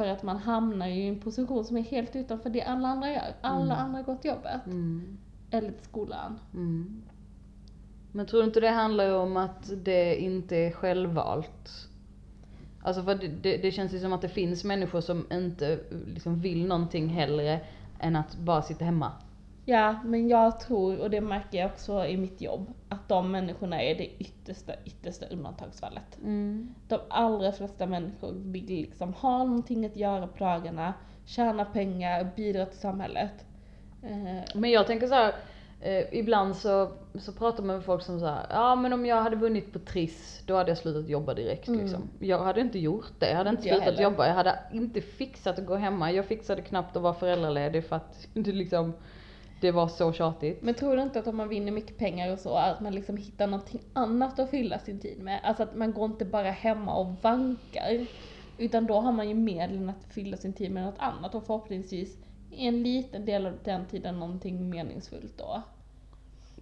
För 0.00 0.08
att 0.08 0.22
man 0.22 0.36
hamnar 0.36 0.86
ju 0.86 1.02
i 1.02 1.08
en 1.08 1.20
position 1.20 1.64
som 1.64 1.76
är 1.76 1.82
helt 1.82 2.16
utanför 2.16 2.50
det 2.50 2.62
alla 2.62 2.88
andra 2.88 3.10
gör. 3.10 3.34
Alla 3.40 3.74
Mm. 3.74 3.86
andra 3.86 4.02
går 4.02 4.16
till 4.16 4.30
jobbet. 4.30 4.66
Mm. 4.66 5.18
Eller 5.50 5.70
till 5.70 5.84
skolan. 5.84 6.38
Mm. 6.54 7.02
Men 8.12 8.26
tror 8.26 8.40
du 8.40 8.46
inte 8.46 8.60
det 8.60 8.68
handlar 8.68 9.14
om 9.14 9.36
att 9.36 9.72
det 9.84 10.16
inte 10.16 10.56
är 10.56 10.70
självvalt? 10.72 11.88
Alltså 12.82 13.02
för 13.02 13.14
det, 13.14 13.28
det, 13.28 13.56
det 13.56 13.70
känns 13.70 13.94
ju 13.94 13.98
som 13.98 14.12
att 14.12 14.22
det 14.22 14.28
finns 14.28 14.64
människor 14.64 15.00
som 15.00 15.26
inte 15.32 15.78
liksom 16.06 16.40
vill 16.40 16.66
någonting 16.66 17.08
hellre 17.08 17.60
än 17.98 18.16
att 18.16 18.36
bara 18.38 18.62
sitta 18.62 18.84
hemma. 18.84 19.12
Ja, 19.70 19.94
men 20.04 20.28
jag 20.28 20.60
tror, 20.60 20.98
och 21.00 21.10
det 21.10 21.20
märker 21.20 21.58
jag 21.58 21.70
också 21.70 22.06
i 22.06 22.16
mitt 22.16 22.40
jobb, 22.40 22.72
att 22.88 23.08
de 23.08 23.30
människorna 23.30 23.82
är 23.82 23.94
det 23.94 24.08
yttersta, 24.18 24.72
yttersta 24.84 25.26
undantagsfallet. 25.26 26.18
Mm. 26.22 26.74
De 26.88 26.98
allra 27.08 27.52
flesta 27.52 27.86
människor 27.86 28.32
vill 28.32 28.66
liksom 28.66 29.12
ha 29.14 29.38
någonting 29.38 29.86
att 29.86 29.96
göra 29.96 30.26
på 30.26 30.44
dagarna, 30.44 30.94
tjäna 31.24 31.64
pengar, 31.64 32.30
bidra 32.36 32.66
till 32.66 32.78
samhället. 32.78 33.30
Eh, 34.02 34.44
Men 34.54 34.70
jag 34.70 34.86
tänker 34.86 35.06
så 35.06 35.14
här, 35.14 35.34
eh, 35.80 36.04
ibland 36.18 36.56
så, 36.56 36.90
så 37.14 37.32
pratar 37.32 37.62
man 37.62 37.76
med 37.76 37.84
folk 37.84 38.02
som 38.02 38.20
säger 38.20 38.46
ja 38.50 38.74
men 38.74 38.92
om 38.92 39.06
jag 39.06 39.22
hade 39.22 39.36
vunnit 39.36 39.72
på 39.72 39.78
Triss, 39.78 40.42
då 40.46 40.56
hade 40.56 40.70
jag 40.70 40.78
slutat 40.78 41.08
jobba 41.08 41.34
direkt 41.34 41.68
Mm. 41.68 41.80
liksom. 41.80 42.08
Jag 42.18 42.38
hade 42.44 42.60
inte 42.60 42.78
gjort 42.78 43.12
det, 43.18 43.30
jag 43.30 43.36
hade 43.36 43.50
inte 43.50 43.62
slutat 43.62 44.00
jobba, 44.00 44.26
jag 44.26 44.34
hade 44.34 44.58
inte 44.72 45.00
fixat 45.00 45.58
att 45.58 45.66
gå 45.66 45.74
hemma. 45.76 46.12
Jag 46.12 46.26
fixade 46.26 46.62
knappt 46.62 46.96
att 46.96 47.02
vara 47.02 47.14
föräldraledig 47.14 47.84
för 47.84 47.96
att 47.96 48.26
det 48.34 48.52
liksom, 48.52 48.92
det 49.60 49.70
var 49.70 49.88
så 49.88 50.12
tjatigt. 50.12 50.62
Men 50.62 50.74
tror 50.74 50.96
du 50.96 51.02
inte 51.02 51.18
att 51.18 51.26
om 51.26 51.36
man 51.36 51.48
vinner 51.48 51.72
mycket 51.72 51.98
pengar 51.98 52.32
och 52.32 52.38
så, 52.38 52.54
att 52.56 52.80
man 52.80 52.94
liksom 52.94 53.16
hittar 53.16 53.46
någonting 53.46 53.80
annat 53.92 54.38
att 54.38 54.50
fylla 54.50 54.78
sin 54.78 55.00
tid 55.00 55.22
med? 55.22 55.40
Alltså 55.44 55.62
att 55.62 55.76
man 55.76 55.92
går 55.92 56.04
inte 56.04 56.24
bara 56.24 56.50
hemma 56.50 56.94
och 56.94 57.06
vankar. 57.22 58.06
Utan 58.58 58.86
då 58.86 59.00
har 59.00 59.12
man 59.12 59.28
ju 59.28 59.34
medlen 59.34 59.90
att 59.90 60.14
fylla 60.14 60.36
sin 60.36 60.52
tid 60.52 60.70
med 60.70 60.84
något 60.84 60.98
annat 60.98 61.34
och 61.34 61.46
förhoppningsvis 61.46 62.16
i 62.50 62.66
en 62.66 62.82
liten 62.82 63.24
del 63.24 63.46
av 63.46 63.52
den 63.64 63.86
tiden 63.86 64.18
någonting 64.18 64.70
meningsfullt 64.70 65.38
då. 65.38 65.62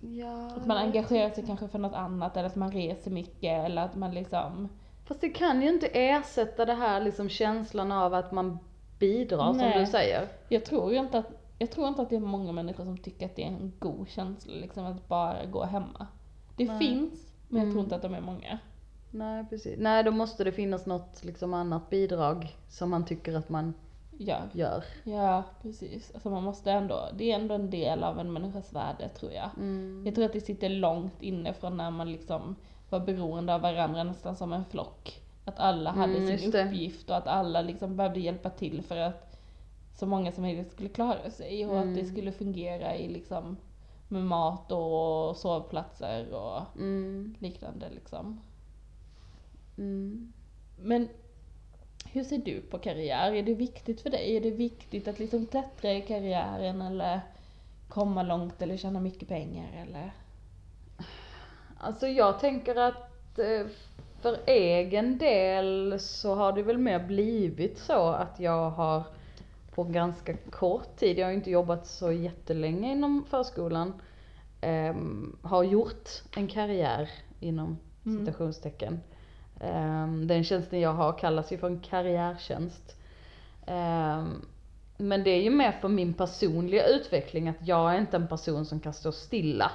Ja, 0.00 0.46
Att 0.56 0.66
man 0.66 0.76
engagerar 0.76 1.30
sig 1.30 1.46
kanske 1.46 1.68
för 1.68 1.78
något 1.78 1.94
annat 1.94 2.36
eller 2.36 2.46
att 2.46 2.56
man 2.56 2.72
reser 2.72 3.10
mycket 3.10 3.64
eller 3.64 3.82
att 3.82 3.96
man 3.96 4.14
liksom 4.14 4.68
Fast 5.04 5.20
det 5.20 5.28
kan 5.28 5.62
ju 5.62 5.68
inte 5.68 5.86
ersätta 5.86 6.64
det 6.64 6.74
här 6.74 7.00
liksom 7.00 7.28
känslan 7.28 7.92
av 7.92 8.14
att 8.14 8.32
man 8.32 8.58
bidrar 8.98 9.52
Nej. 9.52 9.72
som 9.72 9.80
du 9.80 9.86
säger. 9.86 10.28
Jag 10.48 10.64
tror 10.64 10.92
ju 10.92 10.98
inte 10.98 11.18
att, 11.18 11.37
jag 11.58 11.70
tror 11.70 11.88
inte 11.88 12.02
att 12.02 12.10
det 12.10 12.16
är 12.16 12.20
många 12.20 12.52
människor 12.52 12.84
som 12.84 12.98
tycker 12.98 13.26
att 13.26 13.36
det 13.36 13.42
är 13.42 13.46
en 13.48 13.72
god 13.78 14.08
känsla 14.08 14.52
liksom 14.54 14.84
att 14.86 15.08
bara 15.08 15.44
gå 15.46 15.64
hemma. 15.64 16.06
Det 16.56 16.64
Nej. 16.66 16.78
finns, 16.78 17.32
men 17.48 17.60
jag 17.62 17.66
tror 17.66 17.80
Mm. 17.80 17.84
inte 17.84 17.96
att 17.96 18.02
de 18.02 18.14
är 18.14 18.20
många. 18.20 18.58
Nej 19.10 19.44
precis. 19.50 19.78
Nej 19.78 20.04
då 20.04 20.10
måste 20.10 20.44
det 20.44 20.52
finnas 20.52 20.86
något 20.86 21.24
liksom 21.24 21.54
annat 21.54 21.90
bidrag 21.90 22.56
som 22.68 22.90
man 22.90 23.04
tycker 23.04 23.34
att 23.36 23.48
man 23.48 23.74
Gör. 24.20 24.48
gör. 24.52 24.84
Ja, 25.04 25.42
precis. 25.62 26.10
Alltså 26.14 26.30
man 26.30 26.42
måste 26.42 26.72
ändå, 26.72 27.08
det 27.18 27.32
är 27.32 27.34
ändå 27.40 27.54
en 27.54 27.70
del 27.70 28.02
av 28.04 28.18
en 28.18 28.32
människas 28.32 28.72
värde 28.72 29.08
tror 29.08 29.32
jag. 29.32 29.50
Mm. 29.56 30.02
Jag 30.06 30.14
tror 30.14 30.24
att 30.24 30.32
det 30.32 30.40
sitter 30.40 30.68
långt 30.68 31.22
inne 31.22 31.52
från 31.54 31.76
när 31.76 31.90
man 31.90 32.12
liksom 32.12 32.56
var 32.90 33.00
beroende 33.00 33.54
av 33.54 33.60
varandra 33.60 34.04
nästan 34.04 34.36
som 34.36 34.52
en 34.52 34.64
flock. 34.64 35.22
Att 35.44 35.58
alla 35.58 35.90
hade 35.90 36.16
Mm, 36.16 36.38
sin 36.38 36.54
uppgift 36.54 37.10
och 37.10 37.16
att 37.16 37.26
alla 37.26 37.62
liksom 37.62 37.96
behövde 37.96 38.20
hjälpa 38.20 38.50
till 38.50 38.82
för 38.82 38.96
att 38.96 39.27
så 39.98 40.06
många 40.06 40.32
som 40.32 40.42
möjligt 40.42 40.72
skulle 40.72 40.88
klara 40.88 41.30
sig 41.30 41.66
och 41.66 41.78
att 41.78 41.94
det 41.94 42.00
Mm. 42.00 42.12
skulle 42.12 42.32
fungera 42.32 42.96
i 42.96 43.08
liksom 43.08 43.56
med 44.08 44.24
mat 44.24 44.72
och 44.72 45.36
sovplatser 45.36 46.34
och 46.34 46.62
Mm. 46.76 47.34
liknande 47.38 47.86
liksom. 47.94 48.40
Mm. 49.78 50.32
Men 50.78 51.08
hur 52.12 52.24
ser 52.24 52.38
du 52.38 52.60
på 52.60 52.78
karriär? 52.78 53.32
Är 53.32 53.42
det 53.42 53.54
viktigt 53.54 54.00
för 54.00 54.10
dig? 54.10 54.36
Är 54.36 54.40
det 54.40 54.50
viktigt 54.50 55.08
att 55.08 55.18
liksom 55.18 55.46
klättra 55.46 55.92
i 55.92 56.00
karriären 56.02 56.82
eller 56.82 57.20
komma 57.88 58.22
långt 58.22 58.62
eller 58.62 58.76
tjäna 58.76 59.00
mycket 59.00 59.28
pengar 59.28 59.86
eller? 59.88 60.12
Alltså 61.78 62.06
jag 62.06 62.40
tänker 62.40 62.76
att 62.76 63.38
eh, 63.38 63.66
för 64.20 64.36
egen 64.46 65.18
del 65.18 66.00
så 66.00 66.34
har 66.34 66.52
det 66.52 66.62
väl 66.62 66.78
mer 66.78 66.98
blivit 67.06 67.78
så 67.78 68.08
att 68.08 68.40
jag 68.40 68.70
har 68.70 69.02
på 69.78 69.84
ganska 69.84 70.36
kort 70.36 70.96
tid, 70.96 71.18
jag 71.18 71.26
har 71.26 71.32
inte 71.32 71.50
jobbat 71.50 71.86
så 71.86 72.12
jättelänge 72.12 72.92
inom 72.92 73.24
förskolan, 73.30 73.92
ehm, 74.60 75.36
har 75.42 75.62
gjort 75.64 76.08
en 76.36 76.48
karriär 76.48 77.10
inom 77.40 77.78
Mm. 78.06 78.26
citationstecken. 78.26 79.00
Ehm, 79.60 80.26
den 80.26 80.44
tjänsten 80.44 80.80
jag 80.80 80.92
har 80.94 81.18
kallas 81.18 81.52
ju 81.52 81.58
för 81.58 81.66
en 81.66 81.80
karriärtjänst. 81.80 82.96
Ehm, 83.66 84.46
men 84.96 85.24
det 85.24 85.30
är 85.30 85.42
ju 85.42 85.50
mer 85.50 85.72
för 85.72 85.88
min 85.88 86.14
personliga 86.14 86.86
utveckling 86.86 87.48
att 87.48 87.66
jag 87.66 87.94
är 87.94 87.98
inte 88.00 88.16
en 88.16 88.28
person 88.28 88.66
som 88.66 88.80
kan 88.80 88.92
stå 88.92 89.12
stilla. 89.12 89.70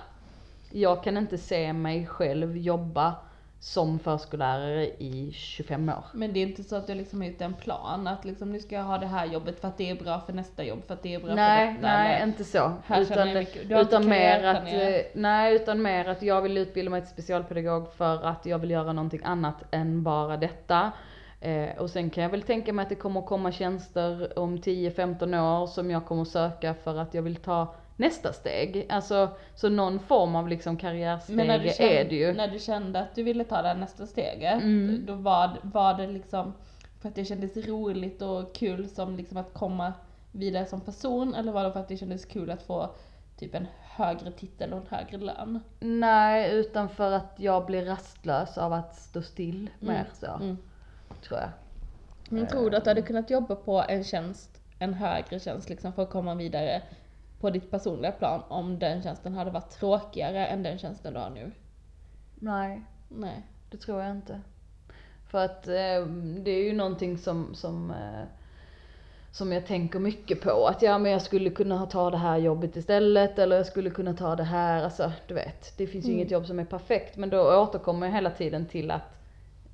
jag 0.71 1.03
kan 1.03 1.17
inte 1.17 1.37
se 1.37 1.73
mig 1.73 2.07
själv 2.07 2.57
jobba 2.57 3.15
som 3.63 3.99
förskollärare 3.99 4.85
i 4.85 5.31
25 5.33 5.89
år. 5.89 6.03
Men 6.13 6.33
det 6.33 6.39
är 6.39 6.47
inte 6.47 6.63
så 6.63 6.75
att 6.75 6.87
du 6.87 6.95
liksom 6.95 7.21
har 7.21 7.27
gjort 7.27 7.41
en 7.41 7.53
plan 7.53 8.07
att 8.07 8.25
liksom 8.25 8.51
nu 8.51 8.59
ska 8.59 8.75
jag 8.75 8.83
ha 8.83 8.97
det 8.97 9.05
här 9.05 9.25
jobbet 9.25 9.59
för 9.61 9.67
att 9.67 9.77
det 9.77 9.89
är 9.89 9.95
bra 9.95 10.19
för 10.19 10.33
nästa 10.33 10.63
jobb 10.63 10.83
för 10.87 10.93
att 10.93 11.03
det 11.03 11.13
är 11.15 11.19
bra 11.19 11.35
Nej, 11.35 11.67
för 11.67 11.75
detta. 11.81 11.87
nej 11.97 12.15
eller- 12.15 12.27
inte 12.27 12.43
så. 12.43 12.71
Här 12.85 13.01
Utan, 13.01 13.33
mycket- 13.33 13.71
utan 13.71 14.09
mer 14.09 14.43
att, 14.43 14.67
eh, 14.73 15.01
nej 15.13 15.55
utan 15.55 15.81
mer 15.81 16.05
att 16.09 16.21
jag 16.21 16.41
vill 16.41 16.57
utbilda 16.57 16.91
mig 16.91 17.01
till 17.01 17.09
specialpedagog 17.09 17.93
för 17.93 18.25
att 18.25 18.45
jag 18.45 18.59
vill 18.59 18.71
göra 18.71 18.93
någonting 18.93 19.21
annat 19.23 19.55
än 19.71 20.03
bara 20.03 20.37
detta. 20.37 20.91
Eh, 21.41 21.69
och 21.77 21.89
sen 21.89 22.09
kan 22.09 22.23
jag 22.23 22.29
väl 22.31 22.41
tänka 22.41 22.73
mig 22.73 22.83
att 22.83 22.89
det 22.89 22.95
kommer 22.95 23.21
komma 23.21 23.51
tjänster 23.51 24.39
om 24.39 24.57
10-15 24.61 25.33
år 25.33 25.67
som 25.67 25.91
jag 25.91 26.05
kommer 26.05 26.25
söka 26.25 26.73
för 26.73 26.97
att 26.99 27.13
jag 27.13 27.21
vill 27.21 27.35
ta 27.35 27.75
nästa 27.97 28.33
steg. 28.33 28.85
Alltså, 28.89 29.29
så 29.55 29.69
någon 29.69 29.99
form 29.99 30.35
av 30.35 30.47
liksom 30.47 30.77
karriärsteg 30.77 31.35
Men 31.35 31.47
när 31.47 31.59
du, 31.59 31.69
kände, 31.69 31.99
är 31.99 32.09
det 32.09 32.15
ju. 32.15 32.33
när 32.33 32.47
du 32.47 32.59
kände 32.59 32.99
att 32.99 33.15
du 33.15 33.23
ville 33.23 33.43
ta 33.43 33.61
det 33.61 33.67
här 33.67 33.75
nästa 33.75 34.07
steget, 34.07 34.61
Mm. 34.63 35.05
då 35.05 35.13
var, 35.13 35.57
var 35.61 35.93
det 35.93 36.07
liksom 36.07 36.53
för 37.01 37.09
att 37.09 37.15
det 37.15 37.25
kändes 37.25 37.57
roligt 37.67 38.21
och 38.21 38.55
kul 38.55 38.89
som 38.89 39.15
liksom 39.17 39.37
att 39.37 39.53
komma 39.53 39.93
vidare 40.31 40.65
som 40.65 40.81
person 40.81 41.35
eller 41.35 41.51
var 41.51 41.63
det 41.63 41.71
för 41.71 41.79
att 41.79 41.87
det 41.87 41.97
kändes 41.97 42.25
kul 42.25 42.51
att 42.51 42.61
få 42.63 42.89
typ 43.39 43.55
en 43.55 43.67
högre 43.81 44.31
titel 44.31 44.73
och 44.73 44.79
en 44.79 44.97
högre 44.97 45.17
lön? 45.17 45.59
Nej, 45.79 46.51
utan 46.55 46.89
för 46.89 47.11
att 47.11 47.33
jag 47.37 47.65
blir 47.65 47.85
rastlös 47.85 48.57
av 48.57 48.73
att 48.73 48.95
stå 48.95 49.21
still 49.21 49.69
mer 49.79 50.05
så, 50.13 50.25
Mm. 50.25 50.57
tror 51.27 51.39
jag. 51.39 51.49
Men 52.29 52.47
tror 52.47 52.69
du 52.69 52.77
att 52.77 52.83
du 52.83 52.89
hade 52.89 53.01
kunnat 53.01 53.29
jobba 53.29 53.55
på 53.55 53.83
en 53.87 54.03
tjänst, 54.03 54.61
en 54.79 54.93
högre 54.93 55.39
tjänst 55.39 55.69
liksom 55.69 55.93
för 55.93 56.03
att 56.03 56.09
komma 56.09 56.35
vidare 56.35 56.81
på 57.43 57.49
ditt 57.49 57.71
personliga 57.71 58.11
plan 58.11 58.41
om 58.47 58.79
den 58.79 59.03
tjänsten 59.03 59.33
hade 59.33 59.51
varit 59.51 59.69
tråkigare 59.69 60.45
än 60.47 60.63
den 60.63 60.77
tjänsten 60.77 61.13
du 61.13 61.19
har 61.19 61.29
nu? 61.29 61.51
Nej. 62.35 62.81
Nej. 63.09 63.41
Det 63.71 63.77
tror 63.77 64.01
jag 64.01 64.11
inte. 64.11 64.41
För 65.29 65.45
att 65.45 65.67
eh, 65.67 66.05
det 66.43 66.51
är 66.51 66.63
ju 66.63 66.73
någonting 66.73 67.17
som, 67.17 67.55
som, 67.55 67.91
eh, 67.91 68.23
som 69.31 69.51
jag 69.51 69.65
tänker 69.65 69.99
mycket 69.99 70.41
på. 70.41 70.67
Att 70.67 70.81
ja 70.81 70.97
men 70.97 71.11
jag 71.11 71.21
skulle 71.21 71.49
kunna 71.49 71.77
ha- 71.77 71.85
ta 71.85 72.09
det 72.09 72.17
här 72.17 72.37
jobbet 72.37 72.75
istället 72.75 73.39
eller 73.39 73.55
jag 73.55 73.65
skulle 73.65 73.89
kunna 73.89 74.13
ta 74.13 74.35
det 74.35 74.43
här. 74.43 74.83
Alltså 74.83 75.11
du 75.27 75.33
vet, 75.33 75.77
det 75.77 75.87
finns 75.87 76.05
ju 76.05 76.09
Mm. 76.09 76.19
inget 76.19 76.31
jobb 76.31 76.45
som 76.47 76.59
är 76.59 76.65
perfekt. 76.65 77.17
Men 77.17 77.29
då 77.29 77.61
återkommer 77.61 78.07
jag 78.07 78.13
hela 78.13 78.29
tiden 78.31 78.65
till 78.65 78.91
att 78.91 79.19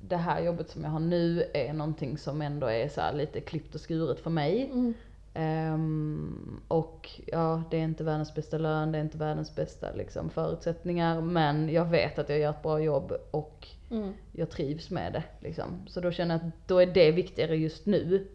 det 0.02 0.16
här 0.16 0.40
jobbet 0.42 0.70
som 0.70 0.84
jag 0.84 0.90
har 0.90 1.00
nu 1.00 1.44
är 1.54 1.72
någonting 1.72 2.18
som 2.18 2.42
ändå 2.42 2.66
är 2.66 2.88
så 2.88 3.00
här 3.00 3.12
lite 3.12 3.40
klippt 3.40 3.74
och 3.74 3.80
skuret 3.80 4.20
för 4.20 4.30
mig. 4.30 4.64
Mm. 4.72 4.94
Ehm, 5.34 6.60
och 6.68 7.10
ja, 7.26 7.62
det 7.70 7.76
är 7.76 7.84
inte 7.84 8.04
världens 8.04 8.34
bästa 8.34 8.58
lön, 8.58 8.92
det 8.92 8.98
är 8.98 9.02
inte 9.02 9.18
världens 9.18 9.54
bästa 9.56 9.92
liksom, 9.92 10.30
förutsättningar. 10.30 11.20
Men 11.20 11.68
jag 11.68 11.84
vet 11.84 12.18
att 12.18 12.28
jag 12.28 12.38
gör 12.38 12.50
ett 12.50 12.62
bra 12.62 12.80
jobb 12.80 13.12
och 13.30 13.66
Mm. 13.90 14.12
jag 14.32 14.50
trivs 14.50 14.90
med 14.90 15.12
det. 15.12 15.22
Liksom. 15.40 15.64
Så 15.86 16.00
då 16.00 16.10
känner 16.10 16.34
jag 16.34 16.46
att 16.46 16.68
då 16.68 16.78
är 16.78 16.86
det 16.86 17.12
viktigare 17.12 17.56
just 17.56 17.86
nu. 17.86 18.26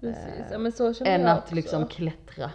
Precis, 0.00 0.44
ja 0.52 0.58
men 0.58 0.72
så 0.72 0.94
känner 0.94 1.10
än 1.14 1.20
jag 1.20 1.30
att 1.30 1.42
också. 1.42 1.54
liksom 1.54 1.86
klättra. 1.86 2.50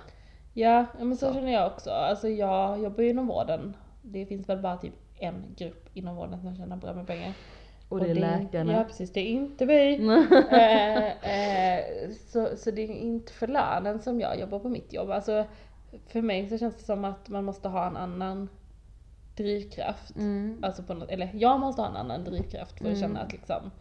Ja, 0.54 0.86
ja, 1.00 1.06
men 1.06 1.18
så, 1.18 1.28
Så. 1.28 1.34
känner 1.34 1.54
jag 1.54 1.68
också. 1.72 1.90
Alltså 1.90 2.28
jag 2.28 2.84
jobbar 2.84 3.04
ju 3.04 3.10
inom 3.10 3.28
vården. 3.28 3.76
Det 4.02 4.26
finns 4.26 4.50
väl 4.50 4.58
bara 4.60 4.78
typ 4.78 4.94
en 5.20 5.44
grupp 5.58 5.90
inom 5.94 6.16
vården 6.16 6.42
som 6.42 6.56
tjänar 6.56 6.78
bra 6.78 6.94
med 6.94 7.08
pengar. 7.08 7.34
Och 7.90 8.00
det 8.00 8.10
är 8.10 8.16
läkarna. 8.16 8.74
Ja 8.74 8.84
precis, 8.84 9.14
det 9.14 9.20
är 9.20 9.26
inte 9.28 9.66
vi. 9.66 9.96
eh, 10.52 11.06
eh, 11.06 11.59
så, 12.48 12.58
så 12.58 12.72
det 12.72 12.82
är 12.82 12.88
inte 12.90 13.34
för 13.34 13.48
lönen 13.48 14.00
som 14.00 14.20
jag 14.20 14.40
jobbar 14.40 14.60
på 14.60 14.70
mitt 14.70 14.94
jobb. 14.94 15.10
Alltså 15.10 15.46
för 16.08 16.22
mig 16.22 16.50
så 16.50 16.58
känns 16.58 16.76
det 16.76 16.84
som 16.84 17.06
att 17.06 17.30
man 17.30 17.44
måste 17.44 17.68
ha 17.70 17.88
en 17.88 17.98
annan 17.98 18.50
drivkraft. 19.36 20.16
Mm. 20.16 20.60
Alltså 20.64 20.84
på 20.84 20.94
något, 20.94 21.10
eller 21.10 21.30
jag 21.34 21.60
måste 21.60 21.82
ha 21.82 21.90
en 21.90 21.96
annan 21.96 22.24
drivkraft 22.24 22.78
för 22.78 22.86
att 22.86 22.98
Mm. 22.98 23.00
känna 23.00 23.20
att 23.22 23.32
liksom 23.32 23.72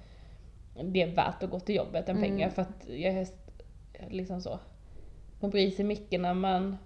det 0.85 1.03
är 1.03 1.15
värt 1.15 1.43
att 1.43 1.51
gå 1.51 1.61
till 1.61 1.75
jobbet 1.75 2.09
än 2.09 2.17
Mm. 2.17 2.31
pengar 2.31 2.51
för 2.51 2.63
att 2.63 2.87
jag 2.89 3.15
är 3.15 3.27
liksom 4.11 4.41
så. 4.41 4.59
Man 5.41 5.51
bryr 5.51 5.71
sig 5.71 5.85
mycket 5.85 6.21
när 6.21 6.35
man 6.35 6.77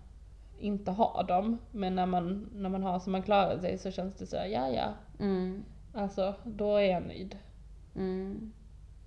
inte 0.59 0.91
har 0.91 1.25
dem 1.29 1.59
men 1.71 1.95
när 1.95 2.07
man, 2.07 2.49
när 2.55 2.69
man 2.69 2.83
har 2.83 2.99
så 2.99 3.11
man 3.11 3.23
klarar 3.23 3.59
sig 3.59 3.79
så 3.79 3.91
känns 3.91 4.15
det 4.15 4.27
så 4.27 4.37
här, 4.37 4.47
ja 4.47 4.69
ja. 4.69 4.93
Mm. 5.21 5.65
Alltså 5.95 6.35
då 6.45 6.77
är 6.77 6.91
jag 6.91 7.03
nöjd. 7.07 7.39
Mm. 7.97 8.53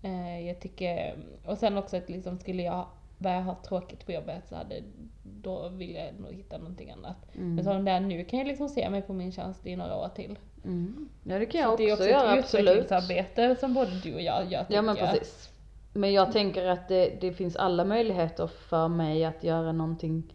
Eh, 0.06 0.48
jag 0.48 0.60
tycker, 0.60 1.16
och 1.46 1.58
sen 1.58 1.78
också 1.78 1.98
att 1.98 2.10
liksom 2.10 2.38
skulle 2.40 2.64
jag 2.64 2.86
börja 3.18 3.42
ha 3.42 3.56
tråkigt 3.56 4.06
på 4.06 4.12
jobbet 4.12 4.44
så 4.50 4.56
hade, 4.56 4.76
då 5.24 5.70
vill 5.70 5.96
jag 5.96 6.20
nog 6.20 6.34
hitta 6.34 6.58
någonting 6.58 6.92
annat. 6.92 7.36
Mm. 7.36 7.56
Men 7.56 7.64
som 7.64 7.86
det 7.86 7.92
är 7.92 8.00
nu 8.00 8.24
kan 8.26 8.40
jag 8.40 8.48
liksom 8.48 8.70
se 8.70 8.90
mig 8.90 9.02
på 9.02 9.14
min 9.14 9.32
tjänst 9.32 9.66
i 9.68 9.76
några 9.76 9.96
år 9.96 10.10
till. 10.16 10.40
Mm. 10.64 11.10
Ja 11.24 11.40
det 11.40 11.46
kan 11.46 11.62
Så 11.62 11.68
jag 11.70 11.78
det 11.78 11.84
är 11.90 11.94
också, 11.94 12.04
också 12.04 12.10
göra 12.12 12.34
ett 12.34 12.40
absolut. 12.46 12.70
utvecklingsarbete 12.70 13.56
som 13.56 13.74
både 13.74 13.92
du 14.04 14.14
och 14.14 14.22
jag 14.22 14.52
gör 14.52 14.66
Ja 14.70 14.82
men 14.82 14.96
jag. 14.96 15.10
precis. 15.10 15.50
Men 15.94 16.14
jag 16.14 16.32
tänker 16.32 16.66
att 16.68 16.88
det, 16.88 17.22
det 17.22 17.34
finns 17.34 17.56
alla 17.56 17.86
möjligheter 17.86 18.48
för 18.48 18.88
mig 18.88 19.26
att 19.26 19.44
göra 19.44 19.72
någonting 19.72 20.34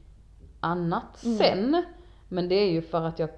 annat 0.61 1.25
Mm. 1.25 1.39
sen. 1.39 1.83
Men 2.29 2.49
det 2.49 2.55
är 2.55 2.71
ju 2.71 2.83
för 2.83 3.03
att 3.03 3.18
jag 3.18 3.31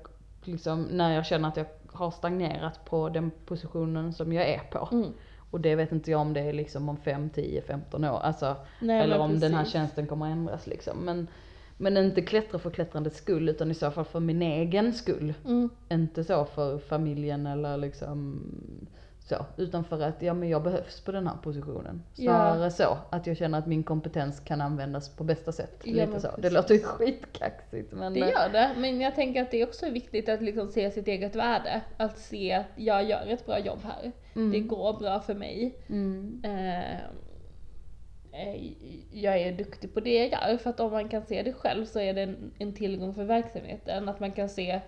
liksom, 0.44 0.82
när 0.82 1.14
jag 1.14 1.26
känner 1.26 1.48
att 1.48 1.56
jag 1.56 1.66
har 1.92 2.10
stagnerat 2.10 2.84
på 2.84 3.08
den 3.08 3.30
positionen 3.46 4.12
som 4.12 4.32
jag 4.32 4.48
är 4.48 4.58
på. 4.58 4.88
Mm. 4.92 5.12
Och 5.52 5.60
det 5.60 5.74
vet 5.74 5.92
inte 5.92 6.10
jag 6.10 6.20
om 6.20 6.32
det 6.32 6.40
är 6.40 6.52
liksom 6.52 6.88
om 6.88 6.96
5, 6.96 7.30
10, 7.30 7.62
15 7.62 8.04
år. 8.04 8.18
Alltså, 8.18 8.56
Nej, 8.80 9.00
eller 9.00 9.18
om 9.18 9.38
den 9.38 9.52
här 9.54 9.58
precis. 9.58 9.72
tjänsten 9.72 10.06
kommer 10.06 10.26
att 10.26 10.32
ändras 10.32 10.66
liksom. 10.66 10.98
Men, 10.98 11.28
men 11.76 11.96
inte 11.96 12.22
klättra 12.22 12.58
för 12.58 12.70
klättrandets 12.70 13.16
skull 13.16 13.48
utan 13.48 13.70
i 13.70 13.74
så 13.74 13.90
fall 13.90 14.04
för 14.04 14.20
min 14.20 14.42
egen 14.42 14.92
skull. 14.92 15.34
Mm. 15.44 15.70
Inte 15.88 16.24
så 16.24 16.44
för 16.44 16.78
familjen 16.78 17.46
eller 17.46 17.76
liksom 17.76 18.42
så. 19.28 19.46
Utan 19.56 19.84
för 19.84 20.00
att 20.00 20.22
ja, 20.22 20.34
men 20.34 20.48
jag 20.48 20.62
behövs 20.62 21.00
på 21.00 21.12
den 21.12 21.26
här 21.26 21.36
positionen. 21.42 22.02
Ja. 22.14 22.32
Snarare 22.32 22.70
så 22.70 22.98
att 23.10 23.26
jag 23.26 23.36
känner 23.36 23.58
att 23.58 23.66
min 23.66 23.82
kompetens 23.82 24.40
kan 24.40 24.60
användas 24.60 25.16
på 25.16 25.24
bästa 25.24 25.52
sätt. 25.52 25.80
Ja, 25.84 26.06
Lite 26.06 26.20
så. 26.20 26.28
Det 26.38 26.50
låter 26.50 26.74
ju 26.74 26.80
skitkaxigt 26.80 27.92
men 27.92 28.14
Det 28.14 28.20
gör 28.20 28.48
det, 28.52 28.70
men 28.76 29.00
jag 29.00 29.14
tänker 29.14 29.42
att 29.42 29.50
det 29.50 29.64
också 29.64 29.86
är 29.86 29.90
viktigt 29.90 30.28
att 30.28 30.42
liksom 30.42 30.68
se 30.68 30.90
sitt 30.90 31.08
eget 31.08 31.36
värde. 31.36 31.80
Att 31.96 32.18
se 32.18 32.52
att 32.52 32.66
jag 32.76 33.04
gör 33.04 33.26
ett 33.26 33.46
bra 33.46 33.58
jobb 33.58 33.78
här. 33.84 34.12
Mm. 34.34 34.52
Det 34.52 34.60
går 34.60 34.98
bra 34.98 35.20
för 35.20 35.34
mig. 35.34 35.78
mm. 35.88 36.42
Eh, 36.44 36.92
eh, 38.32 38.72
jag 39.12 39.38
är 39.38 39.52
duktig 39.52 39.94
på 39.94 40.00
det 40.00 40.14
jag 40.14 40.50
gör, 40.50 40.56
för 40.56 40.70
att 40.70 40.80
om 40.80 40.92
man 40.92 41.08
kan 41.08 41.22
se 41.22 41.42
det 41.42 41.52
själv 41.52 41.84
så 41.84 42.00
är 42.00 42.14
det 42.14 42.22
en, 42.22 42.52
en 42.58 42.74
tillgång 42.74 43.14
för 43.14 43.24
verksamheten. 43.24 44.08
Att 44.08 44.20
man 44.20 44.32
kan 44.32 44.48
se 44.48 44.80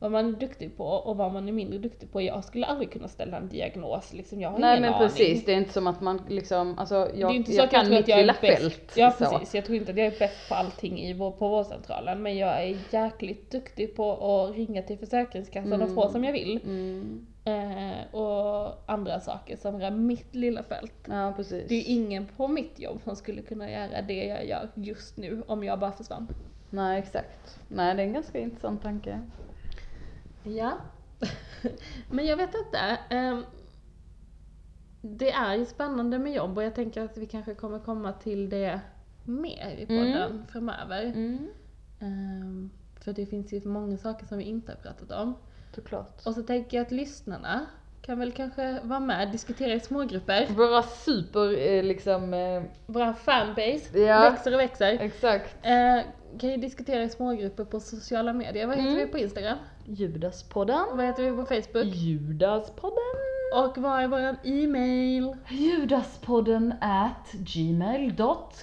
vad 0.00 0.10
man 0.12 0.28
är 0.28 0.32
duktig 0.38 0.76
på 0.76 0.84
och 0.86 1.16
vad 1.16 1.32
man 1.32 1.48
är 1.48 1.52
mindre 1.52 1.78
duktig 1.78 2.12
på. 2.12 2.22
Jag 2.22 2.44
skulle 2.44 2.66
aldrig 2.66 2.92
kunna 2.92 3.08
ställa 3.08 3.36
en 3.36 3.48
diagnos, 3.48 4.12
liksom. 4.12 4.40
jag 4.40 4.50
har 4.50 4.58
Nej 4.58 4.70
ingen 4.78 4.82
men 4.82 4.94
aning. 4.94 5.08
precis, 5.08 5.44
det 5.44 5.52
är 5.52 5.56
inte 5.56 5.72
som 5.72 5.86
att 5.86 6.00
man 6.00 6.20
liksom, 6.28 6.78
alltså 6.78 6.94
jag, 6.94 7.30
det 7.30 7.34
är 7.34 7.36
inte 7.36 7.50
så 7.52 7.56
jag 7.58 7.64
jag 7.64 7.70
kan 7.70 7.90
mitt 7.90 8.08
är 8.08 8.16
lilla 8.16 8.34
fält. 8.34 8.92
Ja 8.96 9.10
så. 9.10 9.24
precis, 9.24 9.54
jag 9.54 9.64
tror 9.64 9.76
inte 9.78 9.90
att 9.92 9.98
jag 9.98 10.06
är 10.06 10.18
bäst 10.18 10.48
på 10.48 10.54
allting 10.54 10.98
i 11.00 11.12
vår, 11.14 11.30
på 11.30 11.48
vårdcentralen 11.48 12.22
men 12.22 12.36
jag 12.38 12.62
är 12.64 12.76
jäkligt 12.90 13.50
duktig 13.50 13.96
på 13.96 14.12
att 14.12 14.56
ringa 14.56 14.82
till 14.82 14.98
Försäkringskassan 14.98 15.82
och 15.82 15.94
få 15.94 16.00
Mm. 16.00 16.12
som 16.12 16.24
jag 16.24 16.32
vill. 16.32 16.60
Mm. 16.64 17.26
Eh, 17.44 18.14
och 18.14 18.82
andra 18.86 19.20
saker 19.20 19.56
som 19.56 19.80
rör 19.80 19.90
mitt 19.90 20.34
lilla 20.34 20.62
fält. 20.62 20.92
Ja 21.08 21.32
precis. 21.36 21.64
Det 21.68 21.74
är 21.74 21.84
ingen 21.86 22.26
på 22.36 22.48
mitt 22.48 22.80
jobb 22.80 23.00
som 23.04 23.16
skulle 23.16 23.42
kunna 23.42 23.70
göra 23.70 24.02
det 24.02 24.24
jag 24.24 24.46
gör 24.46 24.68
just 24.74 25.16
nu 25.16 25.42
om 25.46 25.64
jag 25.64 25.78
bara 25.78 25.92
försvann. 25.92 26.28
Nej 26.70 26.98
exakt. 26.98 27.58
Nej 27.68 27.94
det 27.94 28.02
är 28.02 28.06
en 28.06 28.12
ganska 28.12 28.38
intressant 28.38 28.82
tanke. 28.82 29.20
Ja. 30.42 30.72
Men 32.10 32.26
jag 32.26 32.36
vet 32.36 32.54
inte. 32.54 32.78
ehm, 33.10 33.44
det 35.02 35.30
är 35.30 35.54
ju 35.54 35.64
spännande 35.64 36.18
med 36.18 36.32
jobb 36.32 36.58
och 36.58 36.64
jag 36.64 36.74
tänker 36.74 37.02
att 37.04 37.16
vi 37.16 37.26
kanske 37.26 37.54
kommer 37.54 37.78
komma 37.78 38.12
till 38.12 38.48
det 38.48 38.80
mer 39.24 39.76
i 39.78 39.86
podden 39.86 40.44
framöver. 40.52 41.02
Mm. 41.02 41.48
Ehm, 42.00 42.70
för 43.04 43.12
det 43.12 43.26
finns 43.26 43.52
ju 43.52 43.68
många 43.68 43.96
saker 43.96 44.26
som 44.26 44.38
vi 44.38 44.44
inte 44.44 44.72
har 44.72 44.76
pratat 44.76 45.10
om. 45.10 45.34
Såklart. 45.74 46.26
Och 46.26 46.34
så 46.34 46.42
tänker 46.42 46.76
jag 46.76 46.84
att 46.86 46.92
lyssnarna 46.92 47.66
kan 48.02 48.18
väl 48.18 48.32
kanske 48.32 48.80
vara 48.82 49.00
med 49.00 49.26
och 49.26 49.32
diskutera 49.32 49.72
i 49.74 49.80
smågrupper. 49.80 50.46
Våra 50.50 50.82
super 50.82 51.58
eh, 51.58 51.82
liksom, 51.84 52.34
eh, 52.34 52.62
Vår 52.86 53.12
fanbase 53.12 53.98
Ja. 53.98 54.30
växer 54.30 54.54
och 54.54 54.60
växer. 54.60 54.98
exakt. 55.00 55.56
Eh, 55.62 56.00
kan 56.40 56.50
ju 56.50 56.56
diskutera 56.56 57.02
i 57.02 57.08
smågrupper 57.08 57.64
på 57.64 57.80
sociala 57.80 58.32
medier. 58.32 58.66
Vad 58.66 58.76
heter 58.76 58.90
Mm. 58.90 59.06
vi 59.06 59.12
på 59.12 59.18
Instagram? 59.18 59.58
Judaspodden. 59.94 60.84
Vad 60.92 61.06
heter 61.06 61.22
vi 61.22 61.30
på 61.36 61.44
Facebook? 61.44 61.94
Judaspodden. 61.94 63.16
Och 63.54 63.78
vad 63.78 64.02
är 64.02 64.08
våran 64.08 64.36
e-mail? 64.44 65.36
Judaspodden 65.48 66.74
at 66.80 67.32
gmail.com. 67.32 68.56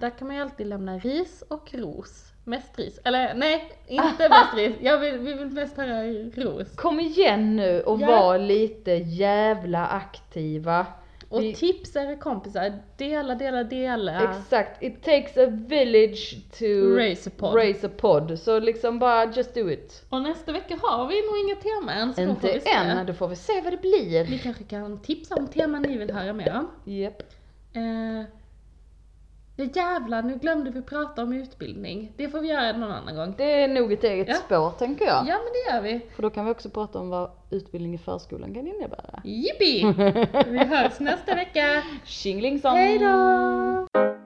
Där 0.00 0.10
kan 0.10 0.26
man 0.28 0.36
ju 0.36 0.42
alltid 0.42 0.66
lämna 0.66 0.98
ris 0.98 1.42
och 1.48 1.74
ros. 1.74 2.32
Mest 2.44 2.78
ris. 2.78 3.00
Eller 3.04 3.34
nej, 3.34 3.72
inte 3.86 4.08
mest 4.28 4.54
ris. 4.56 4.76
Jag 4.80 4.98
vill, 4.98 5.18
vi 5.18 5.32
vill 5.34 5.46
mest 5.52 5.76
höra 5.76 6.02
ros. 6.44 6.76
Kom 6.76 7.00
igen 7.00 7.56
nu 7.56 7.80
och 7.80 8.00
Ja. 8.00 8.06
var 8.06 8.38
lite 8.38 8.92
jävla 8.92 9.86
aktiva. 9.86 10.86
Och 11.32 11.42
Vi- 11.42 11.54
tips 11.54 11.96
era 11.96 12.16
kompisar, 12.16 12.72
dela, 12.96 13.34
dela, 13.34 13.64
dela. 13.64 14.22
Exakt, 14.38 14.82
it 14.82 15.02
takes 15.04 15.36
a 15.36 15.46
village 15.50 16.36
to 16.58 16.96
Raise 16.96 17.30
a 17.30 17.32
pod. 17.38 17.54
raise 17.54 17.86
a 17.86 17.90
pod. 17.96 18.38
Så 18.38 18.58
liksom 18.60 18.98
bara 18.98 19.24
just 19.32 19.54
do 19.54 19.70
it. 19.70 20.04
Och 20.08 20.22
nästa 20.22 20.52
vecka 20.52 20.78
har 20.82 21.06
vi 21.08 21.14
nog 21.26 21.38
inga 21.48 21.56
teman, 21.56 22.14
så 22.14 22.20
då 22.20 22.26
får 22.26 22.30
Inte 22.34 22.52
vi 22.52 22.60
se. 22.60 22.70
än, 22.70 23.06
då 23.06 23.12
får 23.12 23.28
vi 23.28 23.36
se 23.36 23.60
vad 23.60 23.72
det 23.72 23.80
blir. 23.80 24.24
Ni 24.30 24.38
kanske 24.38 24.64
kan 24.64 24.98
tipsa 25.02 25.34
om 25.34 25.46
teman 25.46 25.82
ni 25.82 25.98
vill 25.98 26.10
höra 26.10 26.32
mer 26.32 26.56
om. 26.58 26.92
Japp. 26.92 27.22
Eh, 27.72 28.24
ja 29.64 29.82
jävlar, 29.82 30.22
nu 30.22 30.38
glömde 30.38 30.70
vi 30.70 30.82
prata 30.82 31.22
om 31.22 31.32
utbildning. 31.32 32.12
Det 32.16 32.28
får 32.28 32.40
vi 32.40 32.48
göra 32.48 32.72
någon 32.78 32.92
annan 32.92 33.16
gång. 33.16 33.34
Det 33.38 33.62
är 33.62 33.68
nog 33.68 33.92
ett 33.92 34.04
eget 34.04 34.28
Ja. 34.28 34.34
spår 34.34 34.70
tänker 34.70 35.04
jag. 35.04 35.14
Ja 35.28 35.34
men 35.38 35.52
det 35.52 35.74
gör 35.74 35.82
vi. 35.82 36.00
För 36.16 36.22
då 36.22 36.30
kan 36.30 36.44
vi 36.44 36.50
också 36.52 36.70
prata 36.70 36.98
om 36.98 37.08
vad 37.10 37.30
utbildning 37.50 37.94
i 37.94 37.98
förskolan 37.98 38.54
kan 38.54 38.66
innebära. 38.66 39.20
Jippi! 39.24 39.82
Vi 40.50 40.58
hörs 40.58 41.00
nästa 41.00 41.34
vecka. 41.34 41.82
Tjingelingson! 42.04 42.72
Hej 42.76 42.98
då! 42.98 44.21